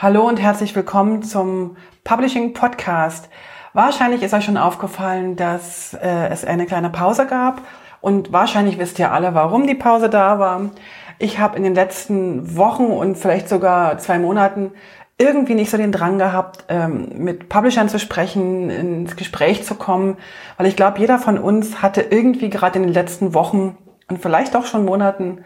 Hallo 0.00 0.28
und 0.28 0.40
herzlich 0.40 0.76
willkommen 0.76 1.24
zum 1.24 1.76
Publishing 2.04 2.52
Podcast. 2.52 3.28
Wahrscheinlich 3.72 4.22
ist 4.22 4.32
euch 4.32 4.44
schon 4.44 4.56
aufgefallen, 4.56 5.34
dass 5.34 5.92
äh, 5.94 6.28
es 6.28 6.44
eine 6.44 6.66
kleine 6.66 6.88
Pause 6.88 7.26
gab 7.26 7.62
und 8.00 8.32
wahrscheinlich 8.32 8.78
wisst 8.78 9.00
ihr 9.00 9.10
alle, 9.10 9.34
warum 9.34 9.66
die 9.66 9.74
Pause 9.74 10.08
da 10.08 10.38
war. 10.38 10.70
Ich 11.18 11.40
habe 11.40 11.56
in 11.56 11.64
den 11.64 11.74
letzten 11.74 12.56
Wochen 12.56 12.84
und 12.84 13.18
vielleicht 13.18 13.48
sogar 13.48 13.98
zwei 13.98 14.20
Monaten 14.20 14.70
irgendwie 15.18 15.56
nicht 15.56 15.72
so 15.72 15.76
den 15.76 15.90
Drang 15.90 16.16
gehabt, 16.18 16.66
ähm, 16.68 17.08
mit 17.16 17.48
Publishern 17.48 17.88
zu 17.88 17.98
sprechen, 17.98 18.70
ins 18.70 19.16
Gespräch 19.16 19.64
zu 19.64 19.74
kommen, 19.74 20.16
weil 20.58 20.68
ich 20.68 20.76
glaube, 20.76 21.00
jeder 21.00 21.18
von 21.18 21.38
uns 21.38 21.82
hatte 21.82 22.02
irgendwie 22.02 22.50
gerade 22.50 22.78
in 22.78 22.84
den 22.84 22.94
letzten 22.94 23.34
Wochen 23.34 23.76
und 24.08 24.22
vielleicht 24.22 24.54
auch 24.54 24.64
schon 24.64 24.84
Monaten 24.84 25.44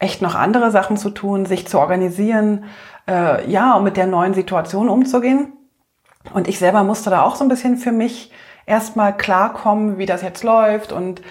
echt 0.00 0.22
noch 0.22 0.34
andere 0.34 0.70
Sachen 0.70 0.96
zu 0.96 1.10
tun, 1.10 1.46
sich 1.46 1.68
zu 1.68 1.78
organisieren, 1.78 2.64
äh, 3.08 3.48
ja, 3.50 3.74
um 3.74 3.84
mit 3.84 3.96
der 3.96 4.06
neuen 4.06 4.34
Situation 4.34 4.88
umzugehen. 4.88 5.52
Und 6.34 6.48
ich 6.48 6.58
selber 6.58 6.84
musste 6.84 7.10
da 7.10 7.22
auch 7.22 7.36
so 7.36 7.44
ein 7.44 7.48
bisschen 7.48 7.76
für 7.76 7.92
mich 7.92 8.30
erstmal 8.66 9.16
klarkommen, 9.16 9.98
wie 9.98 10.06
das 10.06 10.22
jetzt 10.22 10.44
läuft 10.44 10.92
und 10.92 11.22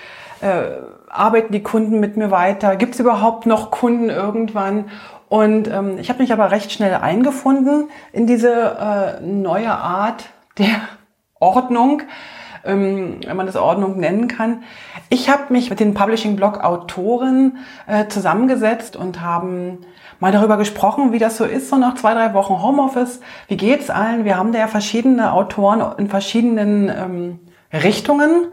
äh, 0.42 0.78
arbeiten 1.10 1.54
die 1.54 1.64
Kunden 1.64 2.00
mit 2.00 2.18
mir 2.18 2.32
weiter? 2.32 2.76
Gibt 2.76 2.94
es 2.94 3.00
überhaupt 3.00 3.46
noch 3.46 3.72
Kunden 3.72 4.10
irgendwann? 4.10 4.90
Und 5.28 5.68
ähm, 5.68 5.98
ich 6.00 6.10
habe 6.10 6.22
mich 6.22 6.34
aber 6.34 6.52
recht 6.52 6.72
schnell 6.72 6.96
eingefunden 6.96 7.90
in 8.12 8.26
diese 8.26 9.20
äh, 9.22 9.22
neue 9.22 9.72
Art 9.72 10.30
der 10.58 10.82
Ordnung, 11.40 12.02
ähm, 12.66 13.22
wenn 13.26 13.38
man 13.38 13.46
das 13.46 13.56
Ordnung 13.56 14.00
nennen 14.00 14.28
kann. 14.28 14.64
Ich 15.10 15.30
habe 15.30 15.54
mich 15.54 15.70
mit 15.70 15.80
den 15.80 15.94
Publishing-Blog-Autoren 15.94 17.58
äh, 17.88 18.08
zusammengesetzt 18.08 18.96
und 18.96 19.22
haben 19.22 19.80
mal 20.20 20.32
darüber 20.32 20.58
gesprochen, 20.58 21.12
wie 21.12 21.20
das 21.20 21.38
so 21.38 21.46
ist, 21.46 21.70
so 21.70 21.78
nach 21.78 21.96
zwei, 21.96 22.14
drei 22.14 22.34
Wochen 22.34 22.62
Homeoffice. 22.62 23.22
Wie 23.48 23.58
geht's 23.58 23.90
allen? 23.90 24.26
Wir 24.26 24.38
haben 24.38 24.52
da 24.52 24.60
ja 24.60 24.68
verschiedene 24.68 25.34
Autoren 25.34 25.98
in 25.98 26.10
verschiedenen 26.10 26.90
ähm, 26.90 27.40
Richtungen 27.72 28.48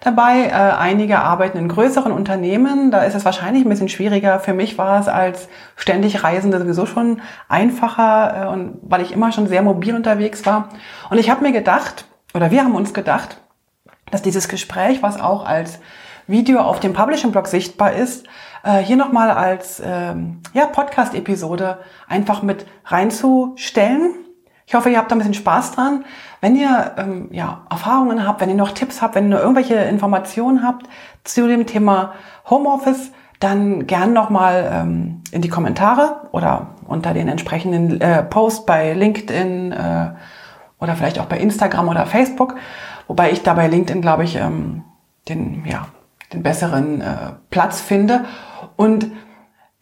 dabei. 0.00 0.46
Äh, 0.46 0.52
einige 0.52 1.20
arbeiten 1.20 1.58
in 1.58 1.68
größeren 1.68 2.12
Unternehmen. 2.12 2.90
Da 2.90 3.02
ist 3.02 3.14
es 3.14 3.24
wahrscheinlich 3.24 3.64
ein 3.64 3.68
bisschen 3.68 3.88
schwieriger. 3.88 4.40
Für 4.40 4.52
mich 4.52 4.78
war 4.78 5.00
es 5.00 5.08
als 5.08 5.48
ständig 5.76 6.24
Reisende 6.24 6.58
sowieso 6.58 6.86
schon 6.86 7.20
einfacher, 7.48 8.44
äh, 8.44 8.52
und 8.52 8.78
weil 8.82 9.02
ich 9.02 9.12
immer 9.12 9.32
schon 9.32 9.46
sehr 9.46 9.62
mobil 9.62 9.94
unterwegs 9.94 10.44
war. 10.44 10.68
Und 11.10 11.18
ich 11.18 11.30
habe 11.30 11.42
mir 11.42 11.52
gedacht, 11.52 12.06
oder 12.34 12.50
wir 12.50 12.64
haben 12.64 12.74
uns 12.74 12.94
gedacht, 12.94 13.38
dass 14.10 14.22
dieses 14.22 14.48
Gespräch, 14.48 15.02
was 15.02 15.20
auch 15.20 15.46
als 15.46 15.78
Video 16.26 16.60
auf 16.60 16.80
dem 16.80 16.92
Publishing-Blog 16.92 17.46
sichtbar 17.46 17.92
ist, 17.92 18.26
äh, 18.62 18.78
hier 18.78 18.96
nochmal 18.96 19.30
als 19.30 19.82
ähm, 19.84 20.40
ja, 20.52 20.66
Podcast-Episode 20.66 21.78
einfach 22.08 22.42
mit 22.42 22.66
reinzustellen 22.84 24.14
ich 24.72 24.74
hoffe, 24.74 24.88
ihr 24.88 24.96
habt 24.96 25.10
da 25.10 25.16
ein 25.16 25.18
bisschen 25.18 25.34
Spaß 25.34 25.72
dran. 25.72 26.04
Wenn 26.40 26.56
ihr 26.56 26.92
ähm, 26.96 27.28
ja, 27.30 27.66
Erfahrungen 27.70 28.26
habt, 28.26 28.40
wenn 28.40 28.48
ihr 28.48 28.54
noch 28.54 28.70
Tipps 28.70 29.02
habt, 29.02 29.14
wenn 29.14 29.30
ihr 29.30 29.38
irgendwelche 29.38 29.74
Informationen 29.74 30.62
habt 30.62 30.86
zu 31.24 31.46
dem 31.46 31.66
Thema 31.66 32.14
Homeoffice, 32.48 33.12
dann 33.38 33.86
gern 33.86 34.14
nochmal 34.14 34.70
ähm, 34.72 35.22
in 35.30 35.42
die 35.42 35.50
Kommentare 35.50 36.28
oder 36.32 36.68
unter 36.86 37.12
den 37.12 37.28
entsprechenden 37.28 38.00
äh, 38.00 38.22
Post 38.22 38.64
bei 38.64 38.94
LinkedIn 38.94 39.72
äh, 39.72 40.12
oder 40.78 40.96
vielleicht 40.96 41.18
auch 41.18 41.26
bei 41.26 41.36
Instagram 41.38 41.88
oder 41.88 42.06
Facebook. 42.06 42.54
Wobei 43.08 43.30
ich 43.30 43.42
da 43.42 43.52
bei 43.52 43.66
LinkedIn, 43.66 44.00
glaube 44.00 44.24
ich, 44.24 44.36
ähm, 44.36 44.84
den, 45.28 45.66
ja, 45.66 45.88
den 46.32 46.42
besseren 46.42 47.00
äh, 47.00 47.32
Platz 47.50 47.80
finde. 47.80 48.24
Und 48.76 49.06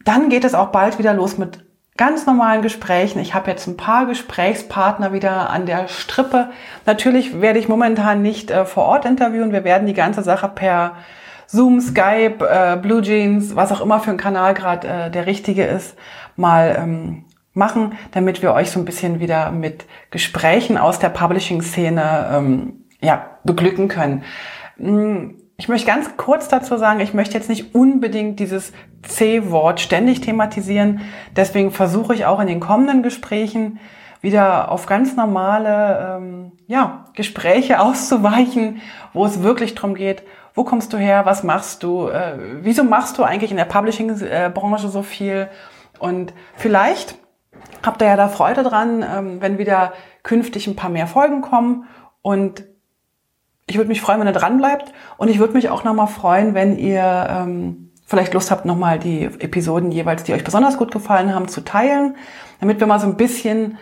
dann 0.03 0.29
geht 0.29 0.43
es 0.43 0.55
auch 0.55 0.67
bald 0.67 0.99
wieder 0.99 1.13
los 1.13 1.37
mit 1.37 1.65
ganz 1.97 2.25
normalen 2.25 2.61
Gesprächen. 2.61 3.19
Ich 3.19 3.33
habe 3.33 3.51
jetzt 3.51 3.67
ein 3.67 3.77
paar 3.77 4.05
Gesprächspartner 4.05 5.13
wieder 5.13 5.49
an 5.49 5.65
der 5.65 5.87
Strippe. 5.87 6.49
Natürlich 6.85 7.41
werde 7.41 7.59
ich 7.59 7.67
momentan 7.67 8.21
nicht 8.21 8.49
äh, 8.49 8.65
vor 8.65 8.85
Ort 8.85 9.05
interviewen. 9.05 9.51
Wir 9.51 9.63
werden 9.63 9.87
die 9.87 9.93
ganze 9.93 10.23
Sache 10.23 10.47
per 10.47 10.95
Zoom, 11.47 11.81
Skype, 11.81 12.37
äh, 12.47 12.77
Blue 12.77 13.01
Jeans, 13.01 13.55
was 13.55 13.71
auch 13.71 13.81
immer 13.81 13.99
für 13.99 14.11
ein 14.11 14.17
Kanal 14.17 14.53
gerade 14.53 14.87
äh, 14.87 15.11
der 15.11 15.25
richtige 15.25 15.65
ist, 15.65 15.95
mal 16.37 16.75
ähm, 16.79 17.25
machen, 17.53 17.93
damit 18.11 18.41
wir 18.41 18.53
euch 18.53 18.71
so 18.71 18.79
ein 18.79 18.85
bisschen 18.85 19.19
wieder 19.19 19.51
mit 19.51 19.85
Gesprächen 20.11 20.77
aus 20.77 20.99
der 20.99 21.09
Publishing-Szene 21.09 22.29
ähm, 22.31 22.85
ja, 23.01 23.37
beglücken 23.43 23.89
können. 23.89 24.23
Ich 25.61 25.67
möchte 25.67 25.85
ganz 25.85 26.17
kurz 26.17 26.47
dazu 26.47 26.75
sagen, 26.77 27.01
ich 27.01 27.13
möchte 27.13 27.35
jetzt 27.35 27.47
nicht 27.47 27.75
unbedingt 27.75 28.39
dieses 28.39 28.73
C-Wort 29.03 29.79
ständig 29.79 30.19
thematisieren. 30.19 31.01
Deswegen 31.35 31.69
versuche 31.69 32.15
ich 32.15 32.25
auch 32.25 32.39
in 32.39 32.47
den 32.47 32.59
kommenden 32.59 33.03
Gesprächen 33.03 33.79
wieder 34.21 34.71
auf 34.71 34.87
ganz 34.87 35.15
normale 35.15 36.17
ähm, 36.17 36.51
ja, 36.65 37.05
Gespräche 37.13 37.79
auszuweichen, 37.79 38.81
wo 39.13 39.23
es 39.23 39.43
wirklich 39.43 39.75
darum 39.75 39.93
geht, 39.93 40.23
wo 40.55 40.63
kommst 40.63 40.93
du 40.93 40.97
her, 40.97 41.27
was 41.27 41.43
machst 41.43 41.83
du, 41.83 42.07
äh, 42.07 42.39
wieso 42.63 42.83
machst 42.83 43.19
du 43.19 43.23
eigentlich 43.23 43.51
in 43.51 43.57
der 43.57 43.65
Publishing-Branche 43.65 44.87
so 44.87 45.03
viel 45.03 45.47
und 45.99 46.33
vielleicht 46.55 47.13
habt 47.83 48.01
ihr 48.01 48.07
ja 48.07 48.17
da 48.17 48.29
Freude 48.29 48.63
dran, 48.63 49.05
ähm, 49.07 49.41
wenn 49.41 49.59
wieder 49.59 49.93
künftig 50.23 50.65
ein 50.65 50.75
paar 50.75 50.89
mehr 50.89 51.05
Folgen 51.05 51.41
kommen 51.41 51.85
und 52.23 52.63
ich 53.71 53.77
würde 53.77 53.87
mich 53.87 54.01
freuen, 54.01 54.19
wenn 54.19 54.27
ihr 54.27 54.33
dran 54.33 54.57
bleibt. 54.57 54.91
Und 55.17 55.29
ich 55.29 55.39
würde 55.39 55.53
mich 55.53 55.69
auch 55.69 55.85
nochmal 55.85 56.07
freuen, 56.07 56.53
wenn 56.53 56.77
ihr 56.77 57.27
ähm, 57.29 57.91
vielleicht 58.05 58.33
Lust 58.33 58.51
habt, 58.51 58.65
nochmal 58.65 58.99
die 58.99 59.23
Episoden 59.23 59.93
jeweils, 59.93 60.23
die 60.23 60.33
euch 60.33 60.43
besonders 60.43 60.77
gut 60.77 60.91
gefallen 60.91 61.33
haben, 61.33 61.47
zu 61.47 61.61
teilen, 61.61 62.17
damit 62.59 62.81
wir 62.81 62.87
mal 62.87 62.99
so 62.99 63.07
ein 63.07 63.15
bisschen 63.15 63.77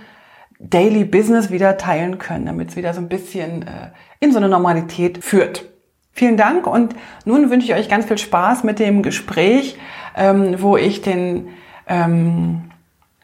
Daily 0.59 1.05
Business 1.05 1.49
wieder 1.49 1.77
teilen 1.77 2.19
können, 2.19 2.45
damit 2.45 2.69
es 2.69 2.75
wieder 2.75 2.93
so 2.93 3.01
ein 3.01 3.09
bisschen 3.09 3.63
äh, 3.63 3.89
in 4.19 4.31
so 4.31 4.37
eine 4.37 4.47
Normalität 4.47 5.23
führt. 5.23 5.65
Vielen 6.11 6.37
Dank 6.37 6.67
und 6.67 6.95
nun 7.25 7.49
wünsche 7.49 7.65
ich 7.65 7.73
euch 7.73 7.89
ganz 7.89 8.05
viel 8.05 8.19
Spaß 8.19 8.63
mit 8.63 8.77
dem 8.77 9.01
Gespräch, 9.01 9.77
ähm, 10.15 10.55
wo 10.59 10.77
ich 10.77 11.01
den, 11.01 11.47
ähm, 11.87 12.69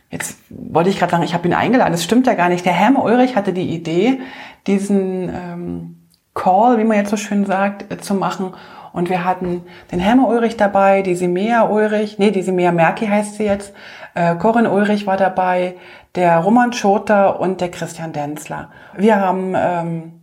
jetzt 0.09 0.39
wollte 0.49 0.89
ich 0.89 0.97
gerade 0.97 1.11
sagen, 1.11 1.23
ich 1.23 1.35
habe 1.35 1.47
ihn 1.47 1.53
eingeladen, 1.53 1.91
das 1.91 2.03
stimmt 2.03 2.25
ja 2.25 2.33
gar 2.33 2.49
nicht. 2.49 2.65
Der 2.65 2.73
Herr 2.73 2.97
Ulrich 2.97 3.35
hatte 3.35 3.53
die 3.53 3.69
Idee, 3.69 4.21
diesen 4.65 5.29
ähm, 5.29 5.94
Call, 6.35 6.78
wie 6.78 6.84
man 6.84 6.97
jetzt 6.97 7.09
so 7.09 7.18
schön 7.18 7.46
sagt, 7.46 7.91
äh, 7.91 7.97
zu 7.97 8.13
machen. 8.13 8.53
Und 8.94 9.09
wir 9.09 9.25
hatten 9.25 9.63
den 9.91 10.00
Helmer 10.00 10.28
Ulrich 10.28 10.56
dabei, 10.56 11.01
die 11.01 11.16
Simea 11.16 11.63
Ulrich, 11.63 12.19
nee, 12.19 12.31
die 12.31 12.44
Simea 12.44 12.72
Merki 12.72 13.07
heißt 13.07 13.35
sie 13.35 13.44
jetzt, 13.44 13.73
äh, 14.13 14.35
Corinne 14.35 14.72
Ulrich 14.72 15.06
war 15.07 15.18
dabei, 15.18 15.75
der 16.16 16.38
Roman 16.38 16.72
Schoter 16.72 17.40
und 17.40 17.59
der 17.59 17.72
Christian 17.72 18.13
Denzler. 18.13 18.69
Wir 18.96 19.19
haben 19.19 19.53
ähm, 19.57 20.22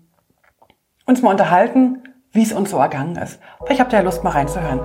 uns 1.04 1.20
mal 1.20 1.32
unterhalten, 1.32 2.02
wie 2.32 2.42
es 2.42 2.52
uns 2.52 2.70
so 2.70 2.78
ergangen 2.78 3.16
ist. 3.16 3.40
Vielleicht 3.64 3.80
habt 3.80 3.92
ihr 3.92 3.98
ja 3.98 4.04
Lust, 4.04 4.24
mal 4.24 4.30
reinzuhören. 4.30 4.80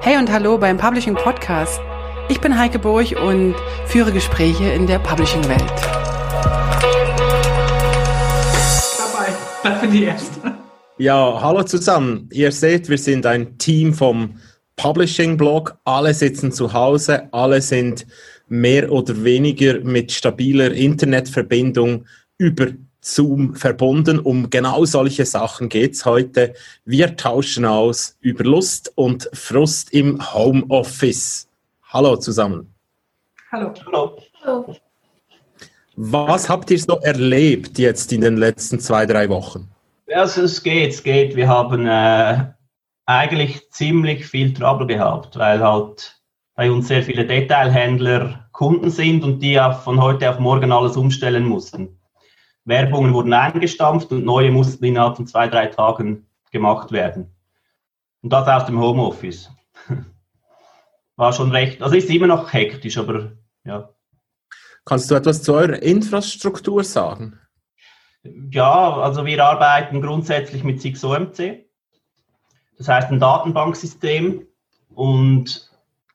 Hey 0.00 0.16
und 0.18 0.32
hallo 0.32 0.58
beim 0.58 0.78
Publishing 0.78 1.14
Podcast. 1.14 1.80
Ich 2.28 2.40
bin 2.40 2.58
Heike 2.58 2.80
Burg 2.80 3.14
und 3.24 3.54
führe 3.86 4.10
Gespräche 4.10 4.70
in 4.70 4.88
der 4.88 4.98
Publishing-Welt. 4.98 6.15
Für 9.74 9.88
die 9.88 10.04
erste. 10.04 10.54
Ja, 10.98 11.40
hallo 11.40 11.62
zusammen. 11.62 12.28
Ihr 12.32 12.52
seht, 12.52 12.88
wir 12.88 12.98
sind 12.98 13.26
ein 13.26 13.58
Team 13.58 13.92
vom 13.92 14.36
Publishing-Blog. 14.76 15.76
Alle 15.84 16.14
sitzen 16.14 16.52
zu 16.52 16.72
Hause, 16.72 17.28
alle 17.32 17.60
sind 17.60 18.06
mehr 18.48 18.90
oder 18.90 19.24
weniger 19.24 19.80
mit 19.80 20.12
stabiler 20.12 20.72
Internetverbindung 20.72 22.06
über 22.38 22.68
Zoom 23.00 23.54
verbunden. 23.54 24.18
Um 24.18 24.50
genau 24.50 24.84
solche 24.84 25.24
Sachen 25.24 25.68
geht 25.68 25.94
es 25.94 26.04
heute. 26.04 26.54
Wir 26.84 27.16
tauschen 27.16 27.64
aus 27.64 28.16
über 28.20 28.44
Lust 28.44 28.92
und 28.94 29.28
Frust 29.32 29.92
im 29.92 30.20
Homeoffice. 30.34 31.48
Hallo 31.84 32.16
zusammen. 32.16 32.72
Hallo. 33.52 33.72
Hallo. 33.86 34.18
Hallo. 34.42 34.76
Was 35.96 36.50
habt 36.50 36.70
ihr 36.70 36.78
so 36.78 36.98
erlebt 36.98 37.78
jetzt 37.78 38.12
in 38.12 38.20
den 38.20 38.36
letzten 38.36 38.78
zwei, 38.80 39.06
drei 39.06 39.30
Wochen? 39.30 39.70
Also 40.14 40.42
es 40.42 40.62
geht, 40.62 40.90
es 40.92 41.02
geht. 41.02 41.34
Wir 41.36 41.48
haben 41.48 41.86
äh, 41.86 42.52
eigentlich 43.06 43.70
ziemlich 43.70 44.26
viel 44.26 44.52
Trouble 44.52 44.86
gehabt, 44.86 45.38
weil 45.38 45.60
halt 45.60 46.20
bei 46.54 46.70
uns 46.70 46.88
sehr 46.88 47.02
viele 47.02 47.26
Detailhändler 47.26 48.46
Kunden 48.52 48.90
sind 48.90 49.24
und 49.24 49.40
die 49.40 49.58
von 49.84 50.00
heute 50.00 50.28
auf 50.28 50.38
morgen 50.38 50.70
alles 50.70 50.98
umstellen 50.98 51.44
mussten. 51.44 51.98
Werbungen 52.66 53.14
wurden 53.14 53.32
eingestampft 53.32 54.10
und 54.12 54.24
neue 54.24 54.50
mussten 54.50 54.84
innerhalb 54.84 55.16
von 55.16 55.26
zwei, 55.26 55.48
drei 55.48 55.66
Tagen 55.66 56.26
gemacht 56.52 56.92
werden. 56.92 57.34
Und 58.22 58.32
das 58.32 58.46
aus 58.48 58.66
dem 58.66 58.80
Homeoffice. 58.80 59.50
War 61.16 61.32
schon 61.32 61.52
recht, 61.52 61.80
also 61.80 61.96
ist 61.96 62.10
immer 62.10 62.26
noch 62.26 62.52
hektisch, 62.52 62.98
aber 62.98 63.32
ja. 63.64 63.88
Kannst 64.86 65.10
du 65.10 65.16
etwas 65.16 65.42
zu 65.42 65.52
eurer 65.52 65.82
Infrastruktur 65.82 66.84
sagen? 66.84 67.40
Ja, 68.52 68.96
also 68.98 69.26
wir 69.26 69.44
arbeiten 69.44 70.00
grundsätzlich 70.00 70.62
mit 70.62 70.80
SIX-OMC. 70.80 71.66
Das 72.78 72.86
heißt 72.86 73.10
ein 73.10 73.18
Datenbanksystem 73.18 74.46
und 74.94 75.70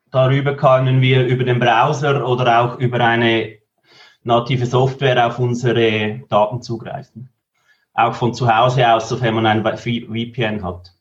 darüber 0.10 0.56
können 0.56 1.02
wir 1.02 1.26
über 1.26 1.44
den 1.44 1.60
Browser 1.60 2.26
oder 2.26 2.62
auch 2.62 2.80
über 2.80 3.02
eine 3.02 3.58
native 4.24 4.66
Software 4.66 5.28
auf 5.28 5.38
unsere 5.38 6.22
Daten 6.30 6.62
zugreifen. 6.62 7.30
Auch 7.94 8.14
von 8.14 8.34
zu 8.34 8.54
Hause 8.54 8.88
aus, 8.90 9.10
sofern 9.10 9.36
man 9.36 9.46
ein 9.48 9.66
VPN 9.66 10.64
hat. 10.64 10.94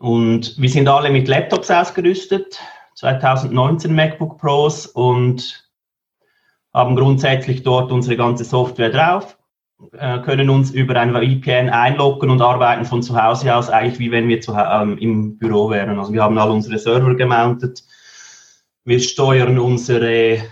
Und 0.00 0.60
wir 0.60 0.68
sind 0.68 0.88
alle 0.88 1.10
mit 1.10 1.28
Laptops 1.28 1.70
ausgerüstet, 1.70 2.58
2019 2.96 3.94
MacBook 3.94 4.38
Pros 4.38 4.86
und 4.86 5.62
haben 6.72 6.96
grundsätzlich 6.96 7.62
dort 7.62 7.92
unsere 7.92 8.16
ganze 8.16 8.44
Software 8.44 8.90
drauf, 8.90 9.36
äh, 9.92 10.20
können 10.20 10.48
uns 10.48 10.70
über 10.70 10.98
ein 10.98 11.12
VPN 11.12 11.68
einloggen 11.68 12.30
und 12.30 12.40
arbeiten 12.40 12.84
von 12.84 13.02
zu 13.02 13.20
Hause 13.20 13.54
aus 13.54 13.68
eigentlich 13.68 13.98
wie 13.98 14.10
wenn 14.10 14.28
wir 14.28 14.40
zu, 14.40 14.52
ähm, 14.52 14.96
im 14.98 15.38
Büro 15.38 15.70
wären. 15.70 15.98
Also 15.98 16.12
wir 16.12 16.22
haben 16.22 16.38
alle 16.38 16.52
unsere 16.52 16.78
Server 16.78 17.14
gemountet. 17.14 17.82
Wir 18.84 19.00
steuern 19.00 19.58
unsere 19.58 20.42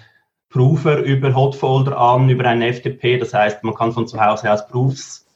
Proofer 0.51 0.99
über 0.99 1.35
Hotfolder 1.35 1.97
an, 1.97 2.29
über 2.29 2.45
einen 2.45 2.73
FTP. 2.73 3.19
Das 3.19 3.33
heißt, 3.33 3.63
man 3.63 3.75
kann 3.75 3.93
von 3.93 4.07
zu 4.07 4.21
Hause 4.21 4.53
aus 4.53 4.67
Proofs 4.67 5.27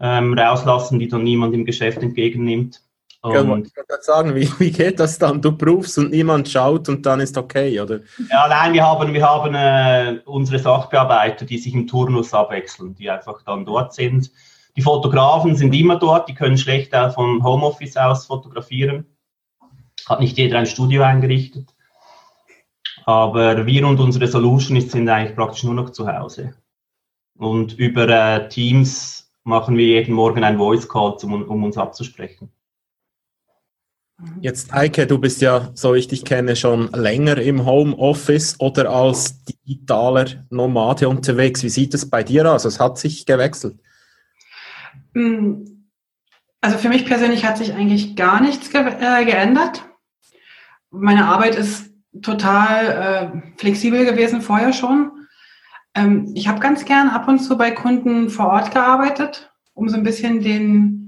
ähm, 0.00 0.34
rauslassen, 0.36 0.98
die 0.98 1.08
dann 1.08 1.22
niemand 1.22 1.54
im 1.54 1.64
Geschäft 1.64 2.02
entgegennimmt. 2.02 2.82
Ja, 3.22 3.42
ich 3.42 3.48
wollte 3.48 3.70
sagen, 4.00 4.34
wie, 4.34 4.50
wie 4.58 4.70
geht 4.70 4.98
das 4.98 5.18
dann? 5.18 5.42
Du 5.42 5.52
prüfst 5.52 5.98
und 5.98 6.10
niemand 6.10 6.48
schaut 6.48 6.88
und 6.88 7.04
dann 7.04 7.20
ist 7.20 7.36
okay, 7.36 7.78
oder? 7.78 8.00
Ja, 8.30 8.48
nein, 8.48 8.72
wir 8.72 8.82
haben, 8.82 9.12
wir 9.12 9.22
haben 9.22 9.54
äh, 9.54 10.20
unsere 10.24 10.58
Sachbearbeiter, 10.58 11.44
die 11.44 11.58
sich 11.58 11.74
im 11.74 11.86
Turnus 11.86 12.32
abwechseln, 12.32 12.94
die 12.94 13.10
einfach 13.10 13.42
dann 13.42 13.66
dort 13.66 13.92
sind. 13.92 14.30
Die 14.76 14.82
Fotografen 14.82 15.54
sind 15.54 15.74
immer 15.74 15.98
dort, 15.98 16.28
die 16.28 16.34
können 16.34 16.56
schlecht 16.56 16.94
auch 16.94 17.12
vom 17.12 17.44
Homeoffice 17.44 17.98
aus 17.98 18.24
fotografieren. 18.24 19.04
Hat 20.06 20.20
nicht 20.20 20.38
jeder 20.38 20.58
ein 20.58 20.66
Studio 20.66 21.02
eingerichtet. 21.02 21.74
Aber 23.04 23.66
wir 23.66 23.86
und 23.86 24.00
unsere 24.00 24.28
Solution 24.28 24.80
sind 24.80 25.08
eigentlich 25.08 25.36
praktisch 25.36 25.64
nur 25.64 25.74
noch 25.74 25.90
zu 25.90 26.06
Hause. 26.10 26.54
Und 27.36 27.74
über 27.74 28.08
äh, 28.08 28.48
Teams 28.48 29.30
machen 29.44 29.76
wir 29.76 29.86
jeden 29.86 30.14
Morgen 30.14 30.42
ein 30.42 30.56
Voice 30.56 30.88
Call, 30.88 31.16
um, 31.22 31.42
um 31.42 31.64
uns 31.64 31.76
abzusprechen. 31.76 32.50
Jetzt, 34.40 34.72
Eike, 34.74 35.06
du 35.06 35.18
bist 35.18 35.40
ja, 35.40 35.70
so 35.74 35.94
ich 35.94 36.08
dich 36.08 36.24
kenne, 36.24 36.56
schon 36.56 36.90
länger 36.92 37.38
im 37.38 37.66
Homeoffice 37.66 38.56
oder 38.58 38.90
als 38.90 39.44
digitaler 39.44 40.26
Nomade 40.50 41.08
unterwegs. 41.08 41.62
Wie 41.62 41.68
sieht 41.68 41.94
es 41.94 42.08
bei 42.08 42.22
dir 42.22 42.50
aus? 42.50 42.64
Es 42.64 42.80
hat 42.80 42.98
sich 42.98 43.26
gewechselt. 43.26 43.78
Mm, 45.14 45.64
also 46.60 46.78
für 46.78 46.88
mich 46.88 47.06
persönlich 47.06 47.44
hat 47.44 47.58
sich 47.58 47.74
eigentlich 47.74 48.16
gar 48.16 48.40
nichts 48.40 48.70
ge 48.70 48.80
äh, 48.80 49.24
geändert. 49.24 49.84
Meine 50.90 51.26
Arbeit 51.26 51.54
ist 51.54 51.90
total 52.22 53.32
äh, 53.34 53.58
flexibel 53.58 54.04
gewesen 54.04 54.42
vorher 54.42 54.72
schon. 54.72 55.12
Ähm, 55.94 56.32
ich 56.34 56.48
habe 56.48 56.60
ganz 56.60 56.84
gern 56.84 57.08
ab 57.08 57.28
und 57.28 57.38
zu 57.38 57.56
bei 57.56 57.70
Kunden 57.70 58.30
vor 58.30 58.48
Ort 58.48 58.72
gearbeitet, 58.72 59.52
um 59.74 59.88
so 59.88 59.96
ein 59.96 60.02
bisschen 60.02 60.42
den 60.42 60.99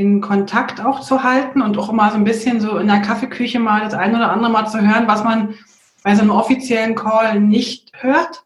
den 0.00 0.20
Kontakt 0.20 0.84
auch 0.84 1.00
zu 1.00 1.22
halten 1.22 1.60
und 1.60 1.76
auch 1.78 1.90
immer 1.90 2.10
so 2.10 2.16
ein 2.16 2.24
bisschen 2.24 2.60
so 2.60 2.78
in 2.78 2.86
der 2.86 3.00
Kaffeeküche 3.00 3.60
mal 3.60 3.82
das 3.82 3.94
ein 3.94 4.14
oder 4.14 4.32
andere 4.32 4.50
Mal 4.50 4.66
zu 4.66 4.80
hören, 4.80 5.06
was 5.06 5.22
man 5.22 5.54
bei 6.02 6.14
so 6.14 6.22
einem 6.22 6.30
offiziellen 6.30 6.94
Call 6.94 7.40
nicht 7.40 7.92
hört. 7.92 8.44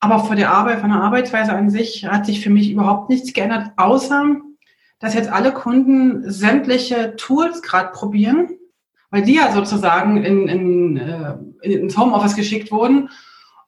Aber 0.00 0.20
vor 0.20 0.36
der 0.36 0.52
Arbeit, 0.52 0.80
von 0.80 0.90
der 0.90 1.00
Arbeitsweise 1.00 1.52
an 1.52 1.70
sich 1.70 2.06
hat 2.06 2.26
sich 2.26 2.42
für 2.42 2.50
mich 2.50 2.70
überhaupt 2.70 3.08
nichts 3.08 3.32
geändert, 3.32 3.72
außer 3.76 4.36
dass 4.98 5.14
jetzt 5.14 5.30
alle 5.30 5.52
Kunden 5.52 6.30
sämtliche 6.30 7.16
Tools 7.16 7.62
gerade 7.62 7.90
probieren, 7.92 8.50
weil 9.10 9.22
die 9.22 9.34
ja 9.34 9.52
sozusagen 9.52 10.22
in, 10.22 10.48
in, 10.48 10.96
äh, 10.98 11.36
ins 11.62 11.96
Homeoffice 11.96 12.36
geschickt 12.36 12.70
wurden 12.70 13.08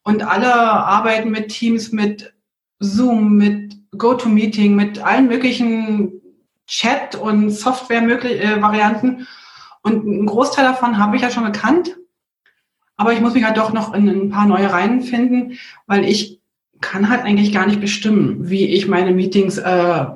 und 0.02 0.22
alle 0.22 0.54
arbeiten 0.54 1.30
mit 1.30 1.48
Teams, 1.48 1.92
mit 1.92 2.34
Zoom, 2.80 3.36
mit 3.36 3.76
GoToMeeting, 3.96 4.74
mit 4.74 5.02
allen 5.02 5.28
möglichen 5.28 6.17
Chat- 6.68 7.16
und 7.16 7.50
Software-Varianten. 7.50 9.26
Und 9.82 10.06
einen 10.06 10.26
Großteil 10.26 10.64
davon 10.64 10.98
habe 10.98 11.16
ich 11.16 11.22
ja 11.22 11.30
schon 11.30 11.44
gekannt. 11.44 11.96
Aber 12.96 13.12
ich 13.12 13.20
muss 13.20 13.34
mich 13.34 13.44
halt 13.44 13.56
doch 13.56 13.72
noch 13.72 13.94
in 13.94 14.08
ein 14.08 14.30
paar 14.30 14.46
neue 14.46 14.70
reinfinden, 14.70 15.58
weil 15.86 16.04
ich 16.04 16.40
kann 16.80 17.08
halt 17.08 17.22
eigentlich 17.22 17.52
gar 17.52 17.66
nicht 17.66 17.80
bestimmen, 17.80 18.48
wie 18.48 18.66
ich 18.66 18.86
meine 18.86 19.12
Meetings 19.12 19.58
äh, 19.58 20.06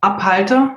abhalte, 0.00 0.70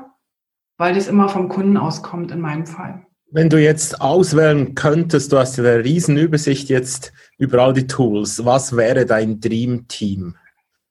weil 0.77 0.95
das 0.95 1.07
immer 1.07 1.29
vom 1.29 1.49
Kunden 1.49 1.77
auskommt 1.77 2.31
in 2.31 2.39
meinem 2.39 2.65
Fall. 2.65 3.05
Wenn 3.29 3.49
du 3.49 3.61
jetzt 3.61 3.99
auswählen 3.99 4.73
könntest, 4.73 5.33
du 5.33 5.37
hast 5.37 5.57
ja 5.57 5.63
eine 5.63 5.83
riesen 5.83 6.17
Übersicht 6.17 6.69
jetzt 6.69 7.11
über 7.37 7.61
all 7.61 7.73
die 7.73 7.87
Tools, 7.87 8.45
was 8.45 8.77
wäre 8.77 9.05
dein 9.05 9.41
Dream 9.41 9.87
Team? 9.87 10.35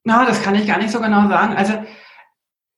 Na, 0.05 0.26
das 0.26 0.43
kann 0.43 0.55
ich 0.55 0.67
gar 0.67 0.79
nicht 0.79 0.91
so 0.91 1.00
genau 1.00 1.29
sagen. 1.29 1.56
Also 1.56 1.73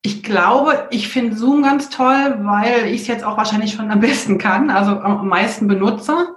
ich 0.03 0.23
glaube, 0.23 0.87
ich 0.91 1.09
finde 1.09 1.37
Zoom 1.37 1.63
ganz 1.63 1.91
toll, 1.91 2.39
weil 2.41 2.87
ich 2.87 3.03
es 3.03 3.07
jetzt 3.09 3.25
auch 3.25 3.37
wahrscheinlich 3.37 3.73
schon 3.73 3.91
am 3.91 4.01
besten 4.01 4.39
kann, 4.39 4.71
also 4.71 4.93
am 4.93 5.29
meisten 5.29 5.67
benutze. 5.67 6.37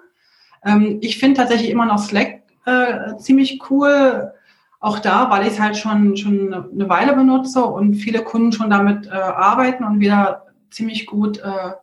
Ähm, 0.64 1.00
ich 1.02 1.20
finde 1.20 1.38
tatsächlich 1.38 1.70
immer 1.70 1.86
noch 1.86 2.00
Slack 2.00 2.42
äh, 2.66 3.18
ziemlich 3.18 3.62
cool, 3.70 4.34
auch 4.80 5.00
da, 5.00 5.30
weil 5.30 5.46
ich 5.46 5.54
es 5.54 5.60
halt 5.60 5.78
schon, 5.78 6.18
schon 6.18 6.54
eine 6.54 6.90
Weile 6.90 7.14
benutze 7.14 7.64
und 7.64 7.96
viele 7.96 8.24
Kunden 8.24 8.52
schon 8.52 8.72
damit 8.72 9.06
äh, 9.08 9.12
arbeiten 9.12 9.84
und 9.84 10.00
wieder 10.00 10.48
ziemlich 10.72 11.06
gut 11.06 11.38
äh, 11.40 11.74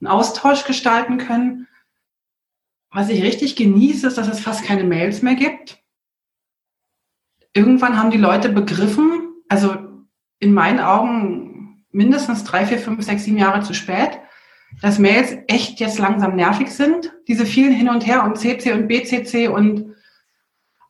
einen 0.00 0.06
Austausch 0.06 0.64
gestalten 0.64 1.18
können. 1.18 1.68
Was 2.90 3.10
ich 3.10 3.22
richtig 3.22 3.56
genieße, 3.56 4.06
ist, 4.06 4.16
dass 4.16 4.28
es 4.28 4.40
fast 4.40 4.64
keine 4.64 4.84
Mails 4.84 5.20
mehr 5.20 5.34
gibt. 5.34 5.78
Irgendwann 7.52 7.98
haben 7.98 8.10
die 8.10 8.18
Leute 8.18 8.48
begriffen, 8.48 9.28
also 9.48 9.76
in 10.38 10.52
meinen 10.52 10.80
Augen 10.80 11.84
mindestens 11.90 12.44
drei, 12.44 12.66
vier, 12.66 12.78
fünf, 12.78 13.04
sechs, 13.04 13.24
sieben 13.24 13.38
Jahre 13.38 13.62
zu 13.62 13.72
spät, 13.72 14.18
dass 14.82 14.98
Mails 14.98 15.36
echt 15.46 15.80
jetzt 15.80 15.98
langsam 15.98 16.36
nervig 16.36 16.70
sind. 16.70 17.12
Diese 17.28 17.46
vielen 17.46 17.72
hin 17.72 17.88
und 17.88 18.06
her 18.06 18.24
und 18.24 18.36
CC 18.36 18.72
und 18.72 18.88
BCC 18.88 19.48
und 19.48 19.94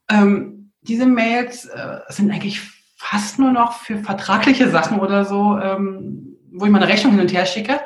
ähm, 0.08 0.72
diese 0.80 1.06
Mails 1.06 1.66
äh, 1.66 2.00
sind 2.08 2.30
eigentlich 2.30 2.60
fast 2.96 3.38
nur 3.38 3.52
noch 3.52 3.74
für 3.74 3.98
vertragliche 3.98 4.70
Sachen 4.70 4.98
oder 4.98 5.24
so, 5.24 5.58
ähm, 5.58 6.36
wo 6.52 6.64
ich 6.64 6.70
meine 6.70 6.88
Rechnung 6.88 7.12
hin 7.12 7.22
und 7.22 7.32
her 7.32 7.46
schicke. 7.46 7.80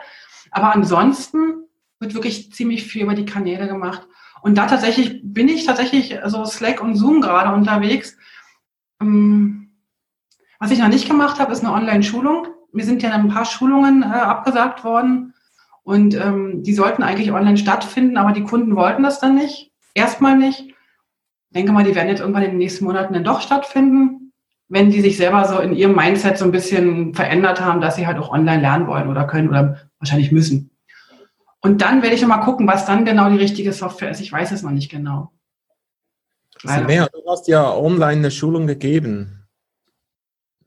Aber 0.50 0.74
ansonsten 0.74 1.64
wird 1.98 2.14
wirklich 2.14 2.52
ziemlich 2.52 2.84
viel 2.84 3.02
über 3.02 3.14
die 3.14 3.26
Kanäle 3.26 3.68
gemacht. 3.68 4.06
Und 4.42 4.56
da 4.56 4.66
tatsächlich 4.66 5.20
bin 5.22 5.48
ich 5.48 5.66
tatsächlich 5.66 6.18
so 6.26 6.44
Slack 6.44 6.80
und 6.80 6.96
Zoom 6.96 7.20
gerade 7.20 7.54
unterwegs. 7.54 8.16
Ähm, 9.00 9.59
was 10.60 10.70
ich 10.70 10.78
noch 10.78 10.88
nicht 10.88 11.08
gemacht 11.08 11.40
habe, 11.40 11.52
ist 11.52 11.64
eine 11.64 11.72
Online-Schulung. 11.72 12.46
Mir 12.72 12.84
sind 12.84 13.02
ja 13.02 13.10
ein 13.10 13.28
paar 13.28 13.46
Schulungen 13.46 14.02
äh, 14.02 14.06
abgesagt 14.06 14.84
worden 14.84 15.34
und 15.82 16.14
ähm, 16.14 16.62
die 16.62 16.74
sollten 16.74 17.02
eigentlich 17.02 17.32
online 17.32 17.56
stattfinden, 17.56 18.16
aber 18.18 18.32
die 18.32 18.44
Kunden 18.44 18.76
wollten 18.76 19.02
das 19.02 19.18
dann 19.18 19.34
nicht. 19.34 19.72
Erstmal 19.94 20.36
nicht. 20.36 20.68
Ich 20.68 21.54
denke 21.54 21.72
mal, 21.72 21.82
die 21.82 21.94
werden 21.94 22.08
jetzt 22.08 22.20
irgendwann 22.20 22.44
in 22.44 22.50
den 22.50 22.58
nächsten 22.58 22.84
Monaten 22.84 23.14
dann 23.14 23.24
doch 23.24 23.40
stattfinden, 23.40 24.32
wenn 24.68 24.90
die 24.90 25.00
sich 25.00 25.16
selber 25.16 25.48
so 25.48 25.58
in 25.58 25.74
ihrem 25.74 25.96
Mindset 25.96 26.38
so 26.38 26.44
ein 26.44 26.52
bisschen 26.52 27.14
verändert 27.14 27.60
haben, 27.60 27.80
dass 27.80 27.96
sie 27.96 28.06
halt 28.06 28.18
auch 28.18 28.30
online 28.30 28.60
lernen 28.60 28.86
wollen 28.86 29.08
oder 29.08 29.26
können 29.26 29.48
oder 29.48 29.78
wahrscheinlich 29.98 30.30
müssen. 30.30 30.70
Und 31.60 31.82
dann 31.82 32.02
werde 32.02 32.14
ich 32.14 32.22
nochmal 32.22 32.40
gucken, 32.40 32.66
was 32.66 32.86
dann 32.86 33.04
genau 33.04 33.30
die 33.30 33.38
richtige 33.38 33.72
Software 33.72 34.10
ist. 34.10 34.20
Ich 34.20 34.30
weiß 34.30 34.52
es 34.52 34.62
noch 34.62 34.70
nicht 34.70 34.90
genau. 34.90 35.32
Leider. 36.62 37.08
du 37.12 37.30
hast 37.30 37.48
ja 37.48 37.74
online 37.74 38.18
eine 38.18 38.30
Schulung 38.30 38.66
gegeben. 38.66 39.39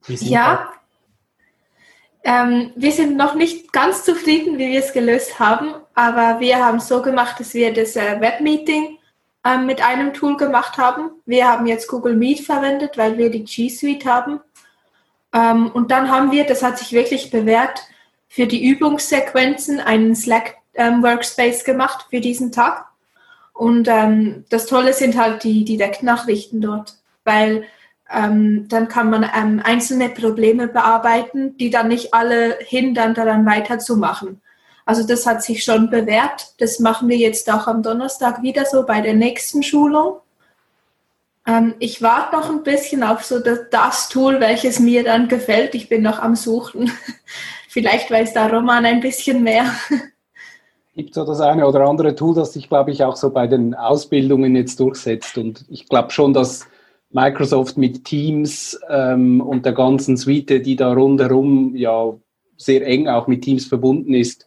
Ja. 0.07 0.74
Ähm, 2.24 2.72
wir 2.75 2.91
sind 2.91 3.17
noch 3.17 3.36
nicht 3.36 3.74
ganz 3.74 4.05
zufrieden, 4.05 4.57
wie 4.57 4.72
wir 4.72 4.79
es 4.79 4.93
gelöst 4.93 5.39
haben, 5.39 5.74
aber 5.93 6.39
wir 6.39 6.63
haben 6.63 6.77
es 6.77 6.88
so 6.88 7.01
gemacht, 7.01 7.39
dass 7.39 7.53
wir 7.53 7.74
das 7.74 7.95
äh, 7.95 8.19
Webmeeting 8.22 8.98
ähm, 9.45 9.65
mit 9.65 9.86
einem 9.86 10.13
Tool 10.13 10.38
gemacht 10.38 10.77
haben. 10.77 11.12
Wir 11.25 11.48
haben 11.48 11.65
jetzt 11.65 11.88
Google 11.88 12.15
Meet 12.15 12.41
verwendet, 12.41 12.98
weil 12.98 13.17
wir 13.17 13.29
die 13.29 13.43
G 13.43 13.69
Suite 13.69 14.05
haben. 14.05 14.39
Ähm, 15.33 15.69
und 15.72 15.91
dann 15.91 16.10
haben 16.10 16.31
wir, 16.31 16.45
das 16.45 16.63
hat 16.63 16.77
sich 16.77 16.93
wirklich 16.93 17.29
bewährt, 17.29 17.81
für 18.29 18.48
die 18.48 18.65
Übungssequenzen 18.65 19.79
einen 19.79 20.15
Slack 20.15 20.55
ähm, 20.75 21.03
Workspace 21.03 21.65
gemacht 21.65 22.07
für 22.10 22.22
diesen 22.22 22.51
Tag. 22.51 22.86
Und 23.53 23.88
ähm, 23.88 24.45
das 24.50 24.65
Tolle 24.65 24.93
sind 24.93 25.17
halt 25.17 25.43
die 25.43 25.65
Direktnachrichten 25.65 26.62
dort, 26.62 26.95
weil 27.25 27.65
ähm, 28.12 28.67
dann 28.69 28.88
kann 28.88 29.10
man 29.10 29.24
ähm, 29.24 29.62
einzelne 29.63 30.10
Probleme 30.10 30.67
bearbeiten, 30.67 31.57
die 31.57 31.69
dann 31.69 31.88
nicht 31.88 32.13
alle 32.13 32.57
hindern, 32.60 33.13
daran 33.13 33.45
weiterzumachen. 33.45 34.41
Also 34.86 35.07
das 35.07 35.25
hat 35.25 35.43
sich 35.43 35.63
schon 35.63 35.89
bewährt. 35.89 36.53
Das 36.60 36.79
machen 36.79 37.07
wir 37.07 37.17
jetzt 37.17 37.51
auch 37.51 37.67
am 37.67 37.83
Donnerstag 37.83 38.41
wieder 38.41 38.65
so 38.65 38.86
bei 38.86 39.01
der 39.01 39.13
nächsten 39.13 39.63
Schulung. 39.63 40.17
Ähm, 41.48 41.75
ich 41.79 42.01
warte 42.01 42.36
noch 42.36 42.50
ein 42.50 42.63
bisschen 42.63 43.03
auf 43.03 43.24
so 43.24 43.39
das, 43.39 43.60
das, 43.72 44.10
Tool, 44.10 44.39
welches 44.39 44.79
mir 44.79 45.03
dann 45.03 45.27
gefällt. 45.27 45.75
Ich 45.75 45.89
bin 45.89 46.01
noch 46.01 46.19
am 46.19 46.36
Suchen. 46.36 46.91
Vielleicht 47.69 48.12
weiß 48.12 48.33
da 48.33 48.48
Roman 48.48 48.86
ein 48.86 49.00
bisschen 49.00 49.43
mehr. 49.43 49.65
gibt 50.95 51.13
so 51.13 51.25
das 51.25 51.41
eine 51.41 51.67
oder 51.67 51.81
andere 51.81 52.15
Tool, 52.15 52.36
das 52.36 52.53
sich, 52.53 52.69
glaube 52.69 52.91
ich, 52.91 53.03
auch 53.03 53.15
so 53.15 53.31
bei 53.31 53.48
den 53.48 53.74
Ausbildungen 53.74 54.55
jetzt 54.55 54.79
durchsetzt. 54.79 55.38
Und 55.38 55.65
ich 55.69 55.89
glaube 55.89 56.12
schon, 56.12 56.33
dass 56.33 56.67
Microsoft 57.13 57.77
mit 57.77 58.03
Teams 58.03 58.79
ähm, 58.89 59.39
und 59.39 59.65
der 59.65 59.74
ganzen 59.74 60.17
Suite, 60.17 60.65
die 60.65 60.75
da 60.75 60.93
rundherum 60.93 61.75
ja 61.75 62.13
sehr 62.58 62.86
eng 62.86 63.08
auch 63.08 63.27
mit 63.27 63.43
Teams 63.43 63.65
verbunden 63.65 64.13
ist, 64.13 64.46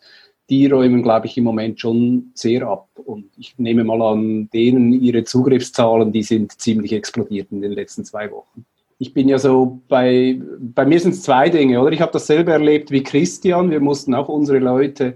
die 0.51 0.67
räumen, 0.67 1.03
glaube 1.03 1.27
ich, 1.27 1.37
im 1.37 1.45
Moment 1.45 1.81
schon 1.81 2.31
sehr 2.35 2.67
ab. 2.67 2.89
Und 3.05 3.27
ich 3.37 3.59
nehme 3.59 3.85
mal 3.85 4.01
an, 4.03 4.49
denen 4.51 4.93
ihre 4.93 5.25
Zugriffszahlen, 5.25 6.13
die 6.13 6.23
sind 6.23 6.53
ziemlich 6.61 6.93
explodiert 6.93 7.49
in 7.51 7.63
den 7.63 7.73
letzten 7.73 8.05
zwei 8.05 8.31
Wochen. 8.31 8.65
Ich 8.99 9.13
bin 9.13 9.29
ja 9.29 9.39
so 9.39 9.81
bei, 9.89 10.41
bei 10.59 10.87
mir 10.87 10.99
sind 11.01 11.13
es 11.13 11.23
zwei 11.23 11.51
Dinge, 11.51 11.81
oder? 11.81 11.93
Ich 11.93 12.01
habe 12.01 12.13
dasselbe 12.13 12.53
erlebt 12.53 12.91
wie 12.91 13.03
Christian. 13.03 13.71
Wir 13.71 13.81
mussten 13.81 14.15
auch 14.15 14.29
unsere 14.29 14.59
Leute 14.59 15.15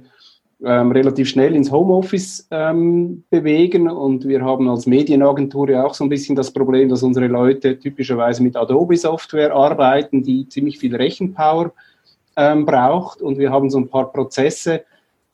ähm, 0.64 0.92
relativ 0.92 1.28
schnell 1.28 1.54
ins 1.54 1.70
Homeoffice 1.70 2.46
ähm, 2.50 3.24
bewegen 3.30 3.88
und 3.88 4.28
wir 4.28 4.42
haben 4.42 4.68
als 4.68 4.86
Medienagentur 4.86 5.70
ja 5.70 5.84
auch 5.84 5.94
so 5.94 6.04
ein 6.04 6.10
bisschen 6.10 6.36
das 6.36 6.50
Problem, 6.50 6.88
dass 6.88 7.02
unsere 7.02 7.28
Leute 7.28 7.78
typischerweise 7.78 8.42
mit 8.42 8.56
Adobe-Software 8.56 9.54
arbeiten, 9.54 10.22
die 10.22 10.48
ziemlich 10.48 10.78
viel 10.78 10.94
Rechenpower 10.94 11.72
ähm, 12.36 12.66
braucht 12.66 13.22
und 13.22 13.38
wir 13.38 13.50
haben 13.50 13.70
so 13.70 13.78
ein 13.78 13.88
paar 13.88 14.12
Prozesse, 14.12 14.84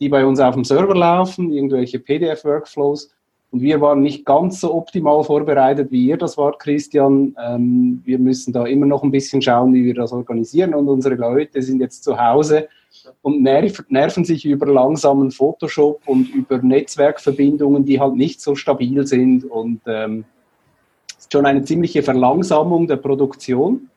die 0.00 0.08
bei 0.08 0.24
uns 0.24 0.40
auf 0.40 0.54
dem 0.54 0.64
Server 0.64 0.94
laufen, 0.94 1.52
irgendwelche 1.52 1.98
PDF-Workflows. 1.98 3.10
Und 3.50 3.62
wir 3.62 3.80
waren 3.80 4.02
nicht 4.02 4.26
ganz 4.26 4.60
so 4.60 4.74
optimal 4.74 5.24
vorbereitet, 5.24 5.90
wie 5.90 6.06
ihr 6.06 6.16
das 6.16 6.36
wart, 6.36 6.58
Christian. 6.58 7.34
Ähm, 7.42 8.02
wir 8.04 8.18
müssen 8.18 8.52
da 8.52 8.66
immer 8.66 8.86
noch 8.86 9.02
ein 9.02 9.10
bisschen 9.10 9.40
schauen, 9.40 9.72
wie 9.72 9.84
wir 9.84 9.94
das 9.94 10.12
organisieren. 10.12 10.74
Und 10.74 10.88
unsere 10.88 11.14
Leute 11.14 11.62
sind 11.62 11.80
jetzt 11.80 12.04
zu 12.04 12.18
Hause 12.18 12.68
und 13.22 13.42
nerv 13.42 13.84
nerven 13.88 14.24
sich 14.24 14.44
über 14.44 14.66
langsamen 14.66 15.30
Photoshop 15.30 16.00
und 16.06 16.28
über 16.28 16.58
Netzwerkverbindungen, 16.58 17.84
die 17.84 18.00
halt 18.00 18.14
nicht 18.14 18.40
so 18.40 18.54
stabil 18.54 19.06
sind. 19.06 19.44
Und 19.44 19.80
ähm, 19.86 20.24
ist 21.18 21.32
schon 21.32 21.46
eine 21.46 21.64
ziemliche 21.64 22.02
Verlangsamung 22.02 22.86
der 22.86 22.96
Produktion. 22.96 23.90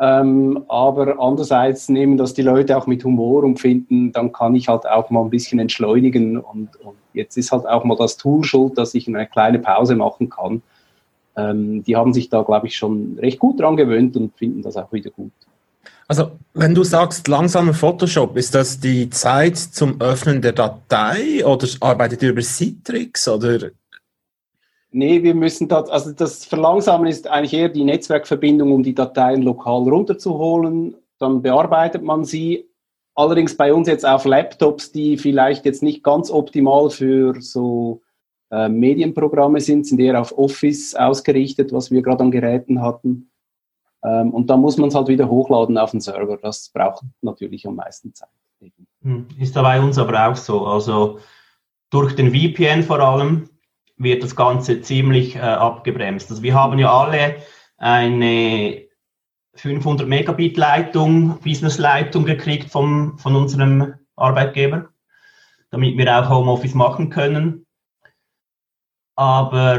Ähm, 0.00 0.64
aber 0.68 1.20
andererseits 1.20 1.88
nehmen 1.88 2.16
das 2.16 2.34
die 2.34 2.42
Leute 2.42 2.76
auch 2.76 2.86
mit 2.88 3.04
Humor 3.04 3.44
und 3.44 3.60
finden, 3.60 4.10
dann 4.10 4.32
kann 4.32 4.56
ich 4.56 4.68
halt 4.68 4.86
auch 4.86 5.10
mal 5.10 5.22
ein 5.22 5.30
bisschen 5.30 5.60
entschleunigen 5.60 6.36
und, 6.36 6.74
und 6.84 6.96
jetzt 7.12 7.36
ist 7.36 7.52
halt 7.52 7.64
auch 7.66 7.84
mal 7.84 7.96
das 7.96 8.16
Tool 8.16 8.42
schuld, 8.42 8.76
dass 8.76 8.94
ich 8.94 9.06
eine 9.06 9.26
kleine 9.26 9.60
Pause 9.60 9.94
machen 9.94 10.30
kann. 10.30 10.62
Ähm, 11.36 11.84
die 11.84 11.94
haben 11.94 12.12
sich 12.12 12.28
da, 12.28 12.42
glaube 12.42 12.66
ich, 12.66 12.76
schon 12.76 13.18
recht 13.20 13.38
gut 13.38 13.60
dran 13.60 13.76
gewöhnt 13.76 14.16
und 14.16 14.36
finden 14.36 14.62
das 14.62 14.76
auch 14.76 14.92
wieder 14.92 15.10
gut. 15.10 15.32
Also, 16.06 16.32
wenn 16.52 16.74
du 16.74 16.84
sagst 16.84 17.28
langsamer 17.28 17.72
Photoshop, 17.72 18.36
ist 18.36 18.54
das 18.54 18.78
die 18.78 19.08
Zeit 19.08 19.56
zum 19.56 20.00
Öffnen 20.00 20.42
der 20.42 20.52
Datei 20.52 21.44
oder 21.44 21.66
arbeitet 21.80 22.22
ihr 22.22 22.30
über 22.30 22.42
Citrix 22.42 23.26
oder 23.26 23.70
Nee, 24.96 25.24
wir 25.24 25.34
müssen 25.34 25.66
das, 25.66 25.90
also 25.90 26.12
das 26.12 26.44
Verlangsamen 26.44 27.08
ist 27.08 27.26
eigentlich 27.26 27.52
eher 27.52 27.68
die 27.68 27.82
Netzwerkverbindung, 27.82 28.70
um 28.70 28.84
die 28.84 28.94
Dateien 28.94 29.42
lokal 29.42 29.88
runterzuholen. 29.88 30.94
Dann 31.18 31.42
bearbeitet 31.42 32.04
man 32.04 32.24
sie. 32.24 32.68
Allerdings 33.16 33.56
bei 33.56 33.74
uns 33.74 33.88
jetzt 33.88 34.06
auf 34.06 34.24
Laptops, 34.24 34.92
die 34.92 35.16
vielleicht 35.18 35.64
jetzt 35.64 35.82
nicht 35.82 36.04
ganz 36.04 36.30
optimal 36.30 36.90
für 36.90 37.34
so 37.40 38.02
äh, 38.52 38.68
Medienprogramme 38.68 39.60
sind, 39.60 39.84
sind 39.84 39.98
eher 39.98 40.20
auf 40.20 40.36
Office 40.38 40.94
ausgerichtet, 40.94 41.72
was 41.72 41.90
wir 41.90 42.02
gerade 42.02 42.22
an 42.22 42.30
Geräten 42.30 42.80
hatten. 42.80 43.32
Ähm, 44.04 44.30
und 44.30 44.48
dann 44.48 44.60
muss 44.60 44.76
man 44.76 44.88
es 44.88 44.94
halt 44.94 45.08
wieder 45.08 45.28
hochladen 45.28 45.78
auf 45.78 45.92
den 45.92 46.00
Server. 46.00 46.36
Das 46.36 46.68
braucht 46.68 47.02
natürlich 47.22 47.66
am 47.66 47.76
meisten 47.76 48.14
Zeit. 48.14 48.28
Hm, 49.02 49.26
ist 49.38 49.56
da 49.56 49.62
bei 49.62 49.80
uns 49.80 49.98
aber 49.98 50.28
auch 50.28 50.36
so. 50.36 50.66
Also 50.66 51.18
durch 51.90 52.14
den 52.14 52.32
VPN 52.32 52.82
vor 52.82 53.00
allem 53.00 53.48
wird 53.96 54.22
das 54.22 54.36
Ganze 54.36 54.80
ziemlich 54.80 55.36
äh, 55.36 55.40
abgebremst. 55.40 56.30
Also 56.30 56.42
wir 56.42 56.54
haben 56.54 56.78
ja 56.78 56.92
alle 56.92 57.36
eine 57.76 58.84
500 59.54 60.08
Megabit 60.08 60.56
Leitung, 60.56 61.38
Business 61.40 61.78
Leitung 61.78 62.24
gekriegt 62.24 62.70
vom, 62.70 63.18
von 63.18 63.36
unserem 63.36 63.94
Arbeitgeber, 64.16 64.88
damit 65.70 65.96
wir 65.96 66.18
auch 66.18 66.28
Homeoffice 66.28 66.74
machen 66.74 67.10
können. 67.10 67.66
Aber 69.16 69.78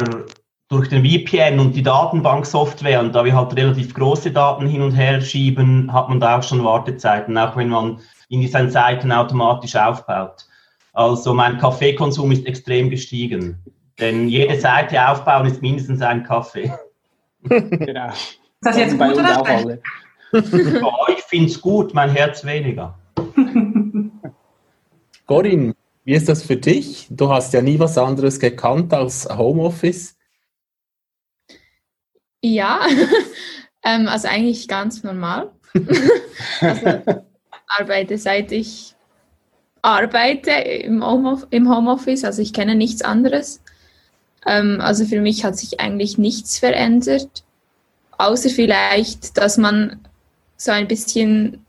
durch 0.68 0.90
den 0.90 1.06
VPN 1.06 1.60
und 1.60 1.76
die 1.76 1.84
Datenbanksoftware 1.84 3.00
und 3.00 3.14
da 3.14 3.24
wir 3.24 3.36
halt 3.36 3.56
relativ 3.56 3.94
große 3.94 4.32
Daten 4.32 4.68
hin 4.68 4.82
und 4.82 4.92
her 4.92 5.22
schieben, 5.22 5.94
hat 5.94 6.10
man 6.10 6.20
da 6.20 6.40
auch 6.40 6.44
schon 6.44 6.64
Wartezeiten, 6.64 7.38
auch 7.38 7.56
wenn 7.56 7.70
man 7.70 8.00
in 8.30 8.42
diesen 8.42 8.72
Seiten 8.72 9.12
automatisch 9.12 9.76
aufbaut. 9.76 10.48
Also 10.94 11.34
mein 11.34 11.58
Kaffeekonsum 11.58 12.32
ist 12.32 12.48
extrem 12.48 12.90
gestiegen. 12.90 13.62
Denn 14.00 14.28
jede 14.28 14.60
Seite 14.60 15.08
aufbauen 15.08 15.46
ist 15.46 15.62
mindestens 15.62 16.02
ein 16.02 16.24
Kaffee. 16.24 16.74
genau. 17.44 18.10
Ist 18.10 18.40
das 18.62 18.78
jetzt 18.78 18.98
gut 18.98 19.14
oder 19.14 19.46
schlecht? 19.46 19.82
Ich 21.16 21.24
finde 21.24 21.46
es 21.46 21.62
gut, 21.62 21.94
mein 21.94 22.10
Herz 22.10 22.44
weniger. 22.44 22.98
Corinne, 25.28 25.76
wie 26.04 26.14
ist 26.14 26.28
das 26.28 26.44
für 26.44 26.58
dich? 26.58 27.08
Du 27.10 27.30
hast 27.30 27.54
ja 27.54 27.62
nie 27.62 27.80
was 27.80 27.98
anderes 27.98 28.40
gekannt 28.40 28.94
als 28.94 29.28
Homeoffice. 29.30 30.18
Ja, 32.46 32.82
ähm, 33.84 34.08
also 34.08 34.28
eigentlich 34.28 34.68
ganz 34.68 35.02
normal. 35.02 35.50
also 36.62 37.24
arbeite 37.68 38.20
seit 38.20 38.52
ich 38.52 38.94
arbeite 39.82 40.52
im 40.52 41.04
Homeoffice, 41.04 42.24
also 42.24 42.44
ich 42.44 42.54
kenne 42.54 42.76
nichts 42.76 43.02
anderes. 43.02 43.62
Ähm, 44.46 44.80
also 44.80 45.06
für 45.06 45.22
mich 45.22 45.44
hat 45.44 45.58
sich 45.58 45.80
eigentlich 45.80 46.20
nichts 46.20 46.60
verändert, 46.60 47.44
außer 48.20 48.50
vielleicht, 48.50 49.38
dass 49.40 49.58
man 49.58 50.08
so 50.56 50.70
ein 50.72 50.88
bisschen 50.88 51.66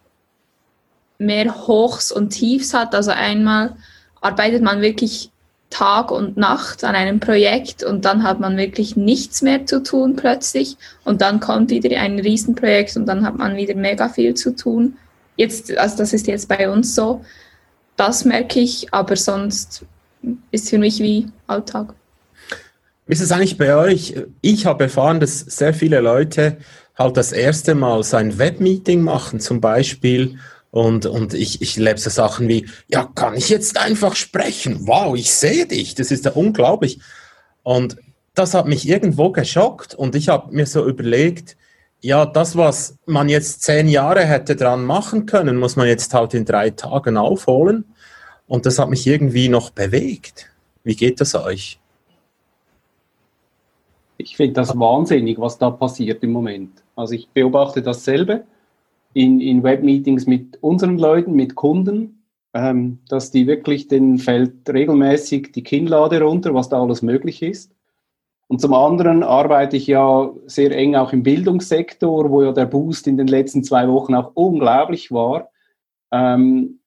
mehr 1.18 1.66
Hochs 1.66 2.12
und 2.12 2.30
Tiefs 2.30 2.74
hat. 2.74 2.94
Also 2.94 3.12
einmal 3.12 3.76
arbeitet 4.20 4.62
man 4.62 4.82
wirklich 4.82 5.30
Tag 5.70 6.10
und 6.10 6.36
Nacht 6.36 6.84
an 6.84 6.94
einem 6.94 7.20
Projekt 7.20 7.82
und 7.82 8.04
dann 8.04 8.22
hat 8.22 8.40
man 8.40 8.56
wirklich 8.56 8.96
nichts 8.96 9.42
mehr 9.42 9.66
zu 9.66 9.82
tun 9.82 10.16
plötzlich 10.16 10.76
und 11.04 11.20
dann 11.20 11.40
kommt 11.40 11.70
wieder 11.70 11.98
ein 12.00 12.18
Riesenprojekt 12.18 12.96
und 12.96 13.06
dann 13.06 13.26
hat 13.26 13.36
man 13.36 13.56
wieder 13.56 13.74
mega 13.74 14.08
viel 14.08 14.34
zu 14.34 14.54
tun. 14.54 14.96
Jetzt, 15.36 15.76
also 15.76 15.98
das 15.98 16.12
ist 16.12 16.26
jetzt 16.26 16.48
bei 16.48 16.70
uns 16.70 16.94
so. 16.94 17.24
Das 17.96 18.24
merke 18.24 18.60
ich, 18.60 18.92
aber 18.92 19.16
sonst 19.16 19.84
ist 20.50 20.70
für 20.70 20.78
mich 20.78 21.00
wie 21.00 21.26
Alltag. 21.46 21.94
Ist 23.06 23.20
es 23.20 23.32
eigentlich 23.32 23.58
bei 23.58 23.76
euch? 23.76 24.14
Ich 24.40 24.66
habe 24.66 24.84
erfahren, 24.84 25.20
dass 25.20 25.40
sehr 25.40 25.74
viele 25.74 26.00
Leute 26.00 26.58
halt 26.96 27.16
das 27.16 27.32
erste 27.32 27.74
Mal 27.74 28.02
so 28.02 28.16
ein 28.16 28.38
Webmeeting 28.38 29.02
machen 29.02 29.40
zum 29.40 29.60
Beispiel 29.60 30.38
und, 30.76 31.06
und 31.06 31.32
ich, 31.32 31.62
ich 31.62 31.76
lebe 31.76 31.98
so 31.98 32.10
Sachen 32.10 32.48
wie, 32.48 32.68
ja, 32.86 33.08
kann 33.14 33.34
ich 33.34 33.48
jetzt 33.48 33.78
einfach 33.78 34.14
sprechen? 34.14 34.86
Wow, 34.86 35.16
ich 35.16 35.32
sehe 35.32 35.64
dich, 35.64 35.94
das 35.94 36.10
ist 36.10 36.26
ja 36.26 36.32
unglaublich. 36.32 37.00
Und 37.62 37.96
das 38.34 38.52
hat 38.52 38.66
mich 38.66 38.86
irgendwo 38.86 39.30
geschockt 39.30 39.94
und 39.94 40.14
ich 40.14 40.28
habe 40.28 40.54
mir 40.54 40.66
so 40.66 40.86
überlegt, 40.86 41.56
ja, 42.02 42.26
das, 42.26 42.58
was 42.58 42.98
man 43.06 43.30
jetzt 43.30 43.62
zehn 43.62 43.88
Jahre 43.88 44.26
hätte 44.26 44.54
dran 44.54 44.84
machen 44.84 45.24
können, 45.24 45.56
muss 45.56 45.76
man 45.76 45.88
jetzt 45.88 46.12
halt 46.12 46.34
in 46.34 46.44
drei 46.44 46.68
Tagen 46.68 47.16
aufholen. 47.16 47.86
Und 48.46 48.66
das 48.66 48.78
hat 48.78 48.90
mich 48.90 49.06
irgendwie 49.06 49.48
noch 49.48 49.70
bewegt. 49.70 50.50
Wie 50.84 50.94
geht 50.94 51.22
das 51.22 51.34
euch? 51.34 51.80
Ich 54.18 54.36
finde 54.36 54.52
das 54.52 54.78
wahnsinnig, 54.78 55.38
was 55.38 55.56
da 55.56 55.70
passiert 55.70 56.22
im 56.22 56.32
Moment. 56.32 56.82
Also 56.94 57.14
ich 57.14 57.30
beobachte 57.30 57.80
dasselbe 57.80 58.44
in, 59.16 59.40
in 59.40 59.62
Webmeetings 59.62 60.26
mit 60.26 60.62
unseren 60.62 60.98
Leuten, 60.98 61.32
mit 61.32 61.54
Kunden, 61.54 62.22
ähm, 62.52 62.98
dass 63.08 63.30
die 63.30 63.46
wirklich, 63.46 63.88
den 63.88 64.18
fällt 64.18 64.68
regelmäßig 64.68 65.52
die 65.52 65.62
Kinnlade 65.62 66.20
runter, 66.20 66.52
was 66.52 66.68
da 66.68 66.82
alles 66.82 67.00
möglich 67.00 67.42
ist. 67.42 67.72
Und 68.46 68.60
zum 68.60 68.74
anderen 68.74 69.22
arbeite 69.22 69.78
ich 69.78 69.86
ja 69.86 70.30
sehr 70.44 70.70
eng 70.70 70.96
auch 70.96 71.14
im 71.14 71.22
Bildungssektor, 71.22 72.30
wo 72.30 72.42
ja 72.42 72.52
der 72.52 72.66
Boost 72.66 73.06
in 73.06 73.16
den 73.16 73.26
letzten 73.26 73.64
zwei 73.64 73.88
Wochen 73.88 74.14
auch 74.14 74.32
unglaublich 74.34 75.10
war. 75.10 75.48
Ähm, 76.12 76.80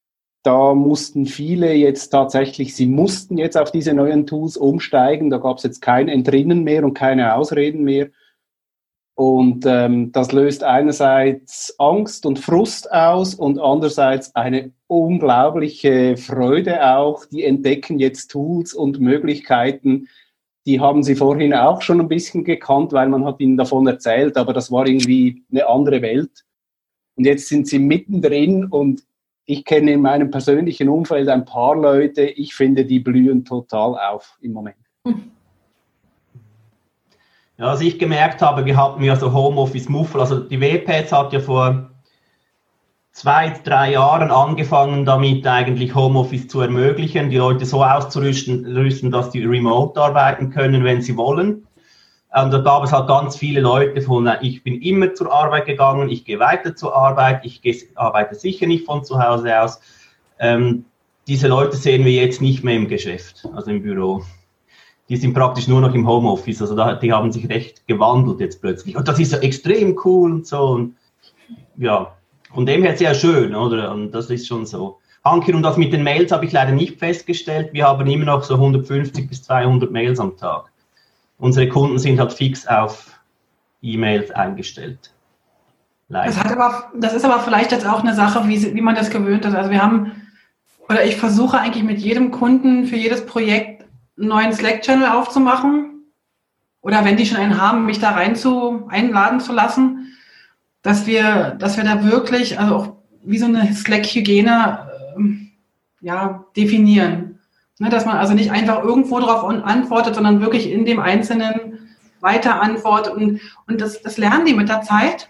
da 0.44 0.76
mussten 0.76 1.26
viele 1.26 1.74
jetzt 1.74 2.10
tatsächlich, 2.10 2.76
sie 2.76 2.86
mussten 2.86 3.40
jetzt 3.40 3.58
auf 3.58 3.72
diese 3.72 3.96
neuen 3.96 4.28
Tools 4.28 4.56
umsteigen. 4.56 5.32
Da 5.32 5.40
gab 5.40 5.58
es 5.58 5.64
jetzt 5.64 5.82
kein 5.82 6.08
Entrinnen 6.08 6.64
mehr 6.64 6.84
und 6.84 6.94
keine 6.94 7.34
Ausreden 7.34 7.84
mehr. 7.84 8.10
Und 9.20 9.66
ähm, 9.66 10.14
das 10.14 10.32
löst 10.32 10.64
einerseits 10.64 11.76
Angst 11.78 12.26
und 12.26 12.40
Frust 12.40 12.90
aus 12.90 13.36
und 13.36 13.60
andererseits 13.60 14.34
eine 14.34 14.72
unglaubliche 14.88 16.16
Freude 16.16 16.96
auch. 16.96 17.26
Die 17.26 17.44
entdecken 17.44 18.00
jetzt 18.00 18.32
Tools 18.32 18.74
und 18.74 19.02
Möglichkeiten, 19.02 20.08
die 20.66 20.80
haben 20.80 21.04
sie 21.04 21.16
vorhin 21.16 21.54
auch 21.54 21.82
schon 21.82 22.00
ein 22.00 22.08
bisschen 22.08 22.46
gekannt, 22.46 22.94
weil 22.94 23.10
man 23.10 23.26
hat 23.26 23.42
ihnen 23.42 23.58
davon 23.58 23.86
erzählt, 23.88 24.38
aber 24.38 24.54
das 24.54 24.72
war 24.72 24.88
irgendwie 24.88 25.44
eine 25.52 25.68
andere 25.68 26.02
Welt. 26.02 26.46
Und 27.16 27.26
jetzt 27.26 27.50
sind 27.50 27.68
sie 27.68 27.80
mittendrin 27.80 28.68
und 28.68 29.04
ich 29.44 29.66
kenne 29.66 29.92
in 29.92 30.02
meinem 30.02 30.32
persönlichen 30.32 30.88
Umfeld 30.88 31.28
ein 31.28 31.44
paar 31.44 31.76
Leute, 31.76 32.22
ich 32.22 32.56
finde, 32.56 32.86
die 32.86 33.02
blühen 33.02 33.44
total 33.44 34.00
auf 34.00 34.38
im 34.40 34.54
Moment. 34.54 34.78
Ja, 37.60 37.66
was 37.66 37.82
ich 37.82 38.00
gemerkt 38.00 38.42
habe, 38.42 38.64
wir 38.64 38.78
hatten 38.78 39.04
ja 39.04 39.18
so 39.18 39.34
Homeoffice-Muffel, 39.34 40.22
also 40.22 40.40
die 40.40 40.62
WPS 40.62 41.12
hat 41.12 41.34
ja 41.34 41.42
vor 41.42 41.90
zwei, 43.12 43.50
drei 43.66 43.92
Jahren 43.92 44.32
angefangen, 44.32 45.06
damit 45.06 45.46
eigentlich 45.46 45.94
Homeoffice 45.94 46.48
zu 46.48 46.62
ermöglichen, 46.62 47.30
die 47.30 47.36
Leute 47.36 47.66
so 47.66 47.84
auszurüsten, 47.84 49.12
dass 49.12 49.32
die 49.32 49.44
remote 49.44 50.00
arbeiten 50.00 50.52
können, 50.52 50.86
wenn 50.86 51.02
sie 51.02 51.18
wollen. 51.18 51.68
Und 52.34 52.52
da 52.52 52.60
gab 52.60 52.86
es 52.86 52.94
halt 52.94 53.10
ganz 53.10 53.36
viele 53.36 53.60
Leute 53.60 54.02
von, 54.02 54.32
ich 54.40 54.64
bin 54.64 54.82
immer 54.82 55.14
zur 55.14 55.30
Arbeit 55.30 55.66
gegangen, 55.66 56.08
ich 56.08 56.24
gehe 56.24 56.40
weiter 56.40 56.78
zur 56.78 56.96
Arbeit, 56.96 57.44
ich 57.44 57.62
arbeite 57.96 58.36
sicher 58.36 58.68
nicht 58.68 58.86
von 58.86 59.04
zu 59.04 59.22
Hause 59.22 59.62
aus. 59.62 59.82
Ähm, 60.40 60.86
diese 61.28 61.50
Leute 61.50 61.76
sehen 61.76 62.06
wir 62.06 62.14
jetzt 62.14 62.42
nicht 62.42 62.64
mehr 62.64 62.78
im 62.78 62.88
Geschäft, 62.88 63.46
also 63.54 63.70
im 63.70 63.84
Büro. 63.84 64.24
Die 65.10 65.18
sind 65.18 65.34
praktisch 65.34 65.68
nur 65.68 65.82
noch 65.82 65.94
im 65.94 66.08
Homeoffice, 66.08 66.62
also 66.62 66.76
da, 66.76 66.94
die 66.94 67.12
haben 67.12 67.32
sich 67.32 67.50
recht 67.50 67.88
gewandelt 67.88 68.40
jetzt 68.40 68.62
plötzlich. 68.62 68.96
Und 68.96 69.08
das 69.08 69.20
ist 69.20 69.32
ja 69.32 69.40
extrem 69.40 70.00
cool 70.06 70.32
und 70.32 70.48
so. 70.48 70.70
Und 70.70 70.96
ja, 71.78 72.14
von 72.54 72.66
dem 72.66 72.84
her 72.84 72.96
sehr 72.96 73.16
schön, 73.16 73.56
oder? 73.56 73.92
Und 73.92 74.12
das 74.12 74.30
ist 74.30 74.48
schon 74.48 74.66
so. 74.66 75.00
Hanki, 75.26 75.54
und 75.54 75.64
das 75.64 75.78
mit 75.78 75.92
den 75.92 76.04
Mails 76.04 76.32
habe 76.32 76.46
ich 76.46 76.52
leider 76.52 76.72
nicht 76.72 77.00
festgestellt. 77.00 77.74
Wir 77.74 77.88
haben 77.88 78.08
immer 78.08 78.26
noch 78.26 78.44
so 78.44 78.54
150 78.54 79.28
bis 79.28 79.44
200 79.44 79.92
Mails 79.92 80.20
am 80.20 80.38
Tag 80.38 80.72
unsere 81.40 81.68
Kunden 81.68 81.98
sind 81.98 82.20
halt 82.20 82.34
fix 82.34 82.68
auf 82.68 83.20
E-Mails 83.82 84.30
eingestellt. 84.32 85.12
Das, 86.10 86.38
hat 86.38 86.52
aber, 86.52 86.92
das 86.96 87.14
ist 87.14 87.24
aber 87.24 87.40
vielleicht 87.40 87.72
jetzt 87.72 87.88
auch 87.88 88.02
eine 88.02 88.16
Sache, 88.16 88.48
wie, 88.48 88.76
wie 88.76 88.82
man 88.82 88.96
das 88.96 89.10
gewöhnt 89.10 89.46
ist. 89.46 89.56
Also 89.56 89.70
wir 89.70 89.82
haben, 89.82 90.28
oder 90.88 91.06
ich 91.06 91.16
versuche 91.16 91.60
eigentlich 91.60 91.84
mit 91.84 92.00
jedem 92.00 92.32
Kunden 92.32 92.86
für 92.86 92.96
jedes 92.96 93.26
Projekt 93.26 93.79
einen 94.20 94.30
neuen 94.30 94.54
Slack-Channel 94.54 95.08
aufzumachen. 95.08 96.04
Oder 96.82 97.04
wenn 97.06 97.18
die 97.18 97.26
schon 97.26 97.38
einen 97.38 97.60
haben, 97.60 97.86
mich 97.86 98.00
da 98.00 98.12
rein 98.12 98.36
zu, 98.36 98.88
einladen 98.90 99.40
zu 99.40 99.54
lassen, 99.54 100.14
dass 100.82 101.08
wir, 101.08 101.52
dass 101.60 101.78
wir 101.78 101.84
da 101.84 102.04
wirklich, 102.04 102.60
also 102.60 102.76
auch 102.76 102.94
wie 103.24 103.38
so 103.38 103.46
eine 103.46 103.74
Slack-Hygiene, 103.74 104.88
äh, 105.18 106.06
ja, 106.06 106.46
definieren. 106.56 107.40
Ne, 107.80 107.90
dass 107.90 108.06
man 108.06 108.18
also 108.18 108.34
nicht 108.34 108.52
einfach 108.52 108.84
irgendwo 108.84 109.20
drauf 109.20 109.44
antwortet, 109.46 110.16
sondern 110.16 110.42
wirklich 110.42 110.70
in 110.70 110.86
dem 110.86 111.00
Einzelnen 111.00 111.80
weiter 112.20 112.62
antwortet. 112.62 113.14
Und, 113.14 113.40
und 113.68 113.80
das, 113.80 114.02
das 114.02 114.18
lernen 114.18 114.46
die 114.46 114.54
mit 114.54 114.68
der 114.68 114.82
Zeit. 114.82 115.30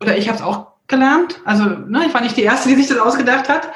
Oder 0.00 0.16
ich 0.16 0.28
habe 0.28 0.38
es 0.38 0.44
auch 0.44 0.68
gelernt. 0.86 1.40
Also 1.44 1.64
ne, 1.64 2.06
ich 2.06 2.14
war 2.14 2.20
nicht 2.20 2.36
die 2.36 2.42
Erste, 2.42 2.68
die 2.68 2.76
sich 2.76 2.86
das 2.86 2.98
ausgedacht 2.98 3.48
hat. 3.48 3.68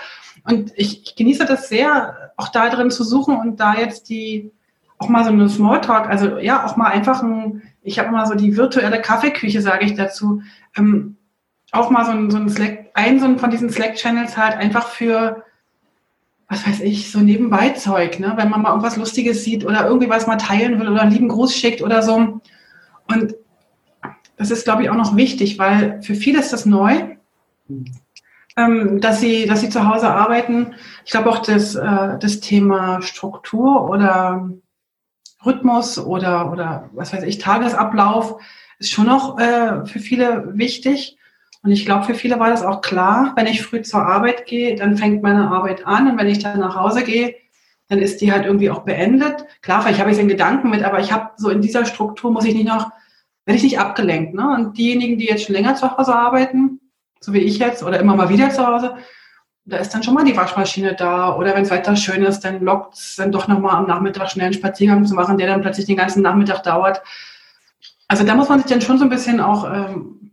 Und 0.45 0.73
ich, 0.77 1.03
ich 1.03 1.17
genieße 1.17 1.45
das 1.45 1.69
sehr, 1.69 2.33
auch 2.37 2.49
da 2.49 2.69
drin 2.69 2.91
zu 2.91 3.05
suchen 3.05 3.37
und 3.37 3.61
da 3.61 3.75
jetzt 3.75 4.09
die, 4.09 4.51
auch 4.99 5.09
mal 5.09 5.25
so 5.25 5.31
eine 5.31 5.49
Smalltalk, 5.49 6.09
also 6.09 6.39
ja, 6.39 6.65
auch 6.67 6.77
mal 6.77 6.89
einfach 6.89 7.23
ein, 7.23 7.63
ich 7.83 7.99
habe 7.99 8.11
mal 8.11 8.27
so 8.27 8.35
die 8.35 8.57
virtuelle 8.57 9.01
Kaffeeküche, 9.01 9.61
sage 9.61 9.85
ich 9.85 9.95
dazu, 9.95 10.43
ähm, 10.77 11.17
auch 11.71 11.91
mal 11.91 12.05
so 12.05 12.13
ein, 12.13 12.31
so 12.31 12.39
ein 12.39 12.49
Slack, 12.49 12.91
ein 12.95 13.19
so 13.19 13.27
ein 13.27 13.39
von 13.39 13.51
diesen 13.51 13.71
Slack-Channels 13.71 14.37
halt 14.37 14.57
einfach 14.57 14.89
für 14.89 15.45
was 16.53 16.67
weiß 16.67 16.81
ich, 16.81 17.11
so 17.11 17.21
nebenbei 17.21 17.71
Zeug, 17.71 18.21
ne? 18.21 18.35
wenn 18.37 18.51
man 18.51 18.61
mal 18.61 18.71
irgendwas 18.71 18.99
Lustiges 18.99 19.43
sieht 19.43 19.65
oder 19.65 19.87
irgendwie 19.87 20.11
was 20.11 20.27
mal 20.27 20.37
teilen 20.37 20.79
will 20.79 20.89
oder 20.89 21.01
einen 21.01 21.13
lieben 21.13 21.29
Gruß 21.29 21.55
schickt 21.57 21.81
oder 21.81 22.03
so. 22.03 22.43
Und 23.09 23.35
das 24.37 24.51
ist, 24.51 24.65
glaube 24.65 24.83
ich, 24.83 24.91
auch 24.91 24.97
noch 24.97 25.17
wichtig, 25.17 25.59
weil 25.59 26.03
für 26.03 26.15
viele 26.15 26.41
ist 26.41 26.53
das 26.53 26.67
neu, 26.67 27.17
ähm, 28.57 29.01
dass, 29.01 29.21
sie, 29.21 29.47
dass 29.47 29.61
sie 29.61 29.71
zu 29.71 29.89
Hause 29.89 30.11
arbeiten. 30.11 30.75
Ich 31.05 31.11
glaube 31.11 31.31
auch 31.31 31.39
das, 31.39 31.75
äh, 31.75 32.19
das 32.19 32.41
Thema 32.41 33.01
Struktur 33.03 33.89
oder 33.89 34.51
Rhythmus 35.45 35.99
oder, 35.99 36.53
oder 36.53 36.91
was 36.93 37.13
weiß 37.13 37.25
ich, 37.25 37.39
Tagesablauf 37.39 38.41
ist 38.79 38.93
schon 38.93 39.07
noch 39.07 39.39
äh, 39.39 39.87
für 39.87 40.01
viele 40.01 40.57
wichtig. 40.57 41.17
Und 41.63 41.71
ich 41.71 41.87
glaube, 41.87 42.05
für 42.05 42.15
viele 42.15 42.41
war 42.41 42.51
das 42.51 42.65
auch 42.65 42.81
klar, 42.81 43.33
wenn 43.37 43.47
ich 43.47 43.63
früh 43.63 43.83
zur 43.83 44.05
Arbeit 44.05 44.47
gehe, 44.47 44.75
dann 44.75 44.97
fängt 44.97 45.23
meine 45.23 45.49
Arbeit 45.49 45.87
an 45.87 46.11
und 46.11 46.19
wenn 46.19 46.27
ich 46.27 46.41
dann 46.41 46.59
nach 46.59 46.75
Hause 46.75 47.05
gehe, 47.05 47.37
dann 47.89 48.01
ist 48.01 48.21
die 48.21 48.33
halt 48.33 48.47
irgendwie 48.47 48.71
auch 48.71 48.81
beendet. 48.81 49.45
Klar, 49.61 49.83
vielleicht 49.83 50.01
habe 50.01 50.11
ich 50.11 50.19
in 50.19 50.27
Gedanken 50.27 50.71
mit, 50.71 50.83
aber 50.83 50.99
ich 50.99 51.13
habe 51.13 51.31
so 51.37 51.51
in 51.51 51.61
dieser 51.61 51.85
Struktur 51.85 52.33
muss 52.33 52.45
ich 52.45 52.55
nicht 52.55 52.67
noch, 52.67 52.91
werde 53.45 53.57
ich 53.57 53.63
nicht 53.63 53.79
abgelenkt. 53.79 54.35
Ne? 54.35 54.49
Und 54.49 54.77
diejenigen, 54.77 55.19
die 55.19 55.27
jetzt 55.27 55.45
schon 55.45 55.55
länger 55.55 55.77
zu 55.77 55.97
Hause 55.97 56.15
arbeiten, 56.15 56.81
so 57.23 57.33
wie 57.33 57.39
ich 57.39 57.59
jetzt 57.59 57.83
oder 57.83 58.01
immer 58.01 58.17
mal 58.17 58.29
wieder 58.29 58.51
zu 58.51 58.67
Hause, 58.67 58.97
da 59.65 59.77
ist 59.77 59.95
dann 59.95 60.03
schon 60.03 60.15
mal 60.15 60.25
die 60.25 60.37
Waschmaschine 60.37 60.95
da. 60.95 61.37
Oder 61.37 61.55
wenn 61.55 61.63
es 61.63 61.71
weiter 61.71 61.95
schön 61.97 62.23
ist, 62.23 62.41
dann 62.41 62.61
lockt 62.63 62.95
es 62.95 63.17
dann 63.17 63.33
doch 63.33 63.49
nochmal 63.49 63.77
am 63.77 63.87
Nachmittag 63.87 64.31
schnell 64.31 64.47
einen 64.47 64.55
Spaziergang 64.55 65.07
zu 65.07 65.15
machen, 65.15 65.39
der 65.39 65.47
dann 65.47 65.63
plötzlich 65.63 65.87
den 65.87 65.97
ganzen 65.97 66.23
Nachmittag 66.23 66.63
dauert. 66.63 67.03
Also 68.09 68.25
da 68.25 68.35
muss 68.35 68.49
man 68.49 68.59
sich 68.59 68.71
dann 68.71 68.83
schon 68.83 68.99
so 68.99 69.05
ein 69.05 69.11
bisschen 69.11 69.41
auch 69.41 69.65
ähm, 69.73 70.33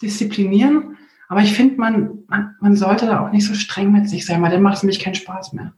disziplinieren. 0.00 0.96
Aber 1.28 1.40
ich 1.40 1.54
finde, 1.54 1.76
man, 1.76 2.24
man, 2.28 2.54
man, 2.60 2.76
sollte 2.76 3.06
da 3.06 3.26
auch 3.26 3.32
nicht 3.32 3.46
so 3.46 3.54
streng 3.54 3.90
mit 3.90 4.08
sich 4.08 4.26
sein, 4.26 4.42
weil 4.42 4.50
dann 4.50 4.62
macht 4.62 4.76
es 4.76 4.82
nämlich 4.82 5.00
keinen 5.00 5.14
Spaß 5.14 5.54
mehr. 5.54 5.72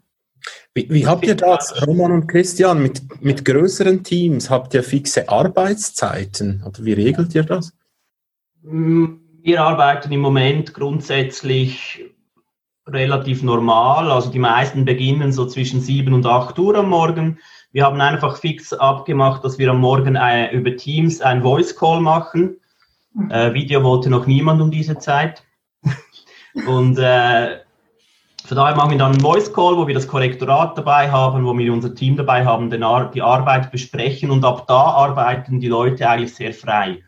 Wie, 0.75 0.91
wie 0.91 1.07
habt 1.07 1.25
ihr 1.27 1.37
das, 1.37 1.87
Roman 1.87 2.13
und 2.13 2.27
Christian, 2.27 2.83
mit, 2.83 3.23
mit 3.23 3.45
größeren 3.45 4.03
Teams? 4.03 4.51
Habt 4.51 4.75
ihr 4.75 4.83
fixe 4.83 5.29
Arbeitszeiten? 5.29 6.63
Oder 6.67 6.85
wie 6.85 6.93
regelt 6.93 7.35
ihr 7.35 7.45
das? 7.45 7.73
Wir 9.45 9.63
arbeiten 9.63 10.11
im 10.11 10.21
Moment 10.21 10.73
grundsätzlich 10.73 12.03
relativ 12.87 13.43
normal. 13.43 14.11
Also 14.11 14.31
die 14.31 14.39
meisten 14.39 14.87
beginnen 14.87 15.33
so 15.33 15.45
zwischen 15.45 15.83
7 15.83 16.15
und 16.15 16.25
8 16.25 16.59
Uhr 16.59 16.75
am 16.77 16.89
Morgen. 16.89 17.39
Wir 17.71 17.85
haben 17.85 18.01
einfach 18.01 18.39
fix 18.39 18.73
abgemacht, 18.73 19.45
dass 19.45 19.59
wir 19.59 19.71
am 19.71 19.81
Morgen 19.81 20.17
äh, 20.17 20.51
über 20.53 20.75
Teams 20.75 21.21
ein 21.21 21.43
Voice 21.43 21.77
Call 21.77 22.01
machen. 22.01 22.57
Äh, 23.29 23.53
Video 23.53 23.83
wollte 23.83 24.09
noch 24.09 24.27
niemand 24.27 24.63
um 24.63 24.71
diese 24.71 24.97
Zeit. 24.97 25.43
Und 26.67 26.99
äh, 26.99 27.59
von 28.47 28.57
daher 28.57 28.77
machen 28.77 28.93
wir 28.93 28.99
dann 28.99 29.13
einen 29.13 29.21
Voice 29.21 29.53
Call, 29.53 29.77
wo 29.77 29.87
wir 29.87 29.95
das 29.95 30.09
Korrektorat 30.09 30.79
dabei 30.79 31.11
haben, 31.11 31.45
wo 31.45 31.53
wir 31.53 31.71
unser 31.71 31.95
Team 31.95 32.17
dabei 32.17 32.47
haben, 32.47 32.71
den 32.71 32.83
Ar 32.83 33.11
die 33.11 33.21
Arbeit 33.21 33.71
besprechen 33.71 34.31
und 34.31 34.43
ab 34.43 34.67
da 34.67 34.85
arbeiten 34.85 35.61
die 35.61 35.69
Leute 35.69 36.09
eigentlich 36.09 36.35
sehr 36.35 36.55
frei. 36.55 37.03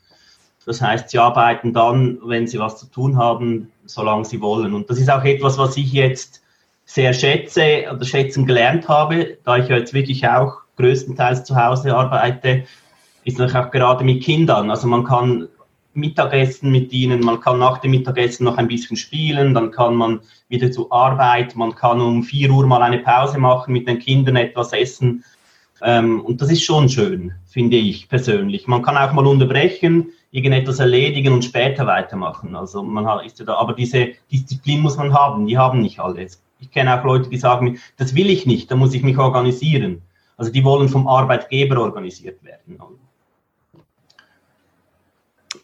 Das 0.67 0.83
heißt, 0.83 1.11
sie 1.11 1.19
arbeiten 1.19 1.73
dann, 1.73 2.19
wenn 2.25 2.47
sie 2.47 2.59
was 2.59 2.79
zu 2.79 2.87
tun 2.87 3.17
haben, 3.17 3.71
solange 3.87 4.25
sie 4.25 4.41
wollen. 4.41 4.75
Und 4.75 4.91
das 4.91 4.99
ist 4.99 5.11
auch 5.11 5.25
etwas, 5.25 5.57
was 5.59 5.77
ich 5.77 5.93
jetzt 5.93 6.43
sehr 6.85 7.13
schätze 7.13 7.85
oder 7.93 8.05
schätzen 8.05 8.47
gelernt 8.47 8.89
habe, 8.89 9.39
da 9.45 9.57
ich 9.57 9.69
jetzt 9.69 9.95
wirklich 9.95 10.27
auch 10.29 10.59
größtenteils 10.77 11.45
zu 11.45 11.57
Hause 11.57 11.97
arbeite, 11.97 12.65
ist 13.25 13.39
natürlich 13.39 13.67
auch 13.67 13.71
gerade 13.71 14.05
mit 14.05 14.23
Kindern. 14.23 14.71
Also 14.71 14.87
man 14.89 15.05
kann 15.05 15.49
Mittagessen 15.95 16.71
mit 16.71 16.93
ihnen, 16.93 17.21
man 17.21 17.41
kann 17.41 17.59
nach 17.59 17.79
dem 17.79 17.93
Mittagessen 17.93 18.45
noch 18.45 18.59
ein 18.59 18.69
bisschen 18.69 18.97
spielen, 18.97 19.55
dann 19.55 19.71
kann 19.71 19.95
man 19.95 20.21
wieder 20.49 20.71
zur 20.71 20.93
Arbeit, 20.93 21.57
man 21.57 21.75
kann 21.75 22.01
um 22.01 22.23
4 22.23 22.51
Uhr 22.51 22.67
mal 22.67 22.83
eine 22.83 22.99
Pause 22.99 23.39
machen, 23.39 23.73
mit 23.73 23.89
den 23.89 23.99
Kindern 23.99 24.37
etwas 24.37 24.73
essen. 24.73 25.25
Ähm, 25.83 26.21
und 26.21 26.41
das 26.41 26.51
ist 26.51 26.63
schon 26.63 26.89
schön, 26.89 27.33
finde 27.47 27.77
ich 27.77 28.09
persönlich. 28.09 28.67
Man 28.67 28.83
kann 28.83 28.97
auch 28.97 29.13
mal 29.13 29.27
unterbrechen, 29.27 30.13
irgendetwas 30.37 30.79
erledigen 30.79 31.33
und 31.33 31.45
später 31.45 31.87
weitermachen. 31.87 32.55
Also 32.55 32.83
man 32.83 33.07
hat, 33.07 33.25
ist 33.25 33.39
ja 33.39 33.47
da, 33.47 33.55
aber 33.55 33.73
diese 33.73 34.09
Disziplin 34.31 34.81
muss 34.81 34.99
man 34.99 35.15
haben, 35.15 35.47
die 35.47 35.57
haben 35.57 35.81
nicht 35.81 35.99
alle. 35.99 36.27
Ich 36.61 36.71
kenne 36.71 36.99
auch 36.99 37.05
Leute, 37.05 37.31
die 37.31 37.39
sagen, 37.39 37.79
das 37.97 38.15
will 38.15 38.29
ich 38.29 38.45
nicht, 38.47 38.71
da 38.71 38.77
muss 38.77 38.95
ich 38.95 39.03
mich 39.03 39.17
organisieren. 39.17 40.03
Also 40.37 40.53
die 40.53 40.63
wollen 40.63 40.91
vom 40.91 41.09
Arbeitgeber 41.09 41.81
organisiert 41.81 42.45
werden. 42.45 42.79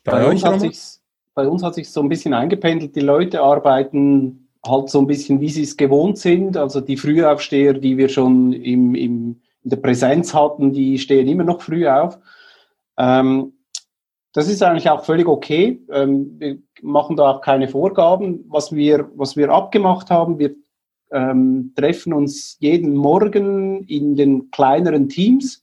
Bei, 0.04 0.12
bei 0.12 0.30
uns, 0.30 0.42
hat 0.42 0.61
sich's, 0.61 1.02
bei 1.35 1.46
uns 1.46 1.62
hat 1.62 1.74
sich 1.74 1.90
so 1.90 2.00
ein 2.00 2.08
bisschen 2.08 2.32
eingependelt. 2.32 2.96
Die 2.96 3.00
Leute 3.00 3.42
arbeiten 3.42 4.48
halt 4.64 4.88
so 4.88 5.00
ein 5.00 5.06
bisschen, 5.06 5.40
wie 5.40 5.50
sie 5.50 5.64
es 5.64 5.76
gewohnt 5.76 6.16
sind. 6.16 6.56
Also 6.56 6.80
die 6.80 6.96
Frühaufsteher, 6.96 7.74
die 7.74 7.98
wir 7.98 8.08
schon 8.08 8.54
im, 8.54 8.94
im, 8.94 9.37
in 9.62 9.70
der 9.70 9.76
Präsenz 9.76 10.32
hatten, 10.32 10.72
die 10.72 10.98
stehen 10.98 11.28
immer 11.28 11.44
noch 11.44 11.61
früh 11.61 11.87
auf. 11.87 12.18
Ähm, 12.96 13.51
das 14.32 14.48
ist 14.48 14.62
eigentlich 14.62 14.88
auch 14.88 15.04
völlig 15.04 15.28
okay. 15.28 15.84
Ähm, 15.90 16.36
wir 16.38 16.58
machen 16.80 17.16
da 17.16 17.30
auch 17.30 17.40
keine 17.40 17.68
Vorgaben. 17.68 18.44
Was 18.48 18.72
wir, 18.72 19.10
was 19.14 19.36
wir 19.36 19.50
abgemacht 19.50 20.10
haben, 20.10 20.38
wir 20.38 20.54
ähm, 21.10 21.72
treffen 21.76 22.12
uns 22.14 22.56
jeden 22.58 22.94
Morgen 22.94 23.84
in 23.84 24.16
den 24.16 24.50
kleineren 24.50 25.08
Teams 25.08 25.62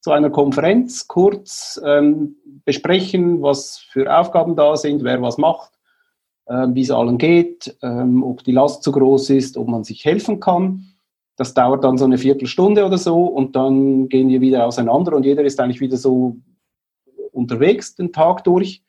zu 0.00 0.12
einer 0.12 0.30
Konferenz 0.30 1.08
kurz 1.08 1.80
ähm, 1.84 2.36
besprechen, 2.64 3.42
was 3.42 3.78
für 3.78 4.16
Aufgaben 4.16 4.54
da 4.54 4.76
sind, 4.76 5.02
wer 5.02 5.20
was 5.20 5.38
macht, 5.38 5.72
ähm, 6.46 6.74
wie 6.74 6.82
es 6.82 6.90
allen 6.90 7.18
geht, 7.18 7.76
ähm, 7.82 8.22
ob 8.22 8.44
die 8.44 8.52
Last 8.52 8.82
zu 8.82 8.92
groß 8.92 9.30
ist, 9.30 9.56
ob 9.56 9.66
man 9.66 9.82
sich 9.82 10.04
helfen 10.04 10.38
kann. 10.38 10.86
Das 11.36 11.54
dauert 11.54 11.82
dann 11.82 11.98
so 11.98 12.04
eine 12.04 12.18
Viertelstunde 12.18 12.84
oder 12.84 12.98
so 12.98 13.24
und 13.24 13.56
dann 13.56 14.08
gehen 14.08 14.28
wir 14.28 14.40
wieder 14.40 14.66
auseinander 14.66 15.16
und 15.16 15.24
jeder 15.24 15.42
ist 15.42 15.58
eigentlich 15.58 15.80
wieder 15.80 15.96
so 15.96 16.36
unterwegs 17.34 17.94
den 17.94 18.12
Tag 18.12 18.44
durch. 18.44 18.82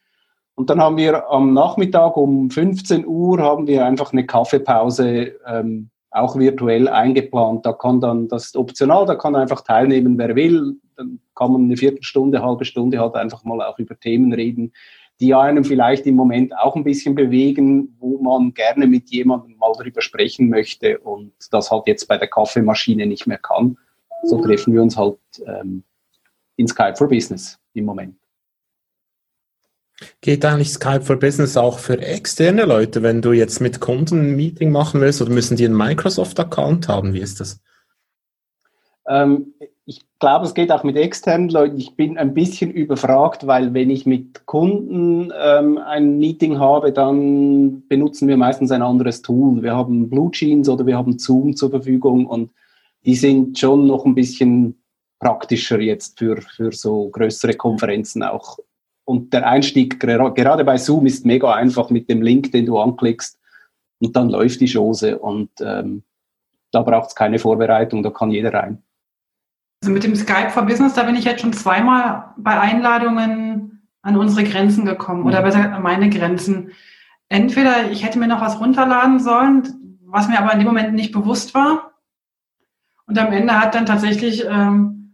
Und 0.55 0.69
dann 0.69 0.81
haben 0.81 0.97
wir 0.97 1.29
am 1.29 1.53
Nachmittag 1.53 2.15
um 2.15 2.49
15 2.49 3.05
Uhr 3.05 3.39
haben 3.39 3.67
wir 3.67 3.85
einfach 3.85 4.13
eine 4.13 4.25
Kaffeepause 4.25 5.33
ähm, 5.45 5.89
auch 6.11 6.37
virtuell 6.37 6.87
eingeplant. 6.87 7.65
Da 7.65 7.73
kann 7.73 7.99
dann, 7.99 8.29
das 8.29 8.45
ist 8.45 8.57
optional, 8.57 9.05
da 9.05 9.15
kann 9.15 9.35
einfach 9.35 9.61
teilnehmen, 9.61 10.17
wer 10.17 10.35
will. 10.35 10.77
Dann 10.95 11.19
kann 11.35 11.51
man 11.51 11.65
eine 11.65 11.75
Viertelstunde, 11.75 12.41
halbe 12.41 12.63
Stunde 12.63 12.99
halt 12.99 13.15
einfach 13.15 13.43
mal 13.43 13.61
auch 13.61 13.77
über 13.79 13.99
Themen 13.99 14.31
reden, 14.31 14.71
die 15.19 15.33
einem 15.33 15.65
vielleicht 15.65 16.05
im 16.05 16.15
Moment 16.15 16.57
auch 16.57 16.77
ein 16.77 16.85
bisschen 16.85 17.15
bewegen, 17.15 17.95
wo 17.99 18.17
man 18.21 18.53
gerne 18.53 18.87
mit 18.87 19.09
jemandem 19.09 19.57
mal 19.57 19.73
drüber 19.73 20.01
sprechen 20.01 20.49
möchte 20.49 20.99
und 20.99 21.33
das 21.51 21.69
halt 21.69 21.87
jetzt 21.87 22.07
bei 22.07 22.17
der 22.17 22.29
Kaffeemaschine 22.29 23.05
nicht 23.05 23.27
mehr 23.27 23.37
kann. 23.37 23.77
So 24.23 24.41
treffen 24.41 24.73
wir 24.73 24.81
uns 24.81 24.97
halt 24.97 25.17
ähm, 25.45 25.83
in 26.55 26.67
Skype 26.67 26.95
for 26.95 27.09
Business 27.09 27.59
im 27.73 27.85
Moment. 27.85 28.15
Geht 30.21 30.43
eigentlich 30.43 30.71
Skype 30.71 31.01
for 31.01 31.17
Business 31.17 31.55
auch 31.55 31.79
für 31.79 31.99
externe 31.99 32.65
Leute, 32.65 33.01
wenn 33.01 33.21
du 33.21 33.31
jetzt 33.31 33.61
mit 33.61 33.79
Kunden 33.79 34.19
ein 34.19 34.35
Meeting 34.35 34.71
machen 34.71 34.99
willst 34.99 35.21
oder 35.21 35.31
müssen 35.31 35.55
die 35.55 35.65
einen 35.65 35.77
Microsoft-Account 35.77 36.89
haben? 36.89 37.13
Wie 37.13 37.21
ist 37.21 37.39
das? 37.39 37.61
Ähm, 39.07 39.53
ich 39.85 40.01
glaube, 40.19 40.45
es 40.45 40.53
geht 40.53 40.71
auch 40.71 40.83
mit 40.83 40.97
externen 40.97 41.49
Leuten. 41.49 41.77
Ich 41.77 41.95
bin 41.95 42.17
ein 42.17 42.33
bisschen 42.33 42.71
überfragt, 42.71 43.47
weil 43.47 43.73
wenn 43.73 43.89
ich 43.89 44.05
mit 44.05 44.45
Kunden 44.45 45.31
ähm, 45.39 45.77
ein 45.77 46.17
Meeting 46.17 46.59
habe, 46.59 46.91
dann 46.91 47.87
benutzen 47.87 48.27
wir 48.27 48.35
meistens 48.35 48.71
ein 48.71 48.81
anderes 48.81 49.21
Tool. 49.21 49.61
Wir 49.61 49.75
haben 49.75 50.09
Blue 50.09 50.31
Jeans 50.31 50.67
oder 50.67 50.85
wir 50.85 50.97
haben 50.97 51.19
Zoom 51.19 51.55
zur 51.55 51.69
Verfügung 51.69 52.25
und 52.25 52.51
die 53.05 53.15
sind 53.15 53.59
schon 53.59 53.85
noch 53.85 54.05
ein 54.05 54.15
bisschen 54.15 54.81
praktischer 55.19 55.79
jetzt 55.79 56.17
für, 56.17 56.41
für 56.41 56.71
so 56.71 57.09
größere 57.09 57.53
Konferenzen 57.53 58.23
auch 58.23 58.57
und 59.05 59.33
der 59.33 59.47
Einstieg 59.47 59.99
gerade 59.99 60.63
bei 60.63 60.77
Zoom 60.77 61.05
ist 61.05 61.25
mega 61.25 61.53
einfach 61.53 61.89
mit 61.89 62.09
dem 62.09 62.21
Link, 62.21 62.51
den 62.51 62.65
du 62.65 62.77
anklickst 62.77 63.39
und 63.99 64.15
dann 64.15 64.29
läuft 64.29 64.59
die 64.59 64.71
Chose 64.71 65.17
und 65.17 65.49
ähm, 65.61 66.03
da 66.71 66.81
braucht 66.81 67.09
es 67.09 67.15
keine 67.15 67.39
Vorbereitung, 67.39 68.03
da 68.03 68.09
kann 68.09 68.31
jeder 68.31 68.53
rein. 68.53 68.83
Also 69.81 69.93
mit 69.93 70.03
dem 70.03 70.15
Skype 70.15 70.49
for 70.49 70.63
Business, 70.63 70.93
da 70.93 71.03
bin 71.03 71.15
ich 71.15 71.25
jetzt 71.25 71.41
schon 71.41 71.53
zweimal 71.53 72.33
bei 72.37 72.59
Einladungen 72.59 73.87
an 74.01 74.17
unsere 74.17 74.43
Grenzen 74.43 74.85
gekommen 74.85 75.21
mhm. 75.21 75.27
oder 75.27 75.41
besser 75.41 75.73
an 75.73 75.83
meine 75.83 76.09
Grenzen. 76.09 76.71
Entweder 77.29 77.91
ich 77.91 78.03
hätte 78.03 78.19
mir 78.19 78.27
noch 78.27 78.41
was 78.41 78.59
runterladen 78.59 79.19
sollen, 79.19 79.99
was 80.05 80.27
mir 80.27 80.39
aber 80.39 80.53
in 80.53 80.59
dem 80.59 80.67
Moment 80.67 80.93
nicht 80.93 81.11
bewusst 81.11 81.53
war. 81.53 81.91
Und 83.07 83.17
am 83.19 83.31
Ende 83.31 83.59
hat 83.59 83.75
dann 83.75 83.85
tatsächlich 83.85 84.45
ähm, 84.47 85.04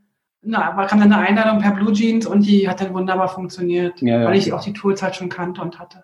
na, 0.42 0.86
kam 0.88 1.00
dann 1.00 1.14
eine 1.14 1.28
Einladung 1.28 1.60
per 1.60 1.72
Blue 1.72 1.94
Jeans 1.94 2.26
und 2.26 2.46
die 2.46 2.68
hat 2.68 2.82
dann 2.82 2.94
wunderbar 2.94 3.30
funktioniert, 3.30 4.02
ja, 4.02 4.22
ja. 4.22 4.28
weil 4.28 4.38
ich 4.38 4.52
auch 4.54 4.64
die 4.64 4.74
Tools 4.74 5.04
halt 5.04 5.16
schon 5.16 5.30
kannte 5.30 5.62
und 5.62 5.80
hatte. 5.80 6.04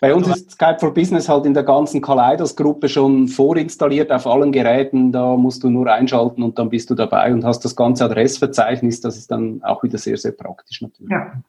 Bei 0.00 0.12
uns 0.12 0.26
ist 0.26 0.50
Skype 0.50 0.78
for 0.80 0.92
Business 0.92 1.28
halt 1.28 1.46
in 1.46 1.54
der 1.54 1.62
ganzen 1.62 2.02
Kaleidos-Gruppe 2.02 2.88
schon 2.88 3.28
vorinstalliert 3.28 4.10
auf 4.10 4.26
allen 4.26 4.50
Geräten. 4.50 5.12
Da 5.12 5.36
musst 5.36 5.62
du 5.62 5.70
nur 5.70 5.86
einschalten 5.86 6.42
und 6.42 6.58
dann 6.58 6.70
bist 6.70 6.90
du 6.90 6.96
dabei 6.96 7.32
und 7.32 7.44
hast 7.44 7.60
das 7.64 7.76
ganze 7.76 8.06
Adressverzeichnis. 8.06 9.00
Das 9.00 9.16
ist 9.16 9.30
dann 9.30 9.62
auch 9.62 9.84
wieder 9.84 9.98
sehr, 9.98 10.16
sehr 10.16 10.32
praktisch 10.32 10.82
natürlich. 10.82 11.08
Ja. 11.08 11.40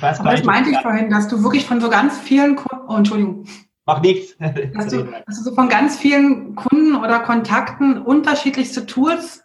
weiß 0.00 0.20
Aber 0.20 0.30
das 0.30 0.44
meinte 0.44 0.70
ich 0.70 0.78
vorhin, 0.78 1.10
dass 1.10 1.26
du 1.26 1.42
wirklich 1.42 1.66
von 1.66 1.80
so 1.80 1.90
ganz 1.90 2.16
vielen 2.18 2.54
Kunden, 2.54 2.84
oh, 2.88 2.94
Entschuldigung. 2.94 3.46
Mach 3.84 4.00
nichts. 4.00 4.36
Dass 4.38 4.86
du, 4.86 5.02
dass 5.02 5.38
du 5.38 5.42
so 5.42 5.54
von 5.56 5.68
ganz 5.68 5.96
vielen 5.96 6.54
Kunden 6.54 6.94
oder 6.94 7.18
Kontakten 7.18 8.00
unterschiedlichste 8.00 8.86
Tools 8.86 9.42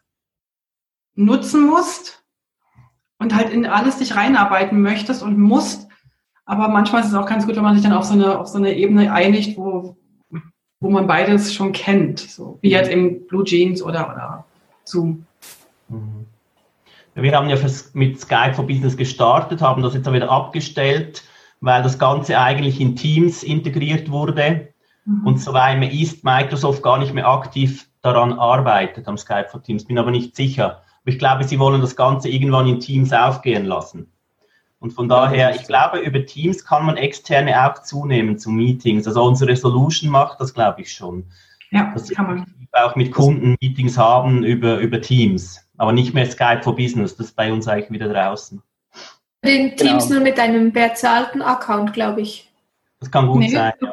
nutzen 1.16 1.66
musst 1.66 2.24
und 3.20 3.36
halt 3.36 3.52
in 3.52 3.66
alles 3.66 3.98
dich 3.98 4.16
reinarbeiten 4.16 4.82
möchtest 4.82 5.24
und 5.24 5.38
musst. 5.38 5.88
Aber 6.46 6.68
manchmal 6.68 7.02
ist 7.02 7.10
es 7.10 7.14
auch 7.14 7.26
ganz 7.26 7.46
gut, 7.46 7.56
wenn 7.56 7.64
man 7.64 7.76
sich 7.76 7.84
dann 7.84 7.94
auf 7.94 8.04
so 8.04 8.14
eine, 8.14 8.40
auf 8.40 8.48
so 8.48 8.58
eine 8.58 8.74
Ebene 8.74 9.12
einigt, 9.12 9.58
wo, 9.58 9.96
wo 10.80 10.90
man 10.90 11.08
beides 11.08 11.54
schon 11.54 11.72
kennt. 11.72 12.20
So 12.20 12.60
wie 12.62 12.72
jetzt 12.72 12.92
im 12.92 13.26
Blue 13.28 13.44
Jeans 13.46 13.82
oder, 13.82 14.10
oder 14.10 14.46
Zoom. 14.84 15.26
Mhm. 15.88 16.26
Wir 17.16 17.32
haben 17.36 17.50
ja 17.50 17.58
mit 17.94 18.20
Skype 18.20 18.56
for 18.56 18.66
Business 18.66 18.98
gestartet, 18.98 19.62
haben 19.62 19.84
das 19.84 19.94
jetzt 19.94 20.12
wieder 20.12 20.32
abgestellt, 20.32 21.24
weil 21.62 21.84
das 21.84 22.00
Ganze 22.00 22.40
eigentlich 22.40 22.82
in 22.82 22.96
Teams 22.96 23.44
integriert 23.44 24.10
wurde. 24.10 24.74
Mhm. 25.06 25.28
Und 25.28 25.38
soweit 25.40 25.78
mir 25.78 25.92
ist, 25.92 26.24
Microsoft 26.24 26.82
gar 26.82 26.98
nicht 26.98 27.14
mehr 27.14 27.28
aktiv 27.28 27.88
daran 28.02 28.34
arbeitet 28.34 29.08
am 29.08 29.18
Skype 29.18 29.48
for 29.50 29.62
Teams. 29.62 29.86
Bin 29.86 30.00
aber 30.00 30.12
nicht 30.12 30.36
sicher. 30.36 30.82
Ich 31.06 31.20
glaube, 31.20 31.44
sie 31.44 31.60
wollen 31.60 31.82
das 31.82 31.96
Ganze 31.96 32.30
irgendwann 32.30 32.68
in 32.68 32.80
Teams 32.80 33.12
aufgehen 33.12 33.66
lassen. 33.66 34.12
Und 34.80 34.92
von 34.92 35.08
daher, 35.08 35.56
ich 35.56 35.64
glaube, 35.64 36.00
über 36.00 36.26
Teams 36.26 36.66
kann 36.66 36.86
man 36.86 36.98
externe 36.98 37.66
auch 37.66 37.84
zunehmen 37.84 38.38
zu 38.38 38.50
Meetings. 38.50 39.08
Also 39.08 39.24
unsere 39.24 39.56
Solution 39.56 40.10
macht 40.12 40.42
das, 40.42 40.54
glaube 40.54 40.82
ich, 40.82 40.92
schon. 40.92 41.24
Ja, 41.72 41.92
das 41.94 42.10
kann 42.10 42.28
man. 42.28 42.54
Auch 42.74 42.96
mit 42.96 43.12
Kunden 43.12 43.56
Meetings 43.62 43.98
haben 43.98 44.44
über, 44.44 44.80
über 44.80 45.00
Teams. 45.00 45.66
Aber 45.78 45.94
nicht 45.94 46.14
mehr 46.14 46.30
Skype 46.30 46.64
for 46.64 46.76
Business. 46.76 47.16
Das 47.16 47.28
ist 47.28 47.36
bei 47.36 47.54
uns 47.54 47.68
eigentlich 47.68 47.92
wieder 47.92 48.12
draußen. 48.12 48.62
Den 49.46 49.76
Teams 49.78 50.08
genau. 50.08 50.16
nur 50.16 50.24
mit 50.24 50.40
einem 50.40 50.72
bezahlten 50.72 51.42
Account, 51.42 51.94
glaube 51.94 52.22
ich. 52.22 52.52
Das 53.00 53.12
kann 53.12 53.28
gut 53.28 53.40
nee, 53.40 53.50
sein. 53.50 53.74
Du, 53.80 53.88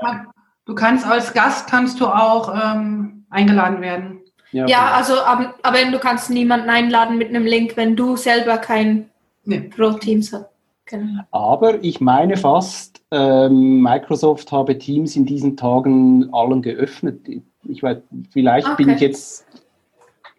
du, 0.65 0.75
kannst 0.75 1.07
als 1.07 1.33
Gast 1.33 1.69
kannst 1.69 2.01
du 2.01 2.07
auch 2.07 2.55
ähm, 2.55 3.27
eingeladen 3.31 3.81
werden. 3.81 4.20
Ja, 4.53 4.67
ja 4.67 4.91
also, 4.93 5.15
aber, 5.21 5.55
aber, 5.63 5.79
du 5.91 5.99
kannst 5.99 6.31
niemanden 6.31 6.69
einladen 6.69 7.19
mit 7.19 7.29
einem 7.29 7.47
Link, 7.47 7.77
wenn 7.77 7.97
du 7.97 8.17
selber 8.17 8.59
kein 8.59 9.11
nee. 9.45 9.61
Pro-Teams 9.61 10.33
hast. 10.33 10.47
Genau. 10.87 11.23
Aber 11.31 11.83
ich 11.85 12.01
meine 12.01 12.37
fast, 12.37 13.01
ähm, 13.13 13.81
Microsoft 13.81 14.51
habe 14.51 14.77
Teams 14.77 15.15
in 15.15 15.25
diesen 15.25 15.57
Tagen 15.57 16.29
allen 16.33 16.63
geöffnet. 16.63 17.21
Ich 17.63 17.83
weiß, 17.83 17.99
vielleicht 18.33 18.67
okay. 18.67 18.85
bin 18.85 18.95
ich 18.95 19.01
jetzt, 19.01 19.47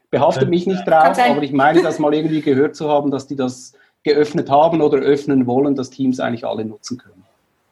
behaftet 0.09 0.49
mich 0.49 0.67
nicht 0.67 0.85
drauf, 0.85 1.17
aber 1.17 1.41
ich 1.41 1.53
meine 1.53 1.81
das 1.81 1.99
mal 1.99 2.13
irgendwie 2.13 2.41
gehört 2.41 2.75
zu 2.75 2.89
haben, 2.89 3.11
dass 3.11 3.27
die 3.27 3.37
das 3.37 3.73
geöffnet 4.03 4.49
haben 4.49 4.81
oder 4.81 4.97
öffnen 4.97 5.47
wollen, 5.47 5.75
dass 5.75 5.89
Teams 5.89 6.19
eigentlich 6.19 6.45
alle 6.45 6.65
nutzen 6.65 6.97
können. 6.97 7.23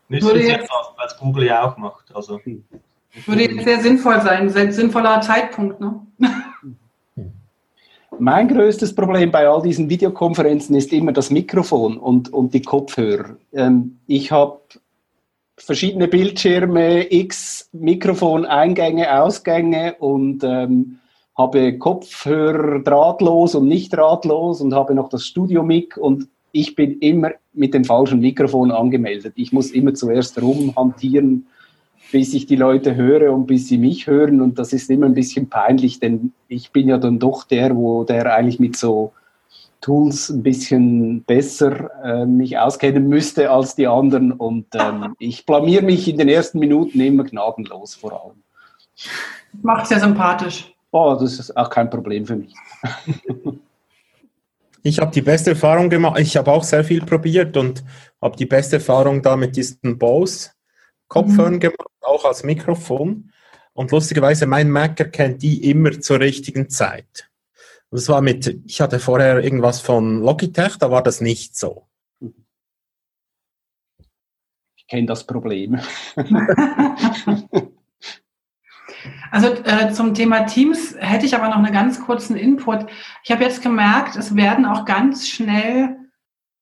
Müssen 0.07 0.37
sie 0.37 0.47
jetzt, 0.47 0.69
was 0.97 1.17
Google 1.17 1.45
ja 1.45 1.67
auch 1.67 1.77
macht. 1.77 2.15
Also. 2.15 2.39
Hm. 2.43 2.63
Würde 3.25 3.41
jetzt 3.43 3.63
sehr 3.63 3.79
sinnvoll 3.81 4.21
sein, 4.21 4.49
sehr 4.49 4.71
sinnvoller 4.71 5.19
Zeitpunkt. 5.21 5.79
Ne? 5.79 5.99
Mein 8.19 8.47
größtes 8.49 8.93
Problem 8.95 9.31
bei 9.31 9.47
all 9.47 9.61
diesen 9.61 9.89
Videokonferenzen 9.89 10.75
ist 10.75 10.91
immer 10.91 11.13
das 11.13 11.29
Mikrofon 11.29 11.97
und, 11.97 12.33
und 12.33 12.53
die 12.53 12.61
Kopfhörer. 12.61 13.37
Ähm, 13.53 13.99
ich 14.07 14.31
habe 14.31 14.59
verschiedene 15.55 16.07
Bildschirme, 16.07 17.11
x 17.13 17.69
Mikrofoneingänge, 17.71 19.21
Ausgänge 19.21 19.95
und 19.99 20.43
ähm, 20.43 20.99
habe 21.37 21.77
Kopfhörer 21.77 22.79
drahtlos 22.79 23.55
und 23.55 23.67
nicht 23.67 23.93
drahtlos 23.93 24.59
und 24.59 24.73
habe 24.73 24.93
noch 24.95 25.09
das 25.09 25.25
Studio-Mic 25.25 25.97
und 25.97 26.27
ich 26.51 26.75
bin 26.75 26.99
immer 26.99 27.31
mit 27.53 27.73
dem 27.73 27.85
falschen 27.85 28.19
Mikrofon 28.19 28.71
angemeldet. 28.71 29.33
Ich 29.35 29.53
muss 29.53 29.71
immer 29.71 29.93
zuerst 29.93 30.41
rumhantieren 30.41 31.47
bis 32.11 32.33
ich 32.33 32.45
die 32.45 32.55
Leute 32.55 32.95
höre 32.95 33.31
und 33.33 33.47
bis 33.47 33.67
sie 33.67 33.77
mich 33.77 34.07
hören. 34.07 34.41
Und 34.41 34.59
das 34.59 34.73
ist 34.73 34.89
immer 34.89 35.05
ein 35.05 35.13
bisschen 35.13 35.49
peinlich, 35.49 35.99
denn 35.99 36.33
ich 36.47 36.71
bin 36.71 36.87
ja 36.87 36.97
dann 36.97 37.19
doch 37.19 37.43
der, 37.43 37.75
wo 37.75 38.03
der 38.03 38.33
eigentlich 38.33 38.59
mit 38.59 38.75
so 38.75 39.13
Tools 39.81 40.29
ein 40.29 40.43
bisschen 40.43 41.23
besser 41.23 41.89
äh, 42.03 42.25
mich 42.25 42.57
auskennen 42.57 43.07
müsste 43.07 43.49
als 43.49 43.75
die 43.75 43.87
anderen. 43.87 44.31
Und 44.31 44.67
ähm, 44.73 45.15
ich 45.19 45.45
blamier 45.45 45.81
mich 45.81 46.07
in 46.07 46.17
den 46.17 46.29
ersten 46.29 46.59
Minuten 46.59 46.99
immer 46.99 47.23
gnadenlos 47.23 47.95
vor 47.95 48.23
allem. 48.23 48.43
Macht 49.61 49.87
sehr 49.87 49.99
sympathisch. 49.99 50.73
Oh, 50.91 51.15
das 51.19 51.39
ist 51.39 51.55
auch 51.55 51.69
kein 51.69 51.89
Problem 51.89 52.25
für 52.25 52.35
mich. 52.35 52.53
Ich 54.81 54.99
habe 54.99 55.11
die 55.11 55.21
beste 55.21 55.49
Erfahrung 55.49 55.89
gemacht. 55.89 56.19
Ich 56.21 56.37
habe 56.37 56.49
auch 56.51 56.63
sehr 56.63 56.85
viel 56.85 57.01
probiert 57.01 57.57
und 57.57 57.83
habe 58.21 58.37
die 58.37 58.45
beste 58.45 58.77
Erfahrung 58.77 59.21
da 59.21 59.35
mit 59.35 59.57
diesen 59.57 59.97
Bose 59.97 60.51
Kopfhörern 61.09 61.55
mhm. 61.55 61.59
gemacht, 61.59 61.88
auch 62.01 62.25
als 62.25 62.43
Mikrofon. 62.43 63.31
Und 63.73 63.91
lustigerweise, 63.91 64.45
mein 64.45 64.69
Mac 64.69 64.99
erkennt 64.99 65.41
die 65.41 65.69
immer 65.69 65.99
zur 66.01 66.19
richtigen 66.19 66.69
Zeit. 66.69 67.29
das 67.91 68.09
war 68.09 68.21
mit, 68.21 68.61
ich 68.65 68.81
hatte 68.81 68.99
vorher 68.99 69.43
irgendwas 69.43 69.79
von 69.81 70.21
Logitech, 70.21 70.77
da 70.77 70.91
war 70.91 71.01
das 71.01 71.21
nicht 71.21 71.57
so. 71.57 71.87
Ich 74.75 74.87
kenne 74.87 75.07
das 75.07 75.25
Problem. 75.25 75.79
Also 79.31 79.53
äh, 79.63 79.91
zum 79.91 80.13
Thema 80.13 80.45
Teams 80.45 80.95
hätte 80.99 81.25
ich 81.25 81.35
aber 81.35 81.49
noch 81.49 81.57
einen 81.57 81.71
ganz 81.71 82.01
kurzen 82.01 82.35
Input. 82.35 82.87
Ich 83.23 83.31
habe 83.31 83.43
jetzt 83.43 83.61
gemerkt, 83.61 84.15
es 84.15 84.35
werden 84.35 84.65
auch 84.65 84.85
ganz 84.85 85.27
schnell 85.27 85.98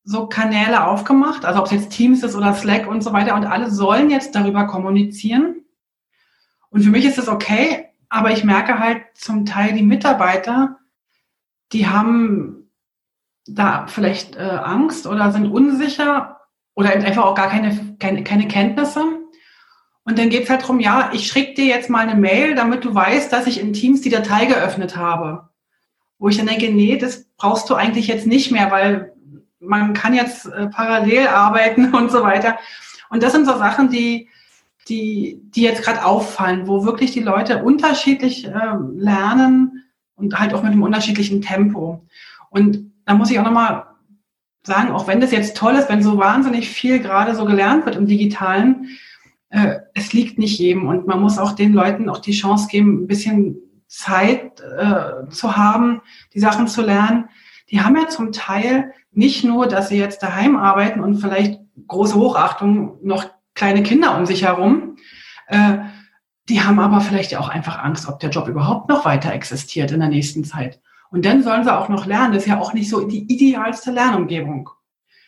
so 0.08 0.28
Kanäle 0.28 0.88
aufgemacht, 0.88 1.44
also 1.44 1.60
ob 1.60 1.66
es 1.66 1.74
jetzt 1.74 1.90
Teams 1.90 2.24
ist 2.24 2.34
oder 2.34 2.54
Slack 2.54 2.88
und 2.88 3.04
so 3.04 3.12
weiter, 3.12 3.36
und 3.36 3.46
alle 3.46 3.70
sollen 3.70 4.10
jetzt 4.10 4.34
darüber 4.36 4.66
kommunizieren. 4.66 5.66
Und 6.70 6.84
für 6.84 6.90
mich 6.90 7.04
ist 7.04 7.18
das 7.18 7.28
okay, 7.28 7.90
aber 8.08 8.32
ich 8.32 8.46
merke 8.46 8.80
halt 8.80 9.02
zum 9.16 9.46
Teil 9.46 9.74
die 9.74 9.84
Mitarbeiter, 9.84 10.78
die 11.74 11.88
haben 11.88 12.72
da 13.46 13.88
vielleicht 13.88 14.38
äh, 14.38 14.44
Angst 14.44 15.08
oder 15.08 15.34
sind 15.34 15.48
unsicher 15.48 16.40
oder 16.74 16.92
einfach 16.92 17.26
auch 17.26 17.36
gar 17.36 17.50
keine, 17.50 17.98
keine, 18.00 18.24
keine 18.24 18.48
Kenntnisse. 18.48 19.04
Und 20.06 20.18
dann 20.18 20.30
geht 20.30 20.44
es 20.44 20.50
halt 20.50 20.62
darum, 20.62 20.80
ja, 20.80 21.10
ich 21.12 21.28
schicke 21.28 21.56
dir 21.56 21.66
jetzt 21.66 21.90
mal 21.90 22.08
eine 22.08 22.16
Mail, 22.16 22.56
damit 22.56 22.86
du 22.86 22.96
weißt, 22.96 23.34
dass 23.34 23.46
ich 23.46 23.60
in 23.60 23.74
Teams 23.74 24.00
die 24.00 24.10
Datei 24.10 24.46
geöffnet 24.46 24.96
habe. 24.96 25.50
Wo 26.18 26.30
ich 26.30 26.38
dann 26.38 26.48
denke, 26.48 26.72
nee, 26.72 26.98
das 26.98 27.26
brauchst 27.36 27.70
du 27.70 27.76
eigentlich 27.76 28.08
jetzt 28.08 28.26
nicht 28.26 28.52
mehr, 28.52 28.72
weil 28.72 29.17
man 29.68 29.94
kann 29.94 30.14
jetzt 30.14 30.46
äh, 30.48 30.68
parallel 30.68 31.28
arbeiten 31.28 31.94
und 31.94 32.12
so 32.12 32.24
weiter. 32.24 32.58
Und 33.10 33.24
das 33.24 33.34
sind 33.34 33.46
so 33.46 33.58
Sachen, 33.58 33.90
die, 33.90 34.30
die, 34.90 35.42
die 35.44 35.62
jetzt 35.62 35.84
gerade 35.84 36.06
auffallen, 36.06 36.68
wo 36.68 36.86
wirklich 36.86 37.12
die 37.12 37.22
Leute 37.22 37.64
unterschiedlich 37.64 38.48
äh, 38.48 38.76
lernen 38.96 39.84
und 40.16 40.40
halt 40.40 40.54
auch 40.54 40.64
mit 40.64 40.72
einem 40.72 40.84
unterschiedlichen 40.84 41.42
Tempo. 41.42 42.06
Und 42.50 42.92
da 43.06 43.14
muss 43.14 43.32
ich 43.32 43.40
auch 43.40 43.46
nochmal 43.46 43.86
sagen, 44.64 44.92
auch 44.92 45.08
wenn 45.08 45.22
das 45.22 45.32
jetzt 45.32 45.56
toll 45.56 45.76
ist, 45.76 45.90
wenn 45.90 46.04
so 46.04 46.18
wahnsinnig 46.18 46.70
viel 46.70 47.00
gerade 47.00 47.36
so 47.36 47.46
gelernt 47.46 47.86
wird 47.86 47.96
im 47.96 48.08
Digitalen, 48.08 48.98
äh, 49.50 49.80
es 49.94 50.12
liegt 50.14 50.38
nicht 50.38 50.60
jedem 50.60 50.88
und 50.88 51.08
man 51.08 51.22
muss 51.22 51.40
auch 51.40 51.54
den 51.54 51.74
Leuten 51.74 52.10
auch 52.10 52.20
die 52.20 52.34
Chance 52.34 52.68
geben, 52.70 53.04
ein 53.04 53.08
bisschen 53.08 53.58
Zeit 53.88 54.60
äh, 54.60 55.30
zu 55.30 55.56
haben, 55.56 56.02
die 56.34 56.40
Sachen 56.40 56.68
zu 56.68 56.82
lernen. 56.82 57.30
Die 57.70 57.82
haben 57.82 57.96
ja 57.96 58.08
zum 58.08 58.32
Teil 58.32 58.94
nicht 59.18 59.44
nur, 59.44 59.68
dass 59.68 59.90
sie 59.90 59.98
jetzt 59.98 60.22
daheim 60.22 60.56
arbeiten 60.56 61.00
und 61.00 61.18
vielleicht 61.18 61.60
große 61.88 62.16
Hochachtung 62.16 63.00
noch 63.02 63.26
kleine 63.56 63.82
Kinder 63.82 64.16
um 64.16 64.28
sich 64.28 64.44
herum, 64.44 64.98
äh, 65.48 65.80
die 66.50 66.62
haben 66.62 66.80
aber 66.80 67.02
vielleicht 67.02 67.36
auch 67.36 67.50
einfach 67.50 67.84
Angst, 67.84 68.08
ob 68.08 68.20
der 68.20 68.30
Job 68.30 68.48
überhaupt 68.48 68.90
noch 68.90 69.06
weiter 69.06 69.34
existiert 69.34 69.92
in 69.92 70.00
der 70.00 70.10
nächsten 70.10 70.44
Zeit. 70.44 70.80
Und 71.10 71.26
dann 71.26 71.42
sollen 71.42 71.64
sie 71.64 71.76
auch 71.76 71.90
noch 71.90 72.06
lernen. 72.06 72.34
Das 72.34 72.44
ist 72.44 72.50
ja 72.50 72.60
auch 72.60 72.74
nicht 72.74 72.90
so 72.90 73.08
die 73.08 73.24
idealste 73.24 73.92
Lernumgebung. 73.92 74.70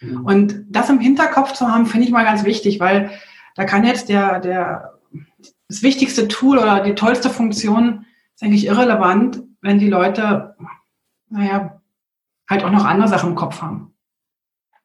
Mhm. 0.02 0.22
Und 0.24 0.66
das 0.70 0.90
im 0.90 1.00
Hinterkopf 1.00 1.54
zu 1.54 1.68
haben, 1.68 1.88
finde 1.88 2.06
ich 2.06 2.12
mal 2.12 2.24
ganz 2.24 2.46
wichtig, 2.46 2.80
weil 2.80 3.10
da 3.56 3.66
kann 3.66 3.86
jetzt 3.86 4.08
der, 4.08 4.40
der, 4.40 5.00
das 5.68 5.82
wichtigste 5.82 6.28
Tool 6.28 6.60
oder 6.60 6.82
die 6.82 6.96
tollste 6.96 7.30
Funktion 7.30 8.06
ist 8.36 8.44
eigentlich 8.44 8.68
irrelevant, 8.68 9.42
wenn 9.62 9.80
die 9.80 9.90
Leute, 9.90 10.56
naja, 11.30 11.79
halt 12.50 12.64
auch 12.64 12.72
noch 12.72 12.86
andere 12.86 13.08
Sachen 13.08 13.30
im 13.30 13.36
Kopf 13.36 13.62
haben, 13.62 13.94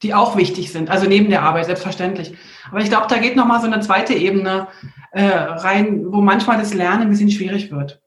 die 0.03 0.15
auch 0.15 0.37
wichtig 0.37 0.71
sind. 0.71 0.91
Also 0.91 1.09
neben 1.09 1.31
der 1.31 1.43
Arbeit, 1.43 1.67
selbstverständlich. 1.67 2.37
Aber 2.71 2.81
ich 2.81 2.89
glaube, 2.89 3.07
da 3.09 3.19
geht 3.19 3.37
noch 3.37 3.47
mal 3.47 3.61
so 3.61 3.67
eine 3.67 3.81
zweite 3.81 4.15
Ebene 4.15 4.69
äh, 5.13 5.27
rein, 5.27 6.13
wo 6.13 6.21
manchmal 6.21 6.59
das 6.59 6.75
Lernen 6.75 7.03
ein 7.03 7.11
bisschen 7.11 7.31
schwierig 7.31 7.71
wird. 7.71 8.03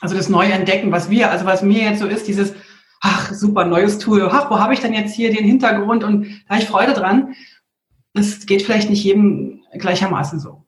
Also 0.00 0.16
das 0.16 0.28
neue 0.28 0.52
Entdecken, 0.52 0.92
was 0.92 1.08
wir, 1.08 1.30
also 1.30 1.46
was 1.46 1.62
mir 1.62 1.82
jetzt 1.82 2.00
so 2.00 2.06
ist, 2.06 2.28
dieses, 2.28 2.54
ach, 3.00 3.32
super, 3.32 3.64
neues 3.64 3.98
Tool, 3.98 4.28
ach, 4.30 4.50
wo 4.50 4.58
habe 4.58 4.74
ich 4.74 4.80
denn 4.80 4.92
jetzt 4.92 5.14
hier 5.14 5.32
den 5.32 5.44
Hintergrund 5.44 6.04
und 6.04 6.26
da 6.46 6.54
habe 6.54 6.62
ich 6.62 6.68
Freude 6.68 6.92
dran. 6.92 7.34
Das 8.12 8.46
geht 8.46 8.62
vielleicht 8.62 8.90
nicht 8.90 9.04
jedem 9.04 9.62
gleichermaßen 9.72 10.40
so. 10.40 10.64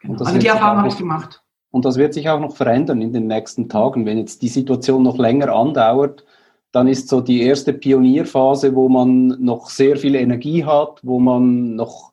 Genau. 0.00 0.24
Also 0.24 0.38
die 0.38 0.46
Erfahrung 0.46 0.78
habe 0.78 0.88
ich 0.88 0.96
gemacht. 0.96 1.41
Und 1.72 1.84
das 1.84 1.96
wird 1.96 2.14
sich 2.14 2.28
auch 2.28 2.38
noch 2.38 2.54
verändern 2.54 3.02
in 3.02 3.12
den 3.12 3.26
nächsten 3.26 3.68
Tagen. 3.68 4.06
Wenn 4.06 4.18
jetzt 4.18 4.42
die 4.42 4.48
Situation 4.48 5.02
noch 5.02 5.18
länger 5.18 5.52
andauert, 5.52 6.24
dann 6.70 6.86
ist 6.86 7.08
so 7.08 7.20
die 7.20 7.42
erste 7.42 7.72
Pionierphase, 7.72 8.74
wo 8.74 8.88
man 8.88 9.28
noch 9.40 9.68
sehr 9.68 9.96
viel 9.96 10.14
Energie 10.14 10.64
hat, 10.64 11.00
wo 11.02 11.18
man 11.18 11.74
noch 11.74 12.12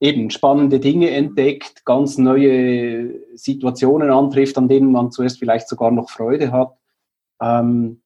eben 0.00 0.30
spannende 0.30 0.80
Dinge 0.80 1.10
entdeckt, 1.10 1.84
ganz 1.84 2.18
neue 2.18 3.14
Situationen 3.34 4.10
antrifft, 4.10 4.56
an 4.56 4.68
denen 4.68 4.92
man 4.92 5.10
zuerst 5.10 5.38
vielleicht 5.38 5.68
sogar 5.68 5.90
noch 5.90 6.08
Freude 6.08 6.52
hat. 6.52 6.76
Ähm, 7.42 8.00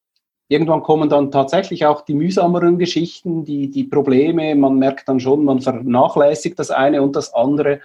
irgendwann 0.48 0.82
kommen 0.82 1.08
dann 1.08 1.30
tatsächlich 1.30 1.86
auch 1.86 2.00
die 2.02 2.14
mühsameren 2.14 2.78
Geschichten, 2.78 3.44
die, 3.44 3.70
die 3.70 3.84
Probleme. 3.84 4.54
Man 4.54 4.78
merkt 4.78 5.08
dann 5.08 5.20
schon, 5.20 5.44
man 5.44 5.60
vernachlässigt 5.60 6.58
das 6.58 6.70
eine 6.70 7.02
und 7.02 7.14
das 7.14 7.32
andere 7.32 7.80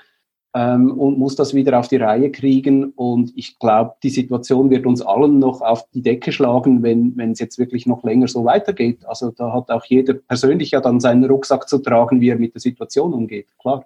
ähm, 0.54 0.92
und 0.92 1.20
muss 1.20 1.36
das 1.36 1.54
wieder 1.54 1.78
auf 1.78 1.88
die 1.88 1.98
Reihe 1.98 2.32
kriegen. 2.32 2.92
Und 2.96 3.32
ich 3.36 3.60
glaube, 3.60 3.96
die 4.04 4.10
Situation 4.10 4.70
wird 4.70 4.86
uns 4.86 5.02
allen 5.02 5.40
noch 5.40 5.62
auf 5.62 5.88
die 5.94 6.02
Decke 6.02 6.32
schlagen, 6.32 6.82
wenn 6.82 7.16
wenn 7.18 7.32
es 7.32 7.40
jetzt 7.40 7.60
wirklich 7.60 7.86
noch 7.86 8.04
länger 8.04 8.28
so 8.28 8.46
weitergeht. 8.46 9.06
Also 9.06 9.32
da 9.32 9.54
hat 9.54 9.70
auch 9.70 9.86
jeder 9.86 10.14
persönlich 10.14 10.72
ja 10.72 10.82
dann 10.82 11.00
seinen 11.00 11.26
Rucksack 11.26 11.70
zu 11.70 11.80
tragen, 11.80 12.22
wie 12.22 12.30
er 12.30 12.40
mit 12.40 12.54
der 12.54 12.62
Situation 12.62 13.14
umgeht. 13.14 13.48
Klar. 13.60 13.86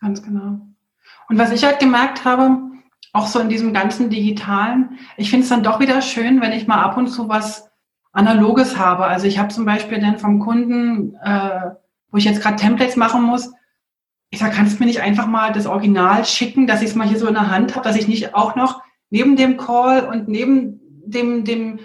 Ganz 0.00 0.22
genau. 0.22 0.58
Und 1.28 1.38
was 1.38 1.52
ich 1.52 1.64
halt 1.64 1.78
gemerkt 1.78 2.24
habe, 2.24 2.58
auch 3.12 3.26
so 3.26 3.38
in 3.40 3.48
diesem 3.48 3.72
ganzen 3.72 4.10
Digitalen, 4.10 4.98
ich 5.16 5.30
finde 5.30 5.44
es 5.44 5.50
dann 5.50 5.62
doch 5.62 5.80
wieder 5.80 6.00
schön, 6.00 6.40
wenn 6.40 6.52
ich 6.52 6.66
mal 6.66 6.82
ab 6.82 6.96
und 6.96 7.08
zu 7.08 7.28
was 7.28 7.70
Analoges 8.12 8.78
habe. 8.78 9.04
Also 9.04 9.26
ich 9.26 9.38
habe 9.38 9.48
zum 9.48 9.64
Beispiel 9.64 10.00
dann 10.00 10.18
vom 10.18 10.38
Kunden, 10.40 11.14
äh, 11.22 11.70
wo 12.10 12.18
ich 12.18 12.24
jetzt 12.24 12.42
gerade 12.42 12.56
Templates 12.56 12.96
machen 12.96 13.22
muss, 13.22 13.52
ich 14.32 14.38
sage, 14.38 14.56
kannst 14.56 14.74
du 14.74 14.78
mir 14.80 14.86
nicht 14.86 15.02
einfach 15.02 15.26
mal 15.26 15.52
das 15.52 15.66
Original 15.66 16.24
schicken, 16.24 16.66
dass 16.66 16.80
ich 16.80 16.88
es 16.88 16.94
mal 16.94 17.06
hier 17.06 17.18
so 17.18 17.26
in 17.28 17.34
der 17.34 17.50
Hand 17.50 17.76
habe, 17.76 17.84
dass 17.86 17.96
ich 17.96 18.08
nicht 18.08 18.34
auch 18.34 18.56
noch 18.56 18.82
neben 19.10 19.36
dem 19.36 19.58
Call 19.58 20.06
und 20.06 20.26
neben 20.26 20.80
dem, 21.04 21.44
dem 21.44 21.80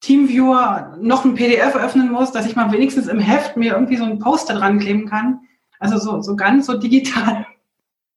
Teamviewer 0.00 0.96
noch 1.00 1.24
ein 1.24 1.36
PDF 1.36 1.76
öffnen 1.76 2.10
muss, 2.10 2.32
dass 2.32 2.46
ich 2.46 2.56
mal 2.56 2.72
wenigstens 2.72 3.06
im 3.06 3.20
Heft 3.20 3.56
mir 3.56 3.74
irgendwie 3.74 3.96
so 3.96 4.02
ein 4.02 4.18
Poster 4.18 4.54
dran 4.54 4.80
kleben 4.80 5.08
kann. 5.08 5.42
Also 5.78 5.98
so, 5.98 6.20
so 6.20 6.34
ganz 6.34 6.66
so 6.66 6.76
digital. 6.76 7.46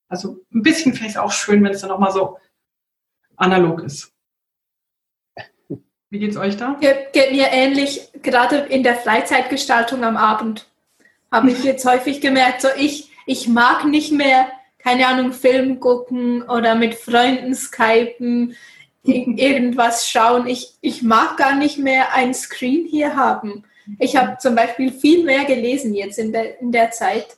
Also 0.09 0.39
ein 0.51 0.63
bisschen 0.63 0.95
vielleicht 0.95 1.19
auch 1.19 1.31
schön, 1.31 1.63
wenn 1.63 1.71
es 1.71 1.81
dann 1.81 1.91
nochmal 1.91 2.11
so 2.11 2.39
analog 3.35 3.83
ist. 3.83 4.11
Wie 6.09 6.17
geht's 6.17 6.35
euch 6.35 6.57
da? 6.57 6.77
Geht, 6.81 7.13
geht 7.13 7.31
mir 7.31 7.49
ähnlich, 7.51 8.09
gerade 8.23 8.57
in 8.57 8.81
der 8.81 8.95
Freizeitgestaltung 8.95 10.03
am 10.03 10.17
Abend 10.17 10.67
habe 11.31 11.51
ich 11.51 11.63
jetzt 11.63 11.85
häufig 11.85 12.21
gemerkt, 12.21 12.61
so 12.61 12.67
ich, 12.75 13.10
ich 13.25 13.47
mag 13.47 13.85
nicht 13.85 14.11
mehr, 14.11 14.47
keine 14.79 15.07
Ahnung, 15.07 15.33
Film 15.33 15.79
gucken 15.79 16.43
oder 16.43 16.75
mit 16.75 16.95
Freunden 16.95 17.53
skypen, 17.53 18.55
irgendwas 19.03 20.09
schauen. 20.09 20.47
Ich, 20.47 20.75
ich 20.81 21.01
mag 21.01 21.37
gar 21.37 21.55
nicht 21.55 21.77
mehr 21.77 22.13
ein 22.13 22.33
Screen 22.33 22.85
hier 22.87 23.15
haben. 23.15 23.63
Ich 23.99 24.15
habe 24.15 24.37
zum 24.37 24.55
Beispiel 24.55 24.91
viel 24.91 25.23
mehr 25.23 25.45
gelesen 25.45 25.93
jetzt 25.93 26.19
in 26.19 26.31
der, 26.31 26.59
in 26.59 26.71
der 26.71 26.91
Zeit. 26.91 27.37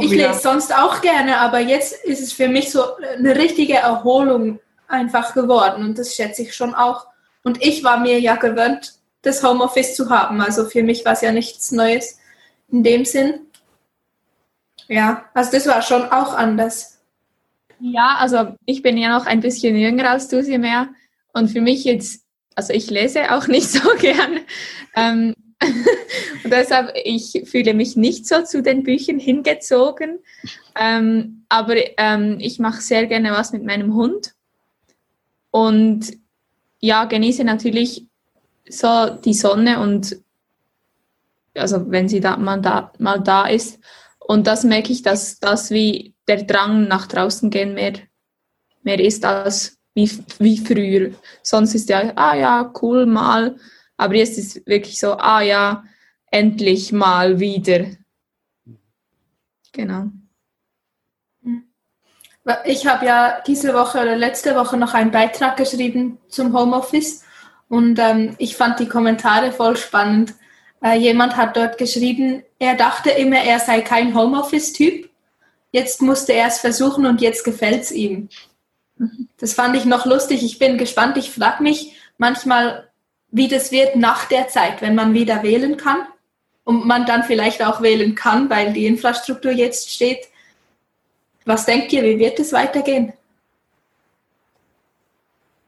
Ich 0.00 0.10
lese 0.10 0.40
sonst 0.40 0.74
auch 0.74 1.00
gerne, 1.00 1.38
aber 1.38 1.60
jetzt 1.60 2.04
ist 2.04 2.20
es 2.20 2.32
für 2.32 2.48
mich 2.48 2.70
so 2.70 2.96
eine 2.96 3.36
richtige 3.36 3.74
Erholung 3.74 4.58
einfach 4.88 5.34
geworden 5.34 5.84
und 5.84 5.98
das 5.98 6.14
schätze 6.14 6.42
ich 6.42 6.54
schon 6.54 6.74
auch. 6.74 7.06
Und 7.44 7.64
ich 7.64 7.84
war 7.84 8.00
mir 8.00 8.18
ja 8.20 8.34
gewöhnt, 8.34 8.94
das 9.22 9.42
Homeoffice 9.42 9.94
zu 9.94 10.10
haben. 10.10 10.40
Also 10.40 10.64
für 10.64 10.82
mich 10.82 11.04
war 11.04 11.12
es 11.12 11.20
ja 11.20 11.30
nichts 11.30 11.70
Neues 11.70 12.18
in 12.70 12.82
dem 12.82 13.04
Sinn. 13.04 13.46
Ja, 14.88 15.24
also 15.34 15.52
das 15.52 15.66
war 15.66 15.82
schon 15.82 16.02
auch 16.04 16.34
anders. 16.34 17.00
Ja, 17.80 18.16
also 18.18 18.54
ich 18.66 18.82
bin 18.82 18.96
ja 18.96 19.16
noch 19.16 19.26
ein 19.26 19.40
bisschen 19.40 19.76
jünger 19.76 20.10
als 20.10 20.28
du 20.28 20.42
sie 20.42 20.58
mehr. 20.58 20.88
Und 21.32 21.48
für 21.48 21.60
mich 21.60 21.84
jetzt, 21.84 22.24
also 22.54 22.72
ich 22.72 22.90
lese 22.90 23.32
auch 23.34 23.46
nicht 23.48 23.70
so 23.70 23.80
gern. 23.98 24.40
Ähm, 24.94 25.34
und 26.44 26.50
deshalb, 26.50 26.92
ich 27.04 27.42
fühle 27.46 27.74
mich 27.74 27.96
nicht 27.96 28.26
so 28.26 28.42
zu 28.42 28.62
den 28.62 28.82
Büchern 28.82 29.18
hingezogen. 29.18 30.18
Ähm, 30.78 31.44
aber 31.48 31.74
ähm, 31.98 32.38
ich 32.40 32.58
mache 32.58 32.80
sehr 32.80 33.06
gerne 33.06 33.32
was 33.32 33.52
mit 33.52 33.64
meinem 33.64 33.94
Hund. 33.94 34.34
Und 35.50 36.18
ja, 36.80 37.04
genieße 37.04 37.44
natürlich 37.44 38.06
so 38.68 39.10
die 39.10 39.34
Sonne 39.34 39.80
und 39.80 40.16
also 41.54 41.90
wenn 41.90 42.08
sie 42.08 42.20
da 42.20 42.36
mal 42.36 42.60
da, 42.60 42.92
mal 42.98 43.20
da 43.20 43.46
ist. 43.46 43.78
Und 44.26 44.46
das 44.46 44.64
merke 44.64 44.92
ich, 44.92 45.02
dass 45.02 45.38
das 45.38 45.70
wie 45.70 46.14
der 46.26 46.44
Drang 46.44 46.88
nach 46.88 47.06
draußen 47.06 47.50
gehen 47.50 47.74
mehr, 47.74 47.94
mehr 48.82 49.00
ist 49.00 49.24
als 49.24 49.78
wie, 49.94 50.10
wie 50.38 50.58
früher. 50.58 51.12
Sonst 51.42 51.74
ist 51.74 51.88
ja, 51.88 52.12
ah 52.16 52.34
ja, 52.34 52.72
cool, 52.80 53.06
mal 53.06 53.56
aber 53.96 54.14
jetzt 54.14 54.38
ist 54.38 54.66
wirklich 54.66 54.98
so, 54.98 55.12
ah 55.12 55.40
ja, 55.40 55.84
endlich 56.30 56.92
mal 56.92 57.38
wieder. 57.38 57.86
Genau. 59.72 60.06
Ich 62.66 62.86
habe 62.86 63.06
ja 63.06 63.40
diese 63.46 63.72
Woche 63.72 64.00
oder 64.00 64.16
letzte 64.16 64.54
Woche 64.54 64.76
noch 64.76 64.92
einen 64.92 65.10
Beitrag 65.10 65.56
geschrieben 65.56 66.18
zum 66.28 66.52
Homeoffice 66.56 67.24
und 67.68 67.98
ähm, 67.98 68.34
ich 68.38 68.56
fand 68.56 68.78
die 68.80 68.88
Kommentare 68.88 69.50
voll 69.50 69.76
spannend. 69.76 70.34
Äh, 70.82 70.98
jemand 70.98 71.36
hat 71.38 71.56
dort 71.56 71.78
geschrieben, 71.78 72.42
er 72.64 72.76
dachte 72.76 73.10
immer, 73.10 73.36
er 73.36 73.60
sei 73.60 73.82
kein 73.82 74.14
Homeoffice-Typ. 74.14 75.10
Jetzt 75.70 76.00
musste 76.00 76.32
er 76.32 76.48
es 76.48 76.58
versuchen 76.58 77.04
und 77.04 77.20
jetzt 77.20 77.44
gefällt 77.44 77.82
es 77.82 77.92
ihm. 77.92 78.28
Das 79.38 79.52
fand 79.52 79.76
ich 79.76 79.84
noch 79.84 80.06
lustig. 80.06 80.42
Ich 80.42 80.58
bin 80.58 80.78
gespannt. 80.78 81.18
Ich 81.18 81.30
frage 81.30 81.62
mich 81.62 81.94
manchmal, 82.16 82.88
wie 83.30 83.48
das 83.48 83.70
wird 83.70 83.96
nach 83.96 84.24
der 84.26 84.48
Zeit, 84.48 84.80
wenn 84.80 84.94
man 84.94 85.12
wieder 85.12 85.42
wählen 85.42 85.76
kann 85.76 85.98
und 86.64 86.86
man 86.86 87.04
dann 87.04 87.24
vielleicht 87.24 87.62
auch 87.62 87.82
wählen 87.82 88.14
kann, 88.14 88.48
weil 88.48 88.72
die 88.72 88.86
Infrastruktur 88.86 89.52
jetzt 89.52 89.90
steht. 89.90 90.28
Was 91.44 91.66
denkt 91.66 91.92
ihr, 91.92 92.02
wie 92.02 92.18
wird 92.18 92.38
es 92.38 92.52
weitergehen? 92.52 93.12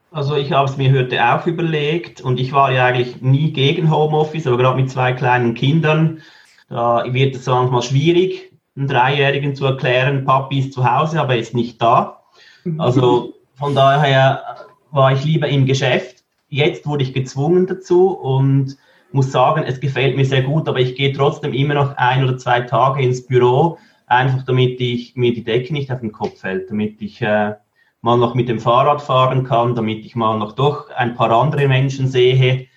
Also 0.09 0.35
ich 0.35 0.51
habe 0.51 0.67
es 0.67 0.77
mir 0.77 0.91
heute 0.93 1.23
auch 1.23 1.45
überlegt 1.45 2.21
und 2.21 2.39
ich 2.39 2.53
war 2.53 2.71
ja 2.71 2.85
eigentlich 2.85 3.21
nie 3.21 3.51
gegen 3.51 3.91
Homeoffice, 3.91 4.47
aber 4.47 4.57
gerade 4.57 4.81
mit 4.81 4.89
zwei 4.89 5.13
kleinen 5.13 5.53
Kindern 5.53 6.23
Da 6.69 7.03
wird 7.11 7.35
es 7.35 7.45
manchmal 7.45 7.81
schwierig, 7.81 8.51
einen 8.75 8.87
Dreijährigen 8.87 9.55
zu 9.55 9.65
erklären, 9.65 10.25
Papi 10.25 10.59
ist 10.59 10.73
zu 10.73 10.89
Hause, 10.89 11.19
aber 11.19 11.33
er 11.33 11.39
ist 11.39 11.55
nicht 11.55 11.81
da. 11.81 12.23
Mhm. 12.63 12.79
Also 12.79 13.33
von 13.55 13.73
daher 13.73 14.43
war 14.91 15.13
ich 15.13 15.23
lieber 15.23 15.47
im 15.47 15.65
Geschäft. 15.65 16.23
Jetzt 16.49 16.85
wurde 16.85 17.03
ich 17.03 17.13
gezwungen 17.13 17.67
dazu 17.67 18.11
und 18.11 18.77
muss 19.11 19.31
sagen, 19.31 19.63
es 19.63 19.79
gefällt 19.79 20.15
mir 20.15 20.25
sehr 20.25 20.43
gut, 20.43 20.67
aber 20.67 20.79
ich 20.79 20.95
gehe 20.95 21.13
trotzdem 21.13 21.53
immer 21.53 21.73
noch 21.73 21.95
ein 21.97 22.23
oder 22.23 22.37
zwei 22.37 22.61
Tage 22.61 23.01
ins 23.01 23.25
Büro, 23.25 23.77
einfach 24.05 24.43
damit 24.43 24.79
ich 24.79 25.15
mir 25.15 25.33
die 25.33 25.43
Decke 25.43 25.73
nicht 25.73 25.91
auf 25.91 26.01
den 26.01 26.11
Kopf 26.11 26.41
fällt, 26.41 26.69
damit 26.69 27.01
ich 27.01 27.21
äh, 27.21 27.55
mal 28.01 28.17
noch 28.17 28.35
mit 28.35 28.47
dem 28.47 28.59
Fahrrad 28.59 29.01
fahren 29.01 29.43
kann, 29.43 29.75
damit 29.75 30.05
ich 30.05 30.15
mal 30.15 30.37
noch 30.37 30.53
doch 30.53 30.89
ein 30.91 31.15
paar 31.15 31.31
andere 31.31 31.67
Menschen 31.67 32.07
sehe. 32.07 32.67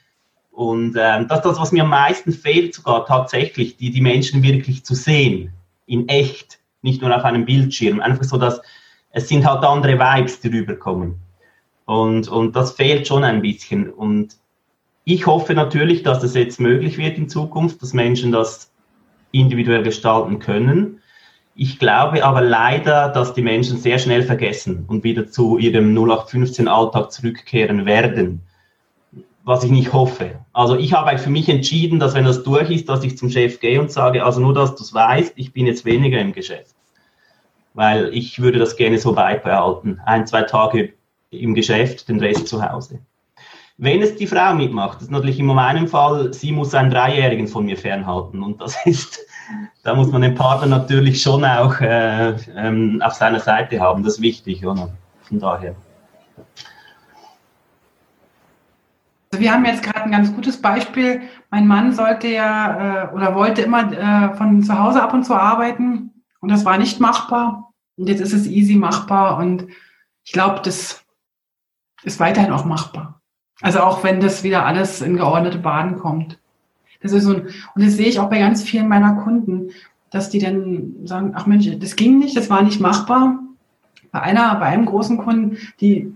Und 0.51 0.97
äh, 0.97 1.25
das 1.27 1.43
das, 1.43 1.59
was 1.59 1.73
mir 1.73 1.85
am 1.85 1.91
meisten 1.91 2.33
fehlt, 2.33 2.75
sogar 2.75 3.07
tatsächlich, 3.07 3.77
die, 3.77 3.91
die 3.91 4.01
Menschen 4.01 4.43
wirklich 4.43 4.85
zu 4.85 4.95
sehen, 4.95 5.53
in 5.87 6.09
echt, 6.09 6.59
nicht 6.83 7.03
nur 7.03 7.15
auf 7.15 7.25
einem 7.25 7.45
Bildschirm. 7.45 8.01
Einfach 8.01 8.25
so, 8.25 8.37
dass 8.37 8.61
es 9.13 9.29
sind 9.29 9.45
halt 9.45 9.65
andere 9.65 9.99
Vibes, 9.99 10.41
die 10.41 10.49
rüberkommen. 10.49 11.17
Und, 11.85 12.29
und 12.29 12.55
das 12.55 12.73
fehlt 12.73 13.09
schon 13.09 13.25
ein 13.25 13.43
bisschen. 13.43 13.91
Und 13.91 14.37
ich 15.05 15.27
hoffe 15.27 15.55
natürlich, 15.55 16.03
dass 16.03 16.23
es 16.23 16.35
jetzt 16.35 16.61
möglich 16.61 16.99
wird 16.99 17.19
in 17.19 17.29
Zukunft, 17.29 17.83
dass 17.83 17.93
Menschen 17.93 18.31
das 18.33 18.71
individuell 19.33 19.83
gestalten 19.83 20.39
können. 20.39 21.01
Ich 21.57 21.79
glaube 21.79 22.25
aber 22.25 22.41
leider, 22.41 23.09
dass 23.09 23.35
die 23.35 23.43
Menschen 23.43 23.77
sehr 23.77 23.99
schnell 23.99 24.23
vergessen 24.23 24.85
und 24.87 25.03
wieder 25.05 25.29
zu 25.29 25.59
ihrem 25.59 25.97
0815-Alltag 25.97 27.11
zurückkehren 27.11 27.87
werden. 27.87 28.43
Was 29.45 29.65
ich 29.65 29.71
nicht 29.71 29.93
hoffe. 29.93 30.41
Also 30.53 30.77
ich 30.77 30.93
habe 30.93 31.17
für 31.19 31.31
mich 31.31 31.49
entschieden, 31.49 31.99
dass 31.99 32.15
wenn 32.15 32.25
das 32.25 32.43
durch 32.43 32.71
ist, 32.71 32.89
dass 32.89 33.05
ich 33.05 33.17
zum 33.17 33.31
Chef 33.31 33.61
gehe 33.61 33.81
und 33.81 33.91
sage, 33.91 34.25
also 34.25 34.41
nur, 34.41 34.53
dass 34.53 34.75
du 34.75 34.83
es 34.83 34.93
weißt, 34.93 35.33
ich 35.37 35.53
bin 35.53 35.67
jetzt 35.67 35.85
weniger 35.85 36.19
im 36.19 36.33
Geschäft. 36.33 36.75
Weil 37.73 38.13
ich 38.13 38.41
würde 38.41 38.59
das 38.59 38.77
gerne 38.77 38.99
so 38.99 39.13
beibehalten. 39.15 40.01
Ein, 40.05 40.27
zwei 40.27 40.43
Tage 40.43 40.93
im 41.31 41.55
Geschäft, 41.55 42.09
den 42.09 42.21
Rest 42.21 42.49
zu 42.49 42.63
Hause. 42.63 43.01
Wenn 43.83 44.03
es 44.03 44.15
die 44.17 44.27
Frau 44.27 44.55
mitmacht, 44.55 44.97
das 44.97 45.05
ist 45.05 45.11
natürlich 45.11 45.39
in 45.39 45.47
meinem 45.47 45.89
Fall, 45.89 46.35
sie 46.35 46.53
muss 46.53 46.75
einen 46.75 46.91
Dreijährigen 46.91 47.49
von 47.49 47.65
mir 47.65 47.79
fernhalten. 47.79 48.43
Und 48.43 48.61
das 48.61 48.77
ist, 48.85 49.21
da 49.85 49.95
muss 49.95 50.11
man 50.13 50.21
den 50.21 50.35
Partner 50.35 50.67
natürlich 50.67 51.23
schon 51.23 51.45
auch 51.47 51.81
äh, 51.81 52.35
ähm, 52.57 53.01
auf 53.03 53.15
seiner 53.15 53.41
Seite 53.41 53.81
haben. 53.81 54.03
Das 54.03 54.17
ist 54.17 54.21
wichtig, 54.21 54.67
oder? 54.67 54.91
Von 55.23 55.41
daher. 55.41 55.75
Also 59.31 59.43
wir 59.43 59.53
haben 59.53 59.65
jetzt 59.65 59.83
gerade 59.83 60.03
ein 60.03 60.11
ganz 60.11 60.35
gutes 60.35 60.61
Beispiel. 60.61 61.23
Mein 61.51 61.67
Mann 61.67 61.93
sollte 61.93 62.29
ja 62.29 63.11
äh, 63.11 63.15
oder 63.15 63.35
wollte 63.35 63.63
immer 63.63 63.93
äh, 63.93 64.35
von 64.35 64.63
zu 64.63 64.77
Hause 64.77 65.03
ab 65.03 65.15
und 65.15 65.25
zu 65.25 65.35
arbeiten 65.35 66.25
und 66.41 66.51
das 66.51 66.65
war 66.65 66.79
nicht 66.79 67.01
machbar. 67.01 67.73
Und 67.97 68.09
jetzt 68.09 68.21
ist 68.21 68.33
es 68.33 68.47
easy 68.47 68.75
machbar 68.77 69.39
und 69.39 69.67
ich 70.25 70.33
glaube, 70.33 70.61
das 70.65 71.05
ist 72.03 72.19
weiterhin 72.19 72.53
auch 72.53 72.65
machbar. 72.65 73.21
Also 73.61 73.81
auch 73.81 74.03
wenn 74.03 74.21
das 74.21 74.43
wieder 74.43 74.65
alles 74.65 75.01
in 75.01 75.17
geordnete 75.17 75.59
Bahnen 75.59 75.99
kommt. 75.99 76.39
Das 77.03 77.13
ist 77.13 77.25
so 77.25 77.35
ein, 77.35 77.49
und 77.75 77.85
das 77.85 77.95
sehe 77.95 78.07
ich 78.07 78.21
auch 78.21 78.31
bei 78.31 78.39
ganz 78.39 78.63
vielen 78.63 78.89
meiner 78.89 79.15
Kunden, 79.23 79.71
dass 80.11 80.31
die 80.31 80.39
dann 80.39 80.95
sagen, 81.05 81.33
ach 81.35 81.47
Mensch, 81.47 81.69
das 81.79 81.97
ging 81.97 82.19
nicht, 82.19 82.37
das 82.37 82.51
war 82.51 82.63
nicht 82.63 82.81
machbar. 82.81 83.39
Bei 84.13 84.21
einer, 84.23 84.55
bei 84.57 84.67
einem 84.67 84.87
großen 84.87 85.19
Kunden, 85.19 85.57
die, 85.81 86.13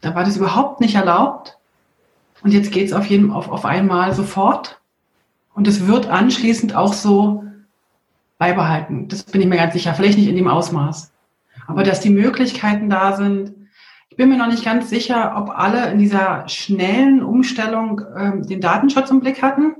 da 0.00 0.14
war 0.14 0.24
das 0.24 0.36
überhaupt 0.36 0.80
nicht 0.80 0.96
erlaubt. 0.96 1.57
Und 2.42 2.52
jetzt 2.52 2.72
geht 2.72 2.86
es 2.86 2.92
auf 2.92 3.06
jeden, 3.06 3.30
auf, 3.30 3.48
auf 3.48 3.64
einmal 3.64 4.14
sofort. 4.14 4.80
Und 5.54 5.66
es 5.66 5.86
wird 5.86 6.06
anschließend 6.06 6.74
auch 6.74 6.92
so 6.92 7.44
beibehalten. 8.38 9.08
Das 9.08 9.24
bin 9.24 9.40
ich 9.40 9.46
mir 9.48 9.56
ganz 9.56 9.72
sicher. 9.72 9.94
Vielleicht 9.94 10.18
nicht 10.18 10.28
in 10.28 10.36
dem 10.36 10.48
Ausmaß. 10.48 11.12
Aber 11.66 11.82
dass 11.82 12.00
die 12.00 12.10
Möglichkeiten 12.10 12.88
da 12.88 13.16
sind, 13.16 13.52
bin 14.18 14.28
mir 14.28 14.36
noch 14.36 14.48
nicht 14.48 14.64
ganz 14.64 14.90
sicher, 14.90 15.34
ob 15.36 15.48
alle 15.48 15.92
in 15.92 15.98
dieser 16.00 16.46
schnellen 16.48 17.22
Umstellung 17.22 18.02
ähm, 18.18 18.46
den 18.46 18.60
Datenschutz 18.60 19.10
im 19.10 19.20
Blick 19.20 19.42
hatten. 19.42 19.76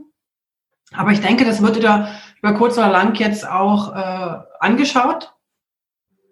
Aber 0.95 1.11
ich 1.11 1.21
denke, 1.21 1.45
das 1.45 1.61
wird 1.61 1.77
über, 1.77 2.09
über 2.39 2.55
kurz 2.55 2.79
oder 2.79 2.89
lang 2.89 3.15
jetzt 3.17 3.47
auch 3.47 3.95
äh, 3.95 4.39
angeschaut. 4.61 5.35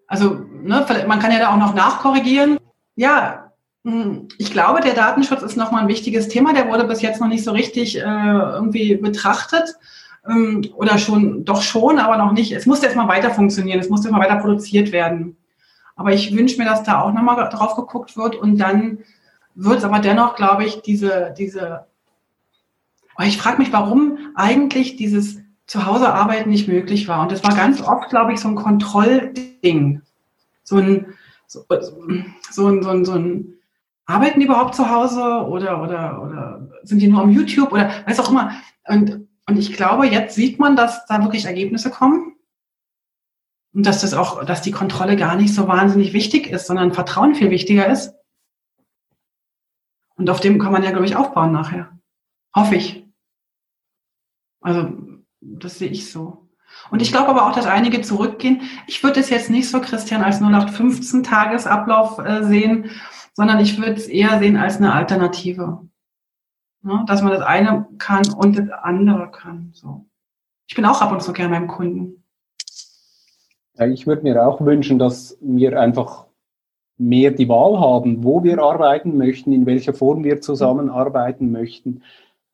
Also 0.06 0.38
ne, 0.62 0.86
man 1.08 1.18
kann 1.18 1.32
ja 1.32 1.40
da 1.40 1.52
auch 1.52 1.58
noch 1.58 1.74
nachkorrigieren. 1.74 2.58
Ja, 2.94 3.45
ich 4.38 4.50
glaube, 4.50 4.80
der 4.80 4.94
Datenschutz 4.94 5.42
ist 5.42 5.56
nochmal 5.56 5.82
ein 5.82 5.88
wichtiges 5.88 6.26
Thema. 6.26 6.52
Der 6.52 6.68
wurde 6.68 6.84
bis 6.84 7.02
jetzt 7.02 7.20
noch 7.20 7.28
nicht 7.28 7.44
so 7.44 7.52
richtig 7.52 7.96
äh, 7.96 8.00
irgendwie 8.00 8.96
betrachtet. 8.96 9.76
Ähm, 10.28 10.68
oder 10.74 10.98
schon, 10.98 11.44
doch 11.44 11.62
schon, 11.62 12.00
aber 12.00 12.16
noch 12.16 12.32
nicht. 12.32 12.50
Es 12.50 12.66
muss 12.66 12.82
jetzt 12.82 12.96
mal 12.96 13.06
weiter 13.06 13.30
funktionieren. 13.30 13.78
Es 13.78 13.88
muss 13.88 14.02
jetzt 14.02 14.12
mal 14.12 14.20
weiter 14.20 14.36
produziert 14.36 14.90
werden. 14.90 15.36
Aber 15.94 16.12
ich 16.12 16.36
wünsche 16.36 16.58
mir, 16.58 16.64
dass 16.64 16.82
da 16.82 17.00
auch 17.00 17.12
nochmal 17.12 17.48
drauf 17.48 17.76
geguckt 17.76 18.16
wird 18.16 18.34
und 18.34 18.58
dann 18.58 18.98
wird 19.54 19.78
es 19.78 19.84
aber 19.84 20.00
dennoch, 20.00 20.34
glaube 20.34 20.64
ich, 20.64 20.82
diese, 20.82 21.32
diese, 21.38 21.86
ich 23.22 23.38
frage 23.38 23.58
mich, 23.58 23.72
warum 23.72 24.18
eigentlich 24.34 24.96
dieses 24.96 25.38
Zuhausearbeiten 25.66 26.50
nicht 26.50 26.68
möglich 26.68 27.08
war. 27.08 27.22
Und 27.22 27.32
das 27.32 27.42
war 27.44 27.54
ganz 27.54 27.80
oft, 27.80 28.10
glaube 28.10 28.32
ich, 28.32 28.40
so 28.40 28.48
ein 28.48 28.56
Kontrollding. 28.56 30.02
So 30.64 30.76
ein, 30.76 31.06
so, 31.46 31.64
so 32.50 32.66
ein, 32.66 32.82
so 32.82 32.90
ein, 32.90 33.04
so 33.04 33.12
ein, 33.12 33.55
arbeiten 34.06 34.40
die 34.40 34.46
überhaupt 34.46 34.74
zu 34.74 34.88
Hause 34.88 35.20
oder, 35.22 35.82
oder, 35.82 36.22
oder 36.22 36.68
sind 36.82 37.00
die 37.00 37.08
nur 37.08 37.22
am 37.22 37.30
YouTube 37.30 37.72
oder 37.72 37.90
weiß 38.06 38.20
auch 38.20 38.30
immer. 38.30 38.52
Und, 38.86 39.28
und 39.48 39.58
ich 39.58 39.72
glaube, 39.72 40.06
jetzt 40.06 40.34
sieht 40.34 40.58
man, 40.58 40.76
dass 40.76 41.04
da 41.06 41.22
wirklich 41.22 41.44
Ergebnisse 41.44 41.90
kommen. 41.90 42.36
Und 43.74 43.84
dass 43.84 44.00
das 44.00 44.14
auch, 44.14 44.44
dass 44.44 44.62
die 44.62 44.70
Kontrolle 44.70 45.16
gar 45.16 45.36
nicht 45.36 45.52
so 45.52 45.68
wahnsinnig 45.68 46.14
wichtig 46.14 46.46
ist, 46.46 46.66
sondern 46.66 46.94
Vertrauen 46.94 47.34
viel 47.34 47.50
wichtiger 47.50 47.86
ist. 47.86 48.14
Und 50.14 50.30
auf 50.30 50.40
dem 50.40 50.58
kann 50.58 50.72
man 50.72 50.82
ja, 50.82 50.90
glaube 50.90 51.04
ich, 51.04 51.16
aufbauen 51.16 51.52
nachher. 51.52 51.98
Hoffe 52.54 52.76
ich. 52.76 53.06
Also, 54.62 54.96
das 55.40 55.78
sehe 55.78 55.90
ich 55.90 56.10
so. 56.10 56.45
Und 56.90 57.02
ich 57.02 57.12
glaube 57.12 57.28
aber 57.28 57.46
auch, 57.46 57.52
dass 57.52 57.66
einige 57.66 58.00
zurückgehen. 58.00 58.62
Ich 58.86 59.02
würde 59.02 59.20
es 59.20 59.30
jetzt 59.30 59.50
nicht 59.50 59.68
so, 59.68 59.80
Christian, 59.80 60.22
als 60.22 60.40
0815 60.40 61.22
Tagesablauf 61.22 62.18
äh, 62.18 62.42
sehen, 62.44 62.90
sondern 63.34 63.60
ich 63.60 63.78
würde 63.78 63.94
es 63.94 64.06
eher 64.06 64.38
sehen 64.38 64.56
als 64.56 64.78
eine 64.78 64.92
Alternative. 64.92 65.86
Ja, 66.84 67.04
dass 67.06 67.22
man 67.22 67.32
das 67.32 67.42
eine 67.42 67.86
kann 67.98 68.32
und 68.32 68.58
das 68.58 68.70
andere 68.70 69.30
kann. 69.30 69.70
So. 69.74 70.06
Ich 70.68 70.76
bin 70.76 70.84
auch 70.84 71.00
ab 71.00 71.12
und 71.12 71.22
zu 71.22 71.32
gerne 71.32 71.54
beim 71.54 71.68
Kunden. 71.68 72.22
Ich 73.78 74.06
würde 74.06 74.22
mir 74.22 74.46
auch 74.46 74.60
wünschen, 74.60 74.98
dass 74.98 75.36
wir 75.40 75.78
einfach 75.78 76.26
mehr 76.96 77.30
die 77.30 77.48
Wahl 77.48 77.78
haben, 77.78 78.24
wo 78.24 78.42
wir 78.42 78.58
arbeiten 78.62 79.18
möchten, 79.18 79.52
in 79.52 79.66
welcher 79.66 79.92
Form 79.92 80.24
wir 80.24 80.40
zusammenarbeiten 80.40 81.50
möchten 81.50 82.02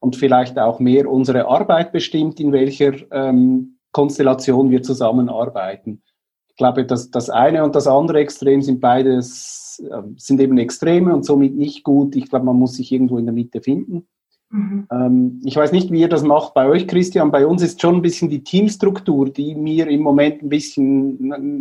und 0.00 0.16
vielleicht 0.16 0.58
auch 0.58 0.80
mehr 0.80 1.08
unsere 1.08 1.46
Arbeit 1.46 1.92
bestimmt, 1.92 2.40
in 2.40 2.50
welcher 2.50 2.94
ähm, 3.12 3.71
Konstellation 3.92 4.70
wir 4.70 4.82
zusammenarbeiten. 4.82 6.02
Ich 6.48 6.56
glaube, 6.56 6.84
dass 6.84 7.10
das 7.10 7.30
eine 7.30 7.64
und 7.64 7.74
das 7.74 7.86
andere 7.86 8.18
Extrem 8.18 8.62
sind 8.62 8.80
beides, 8.80 9.82
äh, 9.88 10.02
sind 10.16 10.40
eben 10.40 10.58
Extreme 10.58 11.14
und 11.14 11.24
somit 11.24 11.56
nicht 11.56 11.84
gut. 11.84 12.16
Ich 12.16 12.28
glaube, 12.28 12.44
man 12.44 12.58
muss 12.58 12.74
sich 12.74 12.92
irgendwo 12.92 13.18
in 13.18 13.26
der 13.26 13.34
Mitte 13.34 13.62
finden. 13.62 14.06
Mhm. 14.50 14.86
Ähm, 14.90 15.40
ich 15.44 15.56
weiß 15.56 15.72
nicht, 15.72 15.90
wie 15.90 16.00
ihr 16.00 16.08
das 16.08 16.22
macht 16.22 16.52
bei 16.52 16.68
euch, 16.68 16.86
Christian. 16.86 17.30
Bei 17.30 17.46
uns 17.46 17.62
ist 17.62 17.80
schon 17.80 17.96
ein 17.96 18.02
bisschen 18.02 18.28
die 18.28 18.44
Teamstruktur, 18.44 19.30
die 19.30 19.54
mir 19.54 19.88
im 19.88 20.02
Moment 20.02 20.42
ein 20.42 20.50
bisschen 20.50 21.16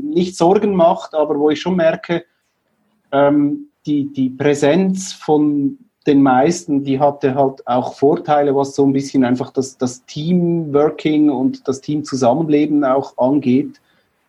nicht 0.10 0.36
Sorgen 0.36 0.76
macht, 0.76 1.14
aber 1.14 1.40
wo 1.40 1.50
ich 1.50 1.62
schon 1.62 1.78
merke, 1.78 2.26
ähm, 3.14 3.70
die, 3.86 4.12
die 4.12 4.30
Präsenz 4.30 5.14
von 5.14 5.78
den 6.08 6.24
meisten, 6.24 6.84
die 6.84 7.00
hatte 7.00 7.36
halt 7.36 7.66
auch 7.68 7.94
Vorteile, 7.94 8.56
was 8.56 8.76
so 8.76 8.86
ein 8.86 8.94
bisschen 8.94 9.24
einfach 9.24 9.52
das, 9.52 9.78
das 9.78 10.04
Teamworking 10.06 11.30
und 11.30 11.68
das 11.68 11.82
Teamzusammenleben 11.82 12.84
auch 12.84 13.18
angeht. 13.18 13.80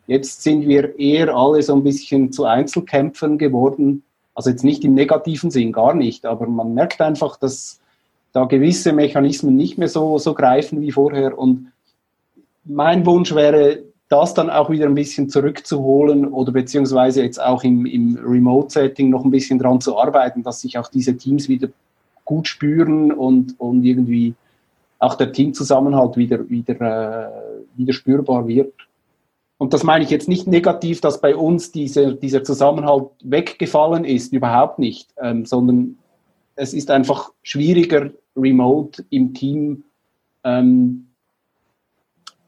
Jetzt 0.07 0.43
sind 0.43 0.69
wir 0.69 0.99
eher 0.99 1.35
alle 1.35 1.63
so 1.63 1.75
ein 1.75 1.83
bisschen 1.83 2.31
zu 2.31 2.45
Einzelkämpfern 2.45 3.39
geworden. 3.39 4.03
Also 4.35 4.51
jetzt 4.51 4.65
nicht 4.65 4.85
im 4.85 4.95
negativen 4.95 5.51
Sinn, 5.51 5.73
gar 5.73 5.95
nicht, 5.95 6.27
aber 6.27 6.47
man 6.47 6.75
merkt 6.75 7.01
einfach, 7.01 7.37
dass 7.39 7.81
da 8.33 8.45
gewisse 8.45 8.93
Mechanismen 8.93 9.57
nicht 9.57 9.79
mehr 9.79 9.89
so, 9.89 10.19
so 10.19 10.35
greifen 10.35 10.81
wie 10.81 10.93
vorher. 10.93 11.39
Und 11.39 11.73
mein 12.65 13.07
Wunsch 13.07 13.35
wäre, 13.35 13.83
das 14.13 14.35
dann 14.35 14.51
auch 14.51 14.69
wieder 14.69 14.87
ein 14.87 14.95
bisschen 14.95 15.31
zurückzuholen 15.31 16.27
oder 16.27 16.53
beziehungsweise 16.53 17.23
jetzt 17.23 17.41
auch 17.41 17.65
im, 17.65 17.87
im 17.87 18.19
Remote-Setting 18.23 19.09
noch 19.09 19.25
ein 19.25 19.31
bisschen 19.31 19.59
dran 19.59 19.81
zu 19.81 19.99
arbeiten, 19.99 20.43
dass 20.43 20.61
sich 20.61 20.77
auch 20.79 20.89
diese 20.89 21.17
Teams 21.17 21.49
wieder 21.49 21.69
gut 22.27 22.47
spüren 22.47 23.11
und, 23.11 23.59
und 23.59 23.85
irgendwie 23.85 24.35
auch 24.99 25.15
der 25.15 25.33
Teamzusammenhalt 25.33 26.17
wieder, 26.17 26.49
wieder, 26.51 26.75
äh, 26.75 27.79
wieder 27.79 27.93
spürbar 27.95 28.47
wird. 28.47 28.75
Und 29.57 29.73
das 29.73 29.83
meine 29.83 30.05
ich 30.05 30.11
jetzt 30.11 30.29
nicht 30.29 30.47
negativ, 30.47 31.01
dass 31.01 31.21
bei 31.21 31.35
uns 31.35 31.73
diese, 31.73 32.15
dieser 32.15 32.45
Zusammenhalt 32.45 33.07
weggefallen 33.23 34.05
ist, 34.05 34.33
überhaupt 34.33 34.79
nicht, 34.79 35.09
ähm, 35.23 35.47
sondern 35.47 35.97
es 36.55 36.75
ist 36.75 36.91
einfach 36.91 37.31
schwieriger, 37.43 38.11
remote 38.37 39.05
im 39.09 39.33
Team 39.33 39.85
ähm, 40.45 41.07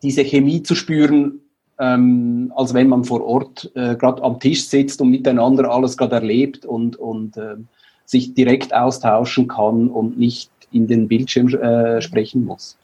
diese 0.02 0.22
Chemie 0.24 0.62
zu 0.62 0.74
spüren, 0.74 1.40
ähm, 1.78 2.52
als 2.54 2.74
wenn 2.74 2.88
man 2.88 3.04
vor 3.04 3.24
Ort 3.24 3.70
äh, 3.74 3.96
gerade 3.96 4.22
am 4.22 4.38
Tisch 4.38 4.66
sitzt 4.66 5.00
und 5.00 5.10
miteinander 5.10 5.70
alles 5.70 5.96
gerade 5.96 6.16
erlebt 6.16 6.64
und, 6.64 6.96
und 6.96 7.36
äh, 7.36 7.56
sich 8.04 8.34
direkt 8.34 8.74
austauschen 8.74 9.48
kann 9.48 9.88
und 9.88 10.18
nicht 10.18 10.50
in 10.70 10.86
den 10.86 11.08
Bildschirm 11.08 11.48
äh, 11.48 12.00
sprechen 12.00 12.44
muss. 12.44 12.76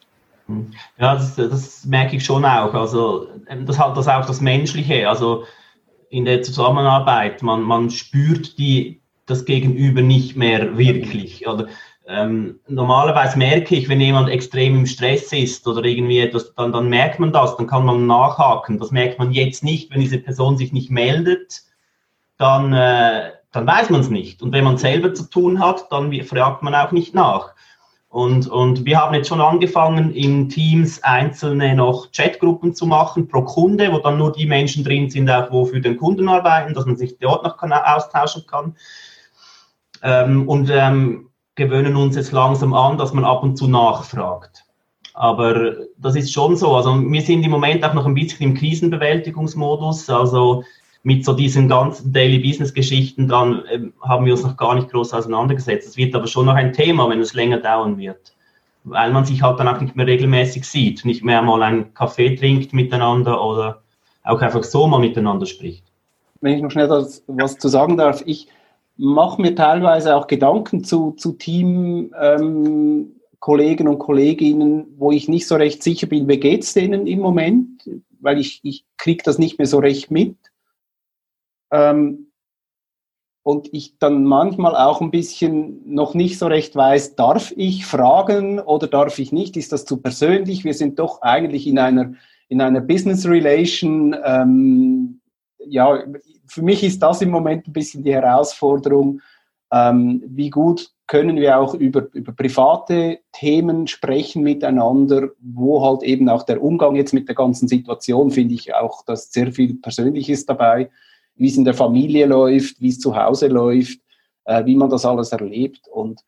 Ja, 0.98 1.14
das, 1.14 1.36
das, 1.36 1.84
merke 1.84 2.16
ich 2.16 2.24
schon 2.24 2.44
auch. 2.44 2.74
Also 2.74 3.28
ähm, 3.48 3.66
das 3.66 3.78
hat 3.78 3.96
das 3.96 4.08
auch 4.08 4.26
das 4.26 4.40
Menschliche. 4.40 5.08
Also 5.08 5.44
in 6.08 6.24
der 6.24 6.42
Zusammenarbeit, 6.42 7.42
man, 7.42 7.62
man 7.62 7.90
spürt 7.90 8.58
die, 8.58 9.00
das 9.26 9.44
Gegenüber 9.44 10.02
nicht 10.02 10.36
mehr 10.36 10.76
wirklich. 10.76 11.46
Oder 11.46 11.68
ähm, 12.10 12.58
normalerweise 12.66 13.38
merke 13.38 13.76
ich, 13.76 13.88
wenn 13.88 14.00
jemand 14.00 14.28
extrem 14.28 14.76
im 14.76 14.86
Stress 14.86 15.32
ist 15.32 15.66
oder 15.68 15.84
irgendwie 15.84 16.18
etwas, 16.18 16.52
dann, 16.54 16.72
dann 16.72 16.88
merkt 16.88 17.20
man 17.20 17.32
das, 17.32 17.56
dann 17.56 17.68
kann 17.68 17.84
man 17.84 18.06
nachhaken. 18.06 18.78
Das 18.78 18.90
merkt 18.90 19.18
man 19.18 19.30
jetzt 19.32 19.62
nicht, 19.62 19.90
wenn 19.90 20.00
diese 20.00 20.18
Person 20.18 20.56
sich 20.56 20.72
nicht 20.72 20.90
meldet, 20.90 21.62
dann, 22.36 22.72
äh, 22.72 23.30
dann 23.52 23.66
weiß 23.66 23.90
man 23.90 24.00
es 24.00 24.10
nicht. 24.10 24.42
Und 24.42 24.52
wenn 24.52 24.64
man 24.64 24.76
selber 24.76 25.14
zu 25.14 25.30
tun 25.30 25.60
hat, 25.60 25.90
dann 25.92 26.12
fragt 26.22 26.62
man 26.62 26.74
auch 26.74 26.90
nicht 26.90 27.14
nach. 27.14 27.54
Und, 28.08 28.48
und 28.48 28.84
wir 28.84 28.98
haben 28.98 29.14
jetzt 29.14 29.28
schon 29.28 29.40
angefangen, 29.40 30.12
in 30.12 30.48
Teams 30.48 31.00
einzelne 31.04 31.76
noch 31.76 32.10
Chatgruppen 32.10 32.74
zu 32.74 32.86
machen 32.86 33.28
pro 33.28 33.42
Kunde, 33.42 33.92
wo 33.92 33.98
dann 33.98 34.18
nur 34.18 34.32
die 34.32 34.46
Menschen 34.46 34.82
drin 34.82 35.08
sind, 35.10 35.30
auch 35.30 35.52
wo 35.52 35.64
für 35.64 35.80
den 35.80 35.96
Kunden 35.96 36.28
arbeiten, 36.28 36.74
dass 36.74 36.86
man 36.86 36.96
sich 36.96 37.18
dort 37.18 37.44
noch 37.44 37.56
austauschen 37.62 38.44
kann. 38.48 38.74
Ähm, 40.02 40.48
und 40.48 40.70
ähm, 40.72 41.29
gewöhnen 41.54 41.96
uns 41.96 42.16
jetzt 42.16 42.32
langsam 42.32 42.74
an, 42.74 42.98
dass 42.98 43.12
man 43.12 43.24
ab 43.24 43.42
und 43.42 43.56
zu 43.56 43.68
nachfragt. 43.68 44.64
Aber 45.14 45.74
das 45.98 46.16
ist 46.16 46.32
schon 46.32 46.56
so. 46.56 46.74
Also 46.74 46.98
wir 46.98 47.22
sind 47.22 47.42
im 47.42 47.50
Moment 47.50 47.84
auch 47.84 47.94
noch 47.94 48.06
ein 48.06 48.14
bisschen 48.14 48.42
im 48.42 48.54
Krisenbewältigungsmodus. 48.54 50.08
Also 50.08 50.62
mit 51.02 51.24
so 51.24 51.32
diesen 51.32 51.68
ganzen 51.68 52.12
Daily 52.12 52.38
Business 52.38 52.74
Geschichten 52.74 53.26
dann 53.26 53.64
äh, 53.66 53.80
haben 54.02 54.26
wir 54.26 54.32
uns 54.34 54.42
noch 54.42 54.56
gar 54.56 54.74
nicht 54.74 54.90
groß 54.90 55.12
auseinandergesetzt. 55.14 55.88
Es 55.88 55.96
wird 55.96 56.14
aber 56.14 56.26
schon 56.26 56.46
noch 56.46 56.54
ein 56.54 56.72
Thema, 56.72 57.08
wenn 57.08 57.20
es 57.20 57.34
länger 57.34 57.58
dauern 57.58 57.98
wird. 57.98 58.34
Weil 58.84 59.12
man 59.12 59.24
sich 59.24 59.42
halt 59.42 59.58
dann 59.60 59.68
auch 59.68 59.80
nicht 59.80 59.96
mehr 59.96 60.06
regelmäßig 60.06 60.64
sieht, 60.64 61.04
nicht 61.04 61.22
mehr 61.22 61.42
mal 61.42 61.62
einen 61.62 61.92
Kaffee 61.94 62.34
trinkt 62.34 62.72
miteinander 62.72 63.42
oder 63.44 63.82
auch 64.24 64.40
einfach 64.40 64.64
so 64.64 64.86
mal 64.86 65.00
miteinander 65.00 65.46
spricht. 65.46 65.84
Wenn 66.40 66.54
ich 66.54 66.62
noch 66.62 66.70
schnell 66.70 66.88
was 66.88 67.58
zu 67.58 67.68
sagen 67.68 67.96
darf, 67.98 68.22
ich 68.24 68.48
mache 69.00 69.40
mir 69.40 69.54
teilweise 69.54 70.14
auch 70.14 70.26
Gedanken 70.26 70.84
zu, 70.84 71.12
zu 71.12 71.32
Team, 71.32 72.14
ähm, 72.20 73.16
Kollegen 73.38 73.88
und 73.88 73.98
Kolleginnen, 73.98 74.94
wo 74.98 75.10
ich 75.10 75.26
nicht 75.26 75.48
so 75.48 75.56
recht 75.56 75.82
sicher 75.82 76.06
bin, 76.06 76.28
wie 76.28 76.38
geht 76.38 76.62
es 76.62 76.74
denen 76.74 77.06
im 77.06 77.20
Moment, 77.20 77.88
weil 78.20 78.38
ich, 78.38 78.60
ich 78.62 78.84
kriege 78.98 79.22
das 79.24 79.38
nicht 79.38 79.56
mehr 79.58 79.66
so 79.66 79.78
recht 79.78 80.10
mit. 80.10 80.36
Ähm, 81.72 82.30
und 83.42 83.72
ich 83.72 83.98
dann 83.98 84.24
manchmal 84.24 84.76
auch 84.76 85.00
ein 85.00 85.10
bisschen 85.10 85.80
noch 85.86 86.12
nicht 86.12 86.38
so 86.38 86.46
recht 86.46 86.76
weiß, 86.76 87.16
darf 87.16 87.54
ich 87.56 87.86
fragen 87.86 88.60
oder 88.60 88.86
darf 88.86 89.18
ich 89.18 89.32
nicht? 89.32 89.56
Ist 89.56 89.72
das 89.72 89.86
zu 89.86 89.96
persönlich? 89.96 90.64
Wir 90.64 90.74
sind 90.74 90.98
doch 90.98 91.22
eigentlich 91.22 91.66
in 91.66 91.78
einer, 91.78 92.12
in 92.48 92.60
einer 92.60 92.82
Business 92.82 93.26
Relation. 93.26 94.14
Ähm, 94.22 95.19
ja, 95.66 96.02
für 96.46 96.62
mich 96.62 96.82
ist 96.82 97.02
das 97.02 97.22
im 97.22 97.30
Moment 97.30 97.66
ein 97.66 97.72
bisschen 97.72 98.02
die 98.02 98.14
Herausforderung, 98.14 99.20
ähm, 99.72 100.22
wie 100.26 100.50
gut 100.50 100.90
können 101.06 101.36
wir 101.36 101.58
auch 101.58 101.74
über, 101.74 102.06
über 102.12 102.32
private 102.32 103.18
Themen 103.32 103.86
sprechen 103.86 104.42
miteinander, 104.42 105.30
wo 105.40 105.84
halt 105.84 106.02
eben 106.02 106.28
auch 106.28 106.44
der 106.44 106.62
Umgang 106.62 106.94
jetzt 106.94 107.12
mit 107.12 107.28
der 107.28 107.34
ganzen 107.34 107.66
Situation, 107.66 108.30
finde 108.30 108.54
ich 108.54 108.74
auch, 108.74 109.04
dass 109.04 109.32
sehr 109.32 109.52
viel 109.52 109.74
Persönliches 109.74 110.46
dabei 110.46 110.88
wie 111.40 111.48
es 111.48 111.56
in 111.56 111.64
der 111.64 111.74
Familie 111.74 112.26
läuft, 112.26 112.80
wie 112.82 112.90
es 112.90 112.98
zu 112.98 113.16
Hause 113.16 113.48
läuft, 113.48 113.98
äh, 114.44 114.64
wie 114.66 114.76
man 114.76 114.90
das 114.90 115.06
alles 115.06 115.32
erlebt. 115.32 115.88
Und 115.90 116.20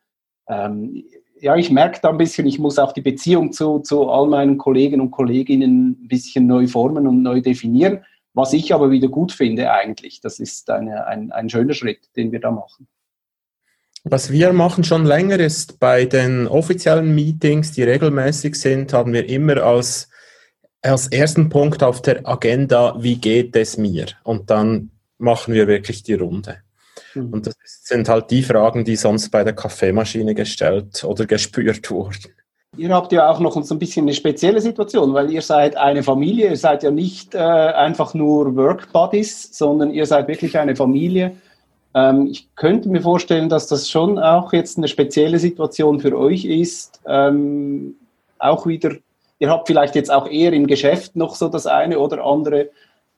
ähm, 0.49 1.05
ja, 1.39 1.55
ich 1.55 1.70
merke 1.70 2.01
da 2.01 2.09
ein 2.09 2.16
bisschen, 2.16 2.47
ich 2.47 2.59
muss 2.59 2.78
auch 2.78 2.93
die 2.93 3.03
Beziehung 3.03 3.53
zu, 3.53 3.80
zu 3.80 4.09
all 4.09 4.26
meinen 4.26 4.57
Kollegen 4.57 5.03
und 5.03 5.11
Kolleginnen 5.11 5.99
ein 6.03 6.09
bisschen 6.09 6.47
neu 6.47 6.66
formen 6.66 7.07
und 7.07 7.22
neu 7.22 7.43
definieren, 7.43 8.01
was 8.35 8.53
ich 8.53 8.72
aber 8.72 8.91
wieder 8.91 9.09
gut 9.09 9.33
finde 9.33 9.70
eigentlich. 9.72 10.20
Das 10.20 10.39
ist 10.39 10.70
eine, 10.70 11.07
ein, 11.07 11.33
ein 11.33 11.49
schöner 11.49 11.74
Schritt, 11.74 12.09
den 12.16 12.33
wir 12.33 12.41
da 12.41 12.51
machen. 12.51 12.89
Was 14.05 14.33
wir 14.33 14.53
machen 14.53 14.83
schon 14.83 15.05
länger 15.05 15.39
ist, 15.39 15.78
bei 15.78 16.07
den 16.07 16.49
offiziellen 16.49 17.14
Meetings, 17.14 17.72
die 17.72 17.85
regelmäßig 17.85 18.57
sind, 18.57 18.93
haben 18.93 19.12
wir 19.12 19.28
immer 19.28 19.62
als, 19.62 20.09
als 20.80 21.07
ersten 21.09 21.49
Punkt 21.49 21.83
auf 21.85 22.03
der 22.03 22.26
Agenda, 22.26 22.97
wie 22.99 23.16
geht 23.16 23.55
es 23.55 23.76
mir? 23.76 24.07
Und 24.24 24.51
dann 24.51 24.91
machen 25.18 25.55
wir 25.55 25.68
wirklich 25.68 26.03
die 26.03 26.14
Runde. 26.14 26.59
Mhm. 27.14 27.33
Und 27.33 27.47
das 27.47 27.55
sind 27.64 28.09
halt 28.09 28.30
die 28.33 28.43
Fragen, 28.43 28.85
die 28.85 28.97
sonst 28.97 29.30
bei 29.30 29.45
der 29.45 29.55
Kaffeemaschine 29.55 30.35
gestellt 30.35 31.05
oder 31.05 31.26
gespürt 31.26 31.89
wurden. 31.91 32.33
Ihr 32.79 32.89
habt 32.89 33.12
ja 33.12 33.31
auch 33.31 33.39
noch 33.39 33.62
so 33.62 33.75
ein 33.75 33.79
bisschen 33.79 34.07
eine 34.07 34.14
spezielle 34.14 34.61
Situation, 34.61 35.12
weil 35.12 35.31
ihr 35.31 35.43
seid 35.43 35.77
eine 35.77 36.03
Familie, 36.03 36.49
ihr 36.49 36.57
seid 36.57 36.83
ja 36.83 36.91
nicht 36.91 37.35
äh, 37.35 37.39
einfach 37.39 38.14
nur 38.14 38.57
Work 38.57 38.91
Buddies, 38.93 39.51
sondern 39.53 39.91
ihr 39.91 40.07
seid 40.07 40.27
wirklich 40.27 40.57
eine 40.57 40.75
Familie. 40.75 41.37
Ähm, 41.95 42.29
ich 42.29 42.49
könnte 42.57 42.89
mir 42.89 43.03
vorstellen, 43.03 43.51
dass 43.51 43.66
das 43.66 43.91
schon 43.91 44.18
auch 44.18 44.55
jetzt 44.55 44.79
eine 44.79 44.89
spezielle 44.89 45.39
Situation 45.39 46.01
für 46.01 46.16
euch 46.16 46.47
ist. 46.47 47.03
Ähm, 47.07 47.97
auch 48.39 48.66
wieder, 48.66 48.93
ihr 49.39 49.51
habt 49.51 49.66
vielleicht 49.66 49.95
jetzt 49.95 50.11
auch 50.11 50.27
eher 50.27 50.55
im 50.55 50.66
Geschäft 50.66 51.14
noch 51.14 51.35
so 51.35 51.49
das 51.49 51.66
eine 51.66 51.99
oder 51.99 52.25
andere 52.25 52.70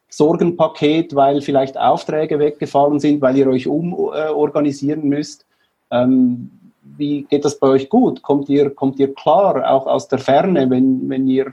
Sorgenpaket, 0.08 1.14
weil 1.14 1.42
vielleicht 1.42 1.78
Aufträge 1.78 2.40
weggefallen 2.40 2.98
sind, 2.98 3.20
weil 3.20 3.36
ihr 3.36 3.46
euch 3.46 3.68
umorganisieren 3.68 5.08
müsst. 5.08 5.46
Ähm, 5.92 6.50
wie 6.84 7.22
geht 7.22 7.44
das 7.44 7.58
bei 7.58 7.68
euch 7.68 7.88
gut? 7.88 8.22
Kommt 8.22 8.48
ihr, 8.48 8.70
kommt 8.70 8.98
ihr 8.98 9.14
klar, 9.14 9.70
auch 9.70 9.86
aus 9.86 10.08
der 10.08 10.18
Ferne, 10.18 10.68
wenn, 10.70 11.08
wenn 11.08 11.26
ihr 11.26 11.52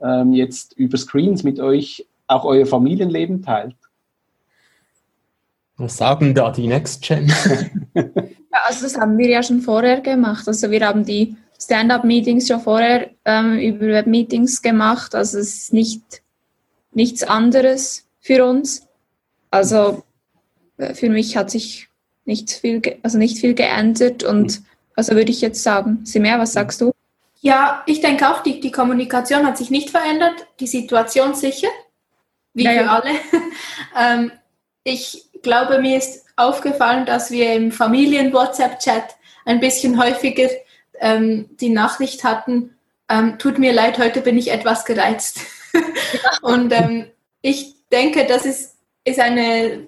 ähm, 0.00 0.32
jetzt 0.32 0.74
über 0.74 0.98
Screens 0.98 1.42
mit 1.42 1.58
euch 1.58 2.06
auch 2.26 2.44
euer 2.44 2.66
Familienleben 2.66 3.42
teilt? 3.42 3.76
Was 5.76 5.96
sagen 5.96 6.34
da 6.34 6.50
die 6.50 6.66
Next 6.66 7.02
Gen? 7.02 7.28
ja, 7.94 8.04
also 8.66 8.82
das 8.82 8.98
haben 8.98 9.16
wir 9.16 9.28
ja 9.28 9.42
schon 9.42 9.60
vorher 9.60 10.00
gemacht. 10.00 10.46
Also 10.46 10.70
wir 10.70 10.86
haben 10.86 11.04
die 11.04 11.36
Stand-up-Meetings 11.60 12.48
schon 12.48 12.60
vorher 12.60 13.10
ähm, 13.24 13.58
über 13.58 13.86
Web-Meetings 13.86 14.60
gemacht. 14.60 15.14
Also 15.14 15.38
es 15.38 15.54
ist 15.54 15.72
nicht 15.72 16.22
nichts 16.92 17.22
anderes 17.22 18.06
für 18.20 18.44
uns. 18.44 18.86
Also 19.50 20.02
äh, 20.76 20.94
für 20.94 21.08
mich 21.10 21.36
hat 21.36 21.50
sich 21.50 21.88
nicht 22.28 22.52
viel, 22.52 22.80
also 23.02 23.18
nicht 23.18 23.38
viel 23.38 23.54
geändert 23.54 24.22
und 24.22 24.60
also 24.94 25.14
würde 25.16 25.30
ich 25.32 25.40
jetzt 25.40 25.62
sagen. 25.62 26.00
Simea, 26.04 26.38
was 26.38 26.52
sagst 26.52 26.80
du? 26.80 26.92
Ja, 27.40 27.82
ich 27.86 28.00
denke 28.00 28.28
auch, 28.28 28.42
die, 28.42 28.60
die 28.60 28.70
Kommunikation 28.70 29.46
hat 29.46 29.56
sich 29.56 29.70
nicht 29.70 29.90
verändert, 29.90 30.46
die 30.60 30.66
Situation 30.66 31.34
sicher, 31.34 31.68
wie 32.52 32.64
ja, 32.64 32.72
für 32.72 32.90
alle. 32.90 33.10
ähm, 33.98 34.32
ich 34.84 35.30
glaube, 35.42 35.80
mir 35.80 35.96
ist 35.96 36.26
aufgefallen, 36.36 37.06
dass 37.06 37.30
wir 37.30 37.54
im 37.54 37.72
Familien-WhatsApp-Chat 37.72 39.16
ein 39.44 39.60
bisschen 39.60 40.02
häufiger 40.02 40.48
ähm, 41.00 41.48
die 41.60 41.70
Nachricht 41.70 42.24
hatten, 42.24 42.76
ähm, 43.08 43.38
tut 43.38 43.58
mir 43.58 43.72
leid, 43.72 43.98
heute 43.98 44.20
bin 44.20 44.36
ich 44.36 44.50
etwas 44.50 44.84
gereizt. 44.84 45.40
und 46.42 46.72
ähm, 46.72 47.06
ich 47.40 47.74
denke, 47.90 48.26
das 48.26 48.44
ist, 48.44 48.76
ist 49.04 49.20
eine 49.20 49.86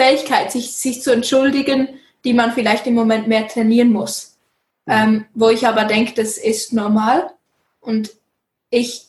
Fähigkeit, 0.00 0.50
sich, 0.50 0.76
sich 0.76 1.02
zu 1.02 1.10
entschuldigen, 1.10 2.00
die 2.24 2.32
man 2.32 2.52
vielleicht 2.52 2.86
im 2.86 2.94
Moment 2.94 3.28
mehr 3.28 3.46
trainieren 3.46 3.92
muss. 3.92 4.38
Ähm, 4.86 5.26
wo 5.34 5.50
ich 5.50 5.66
aber 5.66 5.84
denke, 5.84 6.14
das 6.14 6.38
ist 6.38 6.72
normal. 6.72 7.30
Und 7.80 8.10
ich, 8.70 9.06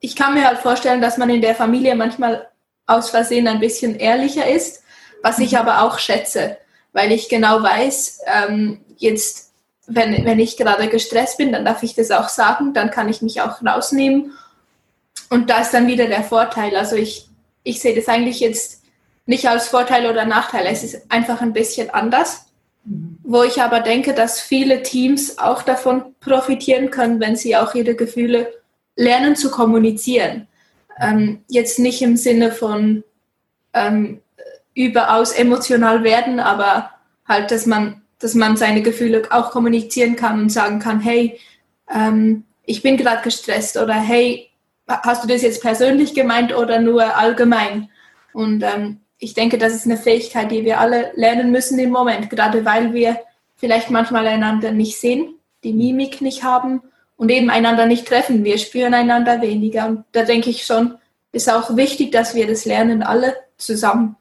ich 0.00 0.16
kann 0.16 0.34
mir 0.34 0.44
halt 0.44 0.58
vorstellen, 0.58 1.00
dass 1.00 1.16
man 1.16 1.30
in 1.30 1.40
der 1.40 1.54
Familie 1.54 1.94
manchmal 1.94 2.48
aus 2.86 3.10
Versehen 3.10 3.46
ein 3.46 3.60
bisschen 3.60 3.94
ehrlicher 3.94 4.46
ist, 4.48 4.82
was 5.22 5.38
ich 5.38 5.52
mhm. 5.52 5.58
aber 5.58 5.82
auch 5.82 6.00
schätze, 6.00 6.58
weil 6.92 7.12
ich 7.12 7.28
genau 7.28 7.62
weiß, 7.62 8.20
ähm, 8.26 8.80
jetzt, 8.98 9.52
wenn, 9.86 10.24
wenn 10.24 10.40
ich 10.40 10.56
gerade 10.56 10.88
gestresst 10.88 11.38
bin, 11.38 11.52
dann 11.52 11.64
darf 11.64 11.84
ich 11.84 11.94
das 11.94 12.10
auch 12.10 12.28
sagen, 12.28 12.74
dann 12.74 12.90
kann 12.90 13.08
ich 13.08 13.22
mich 13.22 13.40
auch 13.40 13.62
rausnehmen 13.64 14.32
und 15.30 15.48
da 15.48 15.60
ist 15.60 15.72
dann 15.72 15.86
wieder 15.86 16.06
der 16.06 16.24
Vorteil. 16.24 16.76
Also 16.76 16.96
ich, 16.96 17.28
ich 17.62 17.80
sehe 17.80 17.94
das 17.94 18.08
eigentlich 18.08 18.40
jetzt 18.40 18.81
nicht 19.26 19.48
als 19.48 19.68
Vorteil 19.68 20.10
oder 20.10 20.24
Nachteil. 20.24 20.66
Es 20.66 20.82
ist 20.82 21.10
einfach 21.10 21.40
ein 21.40 21.52
bisschen 21.52 21.90
anders. 21.90 22.46
Wo 23.22 23.44
ich 23.44 23.62
aber 23.62 23.80
denke, 23.80 24.12
dass 24.12 24.40
viele 24.40 24.82
Teams 24.82 25.38
auch 25.38 25.62
davon 25.62 26.16
profitieren 26.18 26.90
können, 26.90 27.20
wenn 27.20 27.36
sie 27.36 27.56
auch 27.56 27.74
ihre 27.74 27.94
Gefühle 27.94 28.52
lernen 28.96 29.36
zu 29.36 29.50
kommunizieren. 29.50 30.48
Ähm, 31.00 31.44
jetzt 31.48 31.78
nicht 31.78 32.02
im 32.02 32.16
Sinne 32.16 32.50
von 32.50 33.04
ähm, 33.72 34.20
überaus 34.74 35.32
emotional 35.32 36.02
werden, 36.02 36.40
aber 36.40 36.90
halt, 37.26 37.50
dass 37.50 37.66
man, 37.66 38.02
dass 38.18 38.34
man 38.34 38.56
seine 38.56 38.82
Gefühle 38.82 39.22
auch 39.30 39.50
kommunizieren 39.50 40.16
kann 40.16 40.40
und 40.40 40.50
sagen 40.50 40.78
kann, 40.80 41.00
hey, 41.00 41.38
ähm, 41.92 42.44
ich 42.64 42.82
bin 42.82 42.96
gerade 42.96 43.22
gestresst 43.22 43.76
oder 43.76 43.94
hey, 43.94 44.50
hast 44.88 45.24
du 45.24 45.28
das 45.28 45.42
jetzt 45.42 45.62
persönlich 45.62 46.14
gemeint 46.14 46.54
oder 46.54 46.80
nur 46.80 47.16
allgemein? 47.16 47.90
Und 48.32 48.62
ähm, 48.62 49.00
ich 49.22 49.34
denke, 49.34 49.56
das 49.56 49.72
ist 49.72 49.86
eine 49.86 49.96
Fähigkeit, 49.96 50.50
die 50.50 50.64
wir 50.64 50.80
alle 50.80 51.12
lernen 51.14 51.52
müssen 51.52 51.78
im 51.78 51.90
Moment, 51.90 52.28
gerade 52.28 52.64
weil 52.64 52.92
wir 52.92 53.20
vielleicht 53.54 53.88
manchmal 53.88 54.26
einander 54.26 54.72
nicht 54.72 54.98
sehen, 54.98 55.36
die 55.62 55.72
Mimik 55.72 56.20
nicht 56.20 56.42
haben 56.42 56.82
und 57.16 57.30
eben 57.30 57.48
einander 57.48 57.86
nicht 57.86 58.08
treffen. 58.08 58.42
Wir 58.42 58.58
spüren 58.58 58.94
einander 58.94 59.40
weniger. 59.40 59.86
Und 59.86 60.04
da 60.10 60.24
denke 60.24 60.50
ich 60.50 60.66
schon, 60.66 60.96
ist 61.30 61.48
auch 61.48 61.76
wichtig, 61.76 62.10
dass 62.10 62.34
wir 62.34 62.48
das 62.48 62.64
lernen, 62.64 63.04
alle 63.04 63.36
zusammen. 63.58 64.16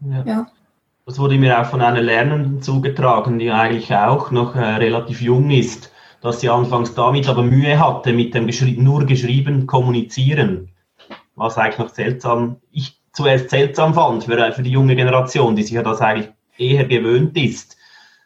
Ja. 0.00 0.24
ja. 0.26 0.46
Das 1.06 1.20
wurde 1.20 1.38
mir 1.38 1.60
auch 1.60 1.66
von 1.66 1.80
einer 1.80 2.02
Lernenden 2.02 2.60
zugetragen, 2.60 3.38
die 3.38 3.52
eigentlich 3.52 3.94
auch 3.94 4.32
noch 4.32 4.56
äh, 4.56 4.58
relativ 4.58 5.20
jung 5.20 5.50
ist, 5.50 5.92
dass 6.20 6.40
sie 6.40 6.48
anfangs 6.48 6.94
damit 6.94 7.28
aber 7.28 7.44
Mühe 7.44 7.78
hatte 7.78 8.12
mit 8.12 8.34
dem 8.34 8.48
geschri 8.48 8.72
nur 8.76 9.06
geschrieben 9.06 9.68
kommunizieren, 9.68 10.70
was 11.36 11.56
eigentlich 11.56 11.78
noch 11.78 11.94
seltsam, 11.94 12.56
ich 12.72 12.97
zuerst 13.18 13.50
seltsam 13.50 13.94
fand 13.94 14.22
für, 14.22 14.52
für 14.52 14.62
die 14.62 14.70
junge 14.70 14.94
Generation, 14.94 15.56
die 15.56 15.64
sich 15.64 15.72
ja 15.72 15.82
das 15.82 16.00
eigentlich 16.00 16.28
eher 16.56 16.84
gewöhnt 16.84 17.36
ist. 17.36 17.76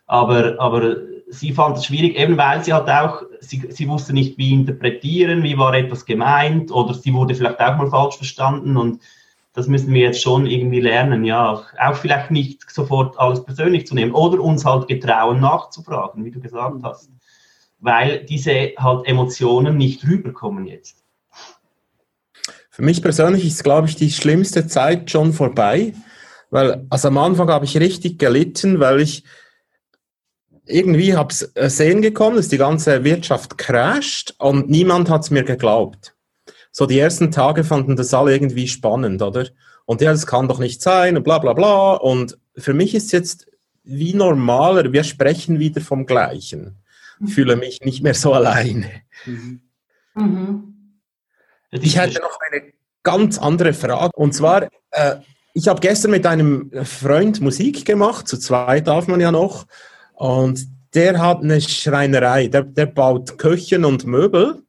Aber, 0.07 0.57
aber 0.59 0.97
sie 1.29 1.53
fand 1.53 1.79
es 1.79 1.87
schwierig, 1.87 2.19
eben 2.19 2.37
weil 2.37 2.63
sie 2.63 2.75
hat 2.75 2.91
auch, 2.91 3.23
sie, 3.41 3.67
sie 3.71 3.89
wusste 3.89 4.13
nicht, 4.13 4.37
wie 4.37 4.53
interpretieren, 4.53 5.43
wie 5.45 5.57
war 5.57 5.73
etwas 5.73 6.05
gemeint 6.05 6.71
oder 6.71 6.93
sie 6.93 7.15
wurde 7.15 7.35
vielleicht 7.35 7.59
auch 7.59 7.79
mal 7.79 7.89
falsch 7.89 8.17
verstanden 8.17 8.77
und 8.77 9.01
das 9.55 9.67
müssen 9.67 9.95
wir 9.95 10.03
jetzt 10.03 10.21
schon 10.21 10.47
irgendwie 10.47 10.81
lernen, 10.81 11.25
ja, 11.25 11.63
auch 11.81 11.95
vielleicht 11.95 12.31
nicht 12.31 12.71
sofort 12.71 13.19
alles 13.19 13.43
persönlich 13.43 13.87
zu 13.87 13.95
nehmen 13.95 14.13
oder 14.13 14.43
uns 14.43 14.67
halt 14.67 14.89
getrauen 14.89 15.41
nachzufragen, 15.41 16.23
wie 16.23 16.31
du 16.31 16.41
gesagt 16.41 16.83
hast, 16.83 17.11
weil 17.81 18.25
diese 18.27 18.73
halt 18.79 19.07
Emotionen 19.07 19.79
nicht 19.79 20.07
rüberkommen 20.07 20.67
jetzt. 20.67 21.03
Für 22.75 22.81
mich 22.81 23.03
persönlich 23.03 23.45
ist, 23.47 23.63
glaube 23.63 23.87
ich, 23.87 23.97
die 23.97 24.11
schlimmste 24.11 24.67
Zeit 24.67 25.11
schon 25.11 25.35
vorbei, 25.35 25.93
weil 26.49 26.87
also 26.89 27.09
am 27.09 27.19
Anfang 27.19 27.49
habe 27.49 27.67
ich 27.67 27.77
richtig 27.77 28.19
gelitten, 28.19 28.81
weil 28.81 29.03
ich 29.03 29.25
irgendwie 30.65 31.15
habe 31.15 31.31
es 31.31 31.43
äh, 31.55 31.69
sehen 31.69 32.01
gekommen, 32.01 32.37
dass 32.37 32.49
die 32.49 32.57
ganze 32.57 33.05
Wirtschaft 33.05 33.59
crasht 33.59 34.35
und 34.39 34.71
niemand 34.71 35.11
hat 35.11 35.23
es 35.23 35.31
mir 35.31 35.45
geglaubt. 35.45 36.15
So 36.71 36.87
die 36.87 36.99
ersten 36.99 37.31
Tage 37.31 37.63
fanden 37.63 37.95
das 37.95 38.15
alle 38.15 38.33
irgendwie 38.33 38.67
spannend, 38.67 39.21
oder? 39.21 39.49
Und 39.85 40.01
ja, 40.01 40.11
das 40.11 40.27
kann 40.27 40.49
doch 40.49 40.59
nicht 40.59 40.81
sein 40.81 41.19
und 41.19 41.25
bla 41.25 41.41
bla 41.41 41.53
bla. 41.53 41.93
Und 41.97 42.39
für 42.57 42.73
mich 42.73 42.95
ist 42.95 43.13
jetzt 43.13 43.49
wie 43.85 44.15
normaler, 44.15 44.95
wir 44.95 45.05
sprechen 45.05 45.59
wieder 45.59 45.83
vom 45.83 46.07
Gleichen. 46.07 46.79
Mhm. 47.19 47.27
Fühle 47.27 47.57
mich 47.57 47.83
nicht 47.83 48.03
mehr 48.03 48.15
so 48.15 48.33
alleine. 48.33 48.89
Mhm. 49.27 49.61
Mhm. 50.15 50.72
Ich 51.73 51.97
hätte 51.97 52.21
noch 52.21 52.39
eine 52.51 52.73
ganz 53.03 53.39
andere 53.39 53.73
Frage. 53.73 54.11
Und 54.15 54.35
zwar, 54.35 54.69
äh, 54.91 55.17
ich 55.55 55.69
habe 55.69 55.81
gestern 55.81 56.11
mit 56.11 56.27
einem 56.27 56.71
Freund 56.85 57.41
Musik 57.41 57.85
gemacht, 57.85 58.29
zu 58.29 58.39
zweit 58.39 58.87
darf 58.87 59.07
man 59.07 59.21
ja 59.21 59.33
noch. 59.33 59.67
Und 60.15 60.67
der 60.95 61.19
hat 61.19 61.43
eine 61.43 61.61
Schreinerei, 61.61 62.49
der, 62.49 62.63
der 62.63 62.87
baut 62.87 63.39
Köchen 63.39 63.85
und 63.85 64.05
Möbel. 64.05 64.63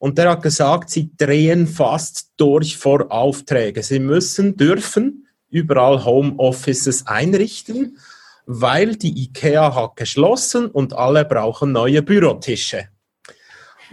Und 0.00 0.18
der 0.18 0.30
hat 0.30 0.42
gesagt, 0.42 0.90
sie 0.90 1.10
drehen 1.16 1.66
fast 1.66 2.32
durch 2.36 2.76
vor 2.76 3.10
Aufträge. 3.10 3.82
Sie 3.82 4.00
müssen, 4.00 4.56
dürfen 4.56 5.26
überall 5.50 6.04
Homeoffices 6.04 7.06
einrichten, 7.06 7.98
weil 8.46 8.96
die 8.96 9.24
IKEA 9.24 9.74
hat 9.74 9.96
geschlossen 9.96 10.66
und 10.66 10.92
alle 10.92 11.24
brauchen 11.24 11.72
neue 11.72 12.02
Bürotische. 12.02 12.88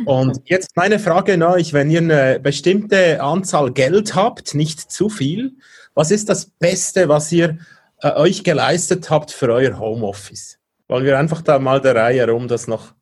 Und 0.04 0.41
jetzt 0.46 0.76
meine 0.76 1.00
Frage 1.00 1.36
an 1.36 1.43
euch, 1.43 1.74
wenn 1.74 1.89
ihr 1.89 2.00
eine 2.00 2.39
bestimmte 2.39 3.22
Anzahl 3.22 3.72
Geld 3.72 4.16
habt, 4.16 4.56
nicht 4.56 4.91
zu 4.91 5.10
viel, 5.10 5.54
was 5.93 6.12
ist 6.12 6.28
das 6.30 6.48
Beste, 6.48 7.08
was 7.08 7.32
ihr 7.32 7.58
äh, 8.02 8.12
euch 8.14 8.43
geleistet 8.43 9.10
habt 9.10 9.32
für 9.32 9.52
euer 9.52 9.80
Homeoffice? 9.80 10.60
Wollen 10.88 11.06
wir 11.06 11.18
einfach 11.18 11.41
da 11.41 11.58
mal 11.60 11.82
der 11.82 11.96
Reihe 11.96 12.30
rum 12.30 12.48
das 12.48 12.68
noch. 12.68 12.93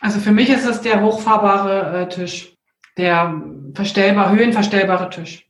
Also 0.00 0.20
für 0.20 0.32
mich 0.32 0.50
ist 0.50 0.66
es 0.66 0.80
der 0.80 1.02
hochfahrbare 1.02 2.02
äh, 2.02 2.08
Tisch, 2.08 2.54
der 2.96 3.40
verstellbar, 3.74 4.32
höhenverstellbare 4.32 5.10
Tisch. 5.10 5.48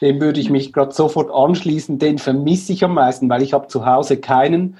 Dem 0.00 0.20
würde 0.20 0.40
ich 0.40 0.50
mich 0.50 0.72
gerade 0.72 0.92
sofort 0.92 1.30
anschließen, 1.32 1.98
den 1.98 2.18
vermisse 2.18 2.72
ich 2.72 2.84
am 2.84 2.94
meisten, 2.94 3.28
weil 3.28 3.42
ich 3.42 3.52
habe 3.52 3.68
zu 3.68 3.86
Hause 3.86 4.18
keinen 4.18 4.76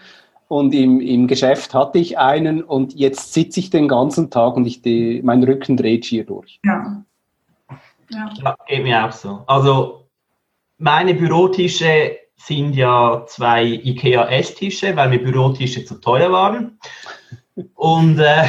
und 0.55 0.73
im, 0.73 1.01
im 1.01 1.27
Geschäft 1.27 1.75
hatte 1.75 1.99
ich 1.99 2.17
einen 2.17 2.63
und 2.63 2.95
jetzt 2.95 3.33
sitze 3.33 3.59
ich 3.59 3.71
den 3.71 3.89
ganzen 3.89 4.31
Tag 4.31 4.55
und 4.57 4.67
ich 4.67 4.83
die, 4.83 5.21
mein 5.25 5.43
Rücken 5.43 5.77
dreht 5.77 6.07
schier 6.07 6.25
durch. 6.25 6.61
Ja. 6.65 7.03
ja. 8.09 8.31
ja, 8.41 8.57
geht 8.69 8.85
mir 8.85 9.05
auch 9.05 9.11
so. 9.11 9.43
Also 9.49 10.07
meine 10.79 11.15
Bürotische 11.15 12.19
sind 12.37 12.77
ja 12.77 13.25
zwei 13.27 13.65
IKEA 13.65 14.29
Esstische, 14.29 14.95
weil 14.95 15.09
mir 15.09 15.25
Bürotische 15.25 15.85
zu 15.85 15.97
teuer 15.97 16.31
waren. 16.31 16.79
Und, 17.75 18.21
äh, 18.21 18.45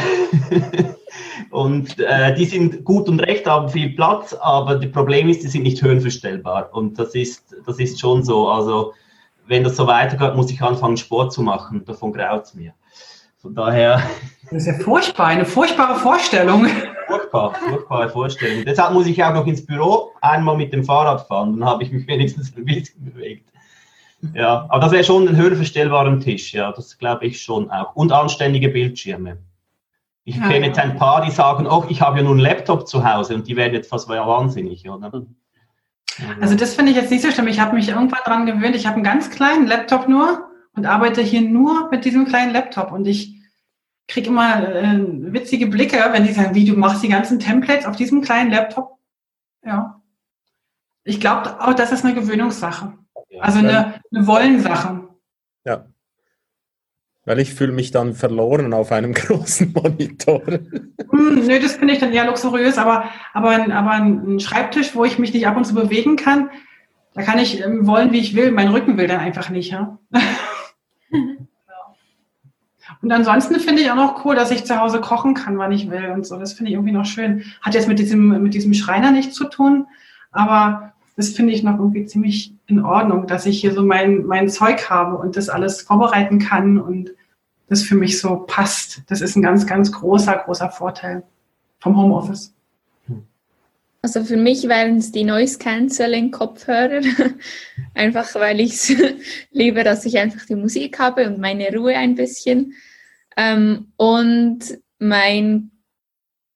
und 1.50 2.00
äh, 2.00 2.36
die 2.36 2.46
sind 2.46 2.84
gut 2.84 3.10
und 3.10 3.20
recht, 3.22 3.48
haben 3.48 3.70
viel 3.70 3.96
Platz, 3.96 4.32
aber 4.34 4.76
das 4.76 4.92
Problem 4.92 5.28
ist, 5.28 5.42
die 5.42 5.48
sind 5.48 5.64
nicht 5.64 5.82
höhenverstellbar. 5.82 6.70
Und 6.72 7.00
das 7.00 7.16
ist, 7.16 7.56
das 7.66 7.80
ist 7.80 8.00
schon 8.00 8.24
so. 8.24 8.48
Also 8.48 8.94
wenn 9.48 9.64
das 9.64 9.76
so 9.76 9.88
weitergeht, 9.88 10.36
muss 10.36 10.52
ich 10.52 10.62
anfangen, 10.62 10.98
Sport 10.98 11.34
zu 11.34 11.42
machen. 11.42 11.84
Davon 11.86 12.12
graut 12.14 12.44
es 12.44 12.54
mir. 12.54 12.74
Von 13.38 13.54
daher. 13.54 14.02
Das 14.52 14.62
ist 14.62 14.68
ja 14.68 14.74
furchtbar, 14.76 15.26
eine 15.26 15.44
furchtbare 15.44 15.96
Vorstellung. 15.96 16.68
Furchtbar, 17.08 17.56
furchtbare 17.56 18.10
Vorstellung. 18.10 18.64
Deshalb 18.64 18.94
muss 18.94 19.08
ich 19.08 19.24
auch 19.24 19.34
noch 19.34 19.48
ins 19.48 19.66
Büro 19.66 20.12
einmal 20.22 20.56
mit 20.56 20.72
dem 20.72 20.84
Fahrrad 20.84 21.28
fahren. 21.28 21.60
Dann 21.60 21.68
habe 21.68 21.82
ich 21.82 21.92
mich 21.92 22.06
wenigstens 22.08 22.56
ein 22.56 22.64
bisschen 22.64 23.04
bewegt. 23.04 23.50
Ja, 24.36 24.68
aber 24.70 24.82
das 24.82 24.92
wäre 24.92 25.04
schon 25.04 25.28
ein 25.28 25.36
höher 25.36 25.56
verstellbarer 25.56 26.20
Tisch, 26.20 26.54
ja, 26.54 26.72
das 26.72 26.98
glaube 26.98 27.26
ich 27.26 27.42
schon 27.42 27.70
auch. 27.72 27.96
Und 27.96 28.12
anständige 28.12 28.70
Bildschirme. 28.70 29.40
Ich 30.24 30.38
ja, 30.38 30.48
kenne 30.48 30.68
jetzt 30.68 30.80
ein 30.80 30.96
paar, 30.96 31.24
die 31.24 31.32
sagen, 31.32 31.68
oh, 31.68 31.86
ich 31.90 32.02
habe 32.02 32.18
ja 32.18 32.24
nur 32.24 32.34
einen 32.34 32.42
Laptop 32.42 32.88
zu 32.88 33.04
Hause 33.04 33.36
und 33.36 33.48
die 33.48 33.56
werden 33.56 33.74
jetzt 33.74 33.90
fast 33.90 34.10
wahnsinnig, 34.10 34.88
oder? 34.90 35.24
Also 36.40 36.56
das 36.56 36.76
finde 36.76 36.92
ich 36.92 36.98
jetzt 36.98 37.12
nicht 37.12 37.24
so 37.24 37.32
schlimm. 37.32 37.48
Ich 37.48 37.60
habe 37.60 37.76
mich 37.76 37.90
irgendwann 37.90 38.22
daran 38.26 38.46
gewöhnt. 38.46 38.76
Ich 38.76 38.86
habe 38.86 38.96
einen 38.96 39.04
ganz 39.04 39.30
kleinen 39.30 39.68
Laptop 39.68 40.08
nur 40.08 40.50
und 40.74 40.86
arbeite 40.86 41.22
hier 41.22 41.42
nur 41.42 41.90
mit 41.90 42.06
diesem 42.06 42.26
kleinen 42.26 42.54
Laptop. 42.54 42.92
Und 42.92 43.06
ich 43.06 43.42
kriege 44.08 44.30
immer 44.30 44.64
äh, 44.64 45.00
witzige 45.34 45.68
Blicke, 45.68 45.98
wenn 46.12 46.26
die 46.26 46.34
sagen, 46.34 46.56
wie 46.56 46.66
du 46.66 46.76
machst 46.76 47.04
die 47.04 47.10
ganzen 47.10 47.40
Templates 47.40 47.86
auf 47.86 47.96
diesem 47.96 48.22
kleinen 48.22 48.52
Laptop. 48.52 48.98
Ja. 49.64 50.02
Ich 51.04 51.20
glaube 51.20 51.62
auch, 51.62 51.74
das 51.74 51.92
ist 51.92 52.06
eine 52.06 52.14
Gewöhnungssache. 52.14 52.94
Also 53.40 53.60
eine, 53.60 54.02
eine 54.12 54.28
Wollensache. 54.28 55.08
Ja. 55.66 55.86
Weil 57.26 57.40
ich 57.40 57.54
fühle 57.54 57.72
mich 57.72 57.92
dann 57.92 58.14
verloren 58.14 58.74
auf 58.74 58.92
einem 58.92 59.14
großen 59.16 59.74
Monitor. 59.74 60.42
Hm, 60.46 61.46
nö, 61.46 61.60
das 61.60 61.74
finde 61.74 61.94
ich 61.94 62.00
dann 62.00 62.14
eher 62.14 62.26
luxuriös, 62.26 62.78
aber, 62.78 63.06
aber, 63.34 63.74
aber 63.74 63.92
ein 63.92 64.40
Schreibtisch, 64.40 64.96
wo 64.96 65.04
ich 65.06 65.20
mich 65.20 65.34
nicht 65.34 65.48
ab 65.48 65.58
und 65.58 65.66
zu 65.66 65.74
bewegen 65.74 66.16
kann, 66.16 66.50
da 67.16 67.24
kann 67.24 67.40
ich 67.40 67.62
ähm, 67.62 67.88
wollen, 67.88 68.12
wie 68.12 68.20
ich 68.20 68.36
will. 68.36 68.52
Mein 68.52 68.68
Rücken 68.68 68.98
will 68.98 69.08
dann 69.08 69.22
einfach 69.22 69.50
nicht. 69.50 69.72
Ja? 69.72 69.98
und 73.02 73.12
ansonsten 73.12 73.60
finde 73.60 73.82
ich 73.82 73.90
auch 73.90 73.96
noch 73.96 74.26
cool, 74.26 74.36
dass 74.36 74.52
ich 74.52 74.66
zu 74.66 74.80
Hause 74.80 75.00
kochen 75.00 75.34
kann, 75.34 75.58
wann 75.58 75.72
ich 75.72 75.90
will 75.90 76.10
und 76.10 76.28
so. 76.28 76.38
Das 76.38 76.54
finde 76.54 76.72
ich 76.72 76.76
irgendwie 76.76 76.92
noch 76.94 77.06
schön. 77.06 77.46
Hat 77.62 77.74
jetzt 77.74 77.88
mit 77.88 78.00
diesem, 78.00 78.44
mit 78.44 78.54
diesem 78.54 78.74
Schreiner 78.74 79.12
nichts 79.12 79.34
zu 79.34 79.46
tun, 79.46 79.88
aber 80.32 80.94
das 81.16 81.30
finde 81.30 81.54
ich 81.54 81.64
noch 81.64 81.78
irgendwie 81.78 82.06
ziemlich 82.06 82.54
in 82.68 82.84
Ordnung, 82.84 83.28
dass 83.28 83.46
ich 83.46 83.62
hier 83.62 83.74
so 83.74 83.84
mein, 83.84 84.26
mein 84.26 84.50
Zeug 84.50 84.90
habe 84.90 85.18
und 85.18 85.38
das 85.38 85.50
alles 85.50 85.82
vorbereiten 85.82 86.40
kann 86.40 86.80
und 86.80 87.12
das 87.68 87.84
für 87.84 87.96
mich 87.96 88.20
so 88.20 88.44
passt. 88.48 89.02
Das 89.08 89.22
ist 89.22 89.36
ein 89.36 89.42
ganz, 89.42 89.66
ganz 89.66 89.92
großer, 89.92 90.36
großer 90.36 90.70
Vorteil 90.70 91.24
vom 91.80 91.98
Homeoffice. 91.98 92.54
Also 94.02 94.24
für 94.24 94.38
mich 94.38 94.68
wären 94.68 94.98
es 94.98 95.12
die 95.12 95.24
Noise 95.24 95.58
Cancelling 95.58 96.30
Kopfhörer. 96.30 97.02
einfach 97.96 98.36
weil 98.36 98.60
ich 98.60 98.74
es 98.74 98.96
liebe, 99.52 99.84
dass 99.84 100.06
ich 100.06 100.20
einfach 100.20 100.46
die 100.46 100.56
Musik 100.56 101.00
habe 101.00 101.28
und 101.28 101.40
meine 101.40 101.76
Ruhe 101.76 101.96
ein 101.96 102.14
bisschen. 102.14 102.74
Ähm, 103.36 103.88
und 103.98 104.60
mein 105.00 105.72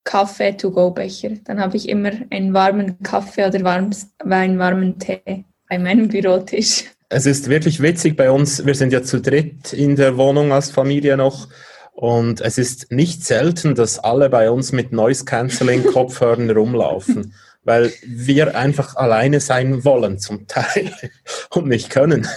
Kaffee-to-go-Becher. 0.10 1.38
Dann 1.46 1.60
habe 1.62 1.78
ich 1.78 1.88
immer 1.88 2.10
einen 2.32 2.52
warmen 2.52 2.98
Kaffee 3.04 3.46
oder 3.46 3.64
warmes, 3.64 4.08
einen 4.28 4.58
warmen 4.58 4.98
Tee 4.98 5.46
bei 5.70 5.78
meinem 5.78 6.08
Bürotisch. 6.08 6.86
Es 7.10 7.28
ist 7.28 7.48
wirklich 7.48 7.80
witzig 7.80 8.18
bei 8.18 8.32
uns. 8.32 8.66
Wir 8.66 8.74
sind 8.74 8.92
ja 8.92 9.04
zu 9.04 9.22
dritt 9.22 9.72
in 9.72 9.96
der 9.96 10.18
Wohnung 10.18 10.52
als 10.52 10.72
Familie 10.72 11.16
noch. 11.16 11.48
Und 11.94 12.42
es 12.42 12.58
ist 12.58 12.92
nicht 12.92 13.24
selten, 13.24 13.76
dass 13.76 14.00
alle 14.00 14.30
bei 14.30 14.50
uns 14.50 14.72
mit 14.72 14.92
Noise 14.92 15.26
Cancelling 15.26 15.84
Kopfhörern 15.94 16.50
rumlaufen, 16.50 17.36
weil 17.64 17.94
wir 18.04 18.58
einfach 18.58 18.96
alleine 18.96 19.40
sein 19.40 19.86
wollen 19.86 20.18
zum 20.18 20.48
Teil 20.48 20.92
und 21.54 21.68
nicht 21.68 21.92
können. 21.92 22.28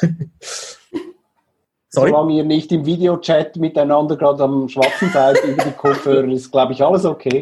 Sorry? 1.89 2.11
Solange 2.11 2.35
ihr 2.35 2.45
nicht 2.45 2.71
im 2.71 2.85
Videochat 2.85 3.57
miteinander 3.57 4.17
gerade 4.17 4.45
am 4.45 4.69
schwarzen 4.69 5.11
seid 5.11 5.43
über 5.49 5.65
die 5.65 5.73
Kopfhörer, 5.73 6.29
ist, 6.29 6.51
glaube 6.51 6.75
ich, 6.75 6.83
alles 6.83 7.07
okay. 7.07 7.41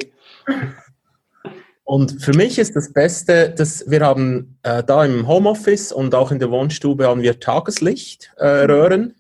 Und 1.84 2.22
für 2.22 2.32
mich 2.34 2.58
ist 2.58 2.76
das 2.76 2.92
Beste, 2.92 3.50
dass 3.50 3.90
wir 3.90 4.00
haben 4.00 4.58
äh, 4.62 4.84
da 4.84 5.04
im 5.04 5.26
Homeoffice 5.26 5.90
und 5.90 6.14
auch 6.14 6.30
in 6.30 6.38
der 6.38 6.50
Wohnstube 6.50 7.08
haben 7.08 7.22
wir 7.22 7.40
Tageslichtröhren. 7.40 9.10
Äh, 9.10 9.14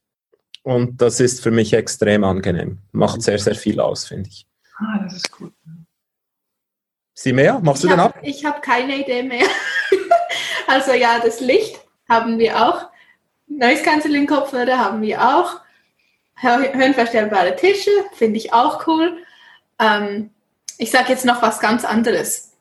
und 0.62 1.02
das 1.02 1.18
ist 1.18 1.42
für 1.42 1.50
mich 1.50 1.72
extrem 1.72 2.22
angenehm. 2.22 2.78
Macht 2.92 3.22
sehr, 3.22 3.38
sehr 3.38 3.56
viel 3.56 3.80
aus, 3.80 4.06
finde 4.06 4.28
ich. 4.28 4.46
Ah, 4.76 5.00
das 5.02 5.14
ist 5.14 5.32
gut. 5.32 5.52
Sie 7.14 7.32
mehr? 7.32 7.58
Machst 7.58 7.84
ich 7.84 7.90
du 7.90 7.96
hab, 7.96 8.14
den 8.14 8.20
ab? 8.20 8.24
Ich 8.26 8.44
habe 8.44 8.60
keine 8.60 8.96
Idee 8.96 9.24
mehr. 9.24 9.46
also 10.68 10.92
ja, 10.92 11.18
das 11.18 11.40
Licht 11.40 11.80
haben 12.08 12.38
wir 12.38 12.56
auch. 12.56 12.88
Noise 13.48 13.82
Cancelling 13.82 14.26
Kopfhörer 14.26 14.78
haben 14.78 15.02
wir 15.02 15.20
auch. 15.20 15.60
Höhenverstellbare 16.36 17.56
Tische 17.56 17.90
finde 18.14 18.38
ich 18.38 18.52
auch 18.52 18.86
cool. 18.86 19.18
Ähm, 19.78 20.30
ich 20.80 20.90
sage 20.90 21.10
jetzt 21.10 21.26
noch 21.26 21.42
was 21.42 21.60
ganz 21.60 21.84
anderes. 21.84 22.52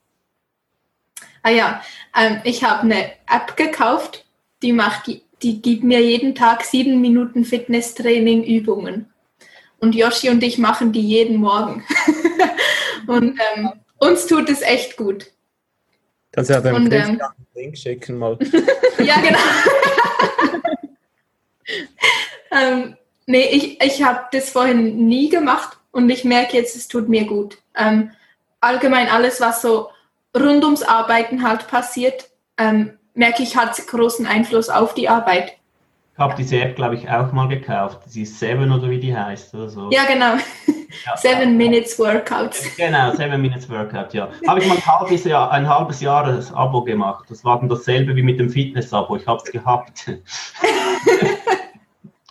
Ah 1.41 1.51
ja, 1.51 1.81
ähm, 2.15 2.41
ich 2.43 2.65
habe 2.65 2.81
eine 2.81 3.11
App 3.29 3.55
gekauft, 3.55 4.25
die 4.61 4.73
macht, 4.73 5.07
die, 5.07 5.23
die 5.41 5.61
gibt 5.61 5.85
mir 5.85 6.01
jeden 6.01 6.35
Tag 6.35 6.65
sieben 6.65 6.99
Minuten 6.99 7.45
Fitnesstraining 7.45 8.43
Übungen. 8.43 9.09
Und 9.79 9.95
Yoshi 9.95 10.29
und 10.29 10.43
ich 10.43 10.57
machen 10.57 10.91
die 10.91 11.01
jeden 11.01 11.37
Morgen. 11.37 11.85
und 13.07 13.39
ähm, 13.55 13.71
uns 13.99 14.27
tut 14.27 14.49
es 14.49 14.61
echt 14.61 14.97
gut. 14.97 15.27
Kannst 16.33 16.49
du 16.49 16.55
ja 16.55 16.59
den 16.59 16.91
ähm, 16.91 17.21
Link 17.55 17.77
schicken 17.77 18.17
mal. 18.17 18.37
ja, 18.99 19.15
genau. 19.21 19.39
ähm, 22.51 22.97
nee, 23.27 23.47
ich, 23.49 23.81
ich 23.81 24.03
habe 24.03 24.25
das 24.33 24.49
vorhin 24.49 25.07
nie 25.07 25.29
gemacht 25.29 25.78
und 26.03 26.09
ich 26.09 26.23
merke 26.23 26.57
jetzt, 26.57 26.75
es 26.75 26.87
tut 26.87 27.09
mir 27.09 27.25
gut. 27.25 27.57
Ähm, 27.75 28.11
allgemein 28.61 29.09
alles, 29.09 29.41
was 29.41 29.61
so 29.61 29.89
rund 30.35 30.63
ums 30.63 30.83
Arbeiten 30.83 31.43
halt 31.47 31.67
passiert, 31.67 32.29
ähm, 32.57 32.97
merke 33.13 33.43
ich, 33.43 33.55
hat 33.57 33.75
großen 33.87 34.25
Einfluss 34.25 34.69
auf 34.69 34.93
die 34.93 35.09
Arbeit. 35.09 35.53
Ich 36.13 36.19
habe 36.19 36.35
diese 36.37 36.59
App, 36.59 36.75
glaube 36.75 36.95
ich, 36.95 37.09
auch 37.09 37.31
mal 37.31 37.47
gekauft. 37.47 37.99
Die 38.13 38.23
ist 38.23 38.39
Seven 38.39 38.71
oder 38.71 38.89
wie 38.89 38.99
die 38.99 39.15
heißt 39.15 39.53
oder 39.55 39.69
so. 39.69 39.89
Ja, 39.91 40.03
genau. 40.05 40.33
Ja, 41.05 41.15
Seven 41.15 41.55
Minutes 41.55 41.97
Workouts. 41.99 42.75
Genau, 42.75 43.13
Seven 43.13 43.39
Minutes 43.39 43.69
Workout, 43.69 44.13
ja. 44.13 44.27
Habe 44.47 44.59
ich 44.59 44.67
mal 44.67 44.75
ein 44.75 44.85
halbes 44.85 45.23
Jahr, 45.23 45.51
ein 45.51 45.69
halbes 45.69 46.01
Jahr 46.01 46.25
das 46.25 46.51
Abo 46.53 46.83
gemacht. 46.83 47.25
Das 47.29 47.45
war 47.45 47.59
dann 47.59 47.69
dasselbe 47.69 48.15
wie 48.15 48.23
mit 48.23 48.39
dem 48.39 48.49
Fitness-Abo. 48.49 49.15
Ich 49.17 49.27
habe 49.27 49.41
es 49.45 49.51
gehabt. 49.51 50.07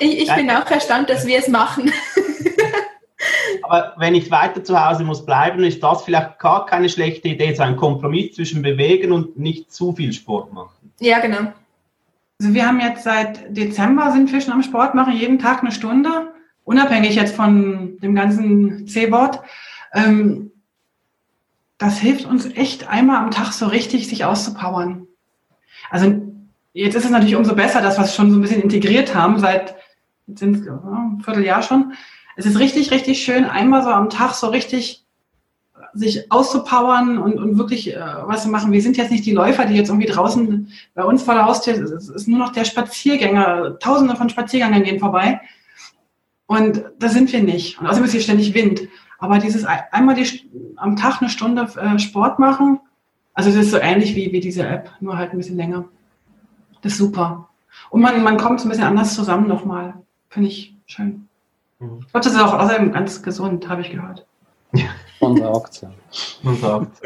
ich, 0.01 0.23
ich 0.23 0.35
bin 0.35 0.51
auch 0.51 0.69
erstaunt, 0.71 1.09
dass 1.09 1.25
wir 1.25 1.39
es 1.39 1.49
machen. 1.49 1.93
Aber 3.69 3.93
wenn 3.99 4.15
ich 4.15 4.31
weiter 4.31 4.65
zu 4.65 4.83
Hause 4.83 5.05
muss 5.05 5.27
bleiben, 5.27 5.63
ist 5.63 5.83
das 5.83 6.03
vielleicht 6.03 6.39
gar 6.39 6.65
keine 6.67 6.89
schlechte 6.89 7.29
Idee, 7.29 7.55
so 7.55 7.63
ein 7.63 7.77
Kompromiss 7.77 8.35
zwischen 8.35 8.63
Bewegen 8.63 9.13
und 9.13 9.39
nicht 9.39 9.71
zu 9.73 9.93
viel 9.93 10.13
Sport 10.13 10.53
machen. 10.53 10.93
Ja, 11.01 11.19
genau. 11.19 11.53
Also 12.41 12.55
wir 12.55 12.67
haben 12.67 12.81
jetzt 12.81 13.05
seit 13.05 13.57
Dezember 13.57 14.13
sind 14.13 14.33
wir 14.33 14.41
schon 14.41 14.55
am 14.55 14.63
Sport 14.63 14.95
machen, 14.95 15.17
jeden 15.17 15.39
Tag 15.39 15.61
eine 15.61 15.73
Stunde, 15.73 16.33
unabhängig 16.65 17.15
jetzt 17.15 17.35
von 17.35 17.99
dem 18.01 18.15
ganzen 18.15 18.87
C-Wort. 18.87 19.41
Ähm, 19.93 20.53
das 21.79 21.99
hilft 21.99 22.25
uns 22.25 22.47
echt 22.47 22.89
einmal 22.89 23.19
am 23.19 23.31
Tag 23.31 23.53
so 23.53 23.67
richtig, 23.67 24.09
sich 24.09 24.25
auszupowern. 24.25 25.07
Also 25.91 26.23
jetzt 26.73 26.95
ist 26.95 27.05
es 27.05 27.11
natürlich 27.11 27.37
umso 27.37 27.55
besser, 27.55 27.83
dass 27.83 27.99
wir 27.99 28.05
es 28.05 28.15
schon 28.15 28.31
so 28.31 28.39
ein 28.39 28.43
bisschen 28.43 28.63
integriert 28.63 29.15
haben, 29.15 29.39
seit 29.39 29.75
jetzt 30.27 30.41
sind 30.41 30.57
es 30.57 30.69
ein 30.69 31.21
Vierteljahr 31.25 31.63
schon 31.63 31.93
es 32.39 32.47
ist 32.47 32.61
richtig, 32.61 32.93
richtig 32.93 33.21
schön, 33.21 33.45
einmal 33.45 33.83
so 33.83 33.91
am 33.91 34.11
Tag 34.11 34.33
so 34.33 34.47
richtig 34.47 35.05
sich 35.93 36.31
auszupowern 36.31 37.19
und, 37.19 37.37
und 37.41 37.59
wirklich 37.59 37.97
äh, 37.97 38.01
was 38.27 38.45
zu 38.45 38.49
machen. 38.49 38.71
Wir 38.71 38.81
sind 38.81 38.97
jetzt 38.97 39.11
nicht 39.11 39.27
die 39.27 39.33
Läufer, 39.33 39.65
die 39.65 39.75
jetzt 39.75 39.89
irgendwie 39.89 40.07
draußen 40.07 40.69
bei 40.95 41.03
uns 41.03 41.25
vor 41.25 41.35
der 41.35 41.47
Haustür, 41.47 41.75
es 41.75 42.09
ist 42.09 42.29
nur 42.29 42.39
noch 42.39 42.53
der 42.53 42.65
Spaziergänger, 42.65 43.81
tausende 43.81 44.15
von 44.15 44.29
Spaziergängern 44.29 44.85
gehen 44.85 45.01
vorbei. 45.01 45.41
Und 46.47 46.85
da 47.01 47.09
sind 47.09 47.33
wir 47.33 47.43
nicht. 47.43 47.81
Und 47.81 47.89
außerdem 47.89 48.05
ist 48.05 48.13
hier 48.13 48.21
ständig 48.21 48.55
Wind. 48.55 48.83
Aber 49.19 49.39
dieses 49.39 49.65
einmal 49.65 50.15
die, 50.15 50.49
am 50.77 50.95
Tag 50.95 51.21
eine 51.21 51.31
Stunde 51.31 51.69
äh, 51.77 51.99
Sport 51.99 52.39
machen, 52.39 52.79
also 53.35 53.51
es 53.51 53.57
ist 53.57 53.73
so 53.73 53.79
ähnlich 53.79 54.15
wie, 54.15 54.31
wie 54.31 54.41
diese 54.41 54.65
App, 54.65 54.93
nur 55.01 55.19
halt 55.19 55.33
ein 55.33 55.39
bisschen 55.39 55.57
länger. 55.57 55.87
Das 56.83 56.93
ist 56.93 56.99
super. 56.99 57.49
Und 57.91 58.01
man, 58.01 58.23
man 58.23 58.37
kommt 58.37 58.61
so 58.61 58.67
ein 58.67 58.71
bisschen 58.71 58.85
anders 58.85 59.17
zusammen 59.17 59.49
nochmal. 59.49 59.95
Finde 60.29 60.49
ich 60.49 60.77
schön. 60.87 61.28
Mhm. 61.79 62.01
Ich 62.01 62.13
glaube, 62.13 62.25
das 62.25 62.35
ist 62.35 62.41
auch 62.41 62.55
außerdem 62.55 62.93
ganz 62.93 63.23
gesund, 63.23 63.69
habe 63.69 63.83
ich 63.83 63.91
gehört. 63.91 64.27
Ja. 65.21 65.91
Man 66.43 66.57
sagt. 66.57 67.01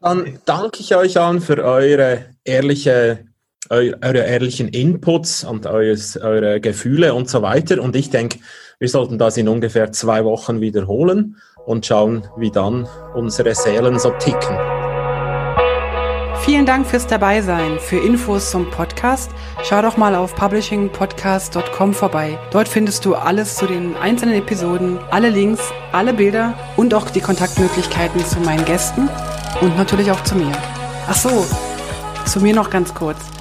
Dann 0.00 0.38
danke 0.44 0.78
ich 0.78 0.94
euch 0.94 1.18
an 1.18 1.40
für 1.40 1.64
eure 1.64 2.26
ehrliche 2.44 3.24
eure 3.70 4.24
ehrlichen 4.24 4.68
Inputs 4.68 5.44
und 5.44 5.66
eures, 5.66 6.16
eure 6.16 6.60
Gefühle 6.60 7.14
und 7.14 7.28
so 7.28 7.42
weiter. 7.42 7.82
Und 7.82 7.96
ich 7.96 8.10
denke, 8.10 8.38
wir 8.78 8.88
sollten 8.88 9.18
das 9.18 9.36
in 9.36 9.48
ungefähr 9.48 9.92
zwei 9.92 10.24
Wochen 10.24 10.60
wiederholen 10.60 11.36
und 11.66 11.84
schauen, 11.84 12.26
wie 12.36 12.50
dann 12.50 12.88
unsere 13.14 13.54
Seelen 13.54 13.98
so 13.98 14.10
ticken. 14.18 14.77
Vielen 16.44 16.66
Dank 16.66 16.86
fürs 16.86 17.06
Dabeisein. 17.06 17.78
Für 17.78 17.98
Infos 17.98 18.50
zum 18.50 18.70
Podcast 18.70 19.30
schau 19.64 19.82
doch 19.82 19.96
mal 19.96 20.14
auf 20.14 20.34
publishingpodcast.com 20.34 21.94
vorbei. 21.94 22.38
Dort 22.50 22.68
findest 22.68 23.04
du 23.04 23.14
alles 23.14 23.56
zu 23.56 23.66
den 23.66 23.96
einzelnen 23.96 24.34
Episoden, 24.36 24.98
alle 25.10 25.28
Links, 25.30 25.60
alle 25.92 26.14
Bilder 26.14 26.54
und 26.76 26.94
auch 26.94 27.10
die 27.10 27.20
Kontaktmöglichkeiten 27.20 28.24
zu 28.24 28.40
meinen 28.40 28.64
Gästen 28.64 29.08
und 29.60 29.76
natürlich 29.76 30.10
auch 30.10 30.22
zu 30.24 30.36
mir. 30.36 30.52
Ach 31.06 31.16
so, 31.16 31.46
zu 32.24 32.40
mir 32.40 32.54
noch 32.54 32.70
ganz 32.70 32.94
kurz. 32.94 33.18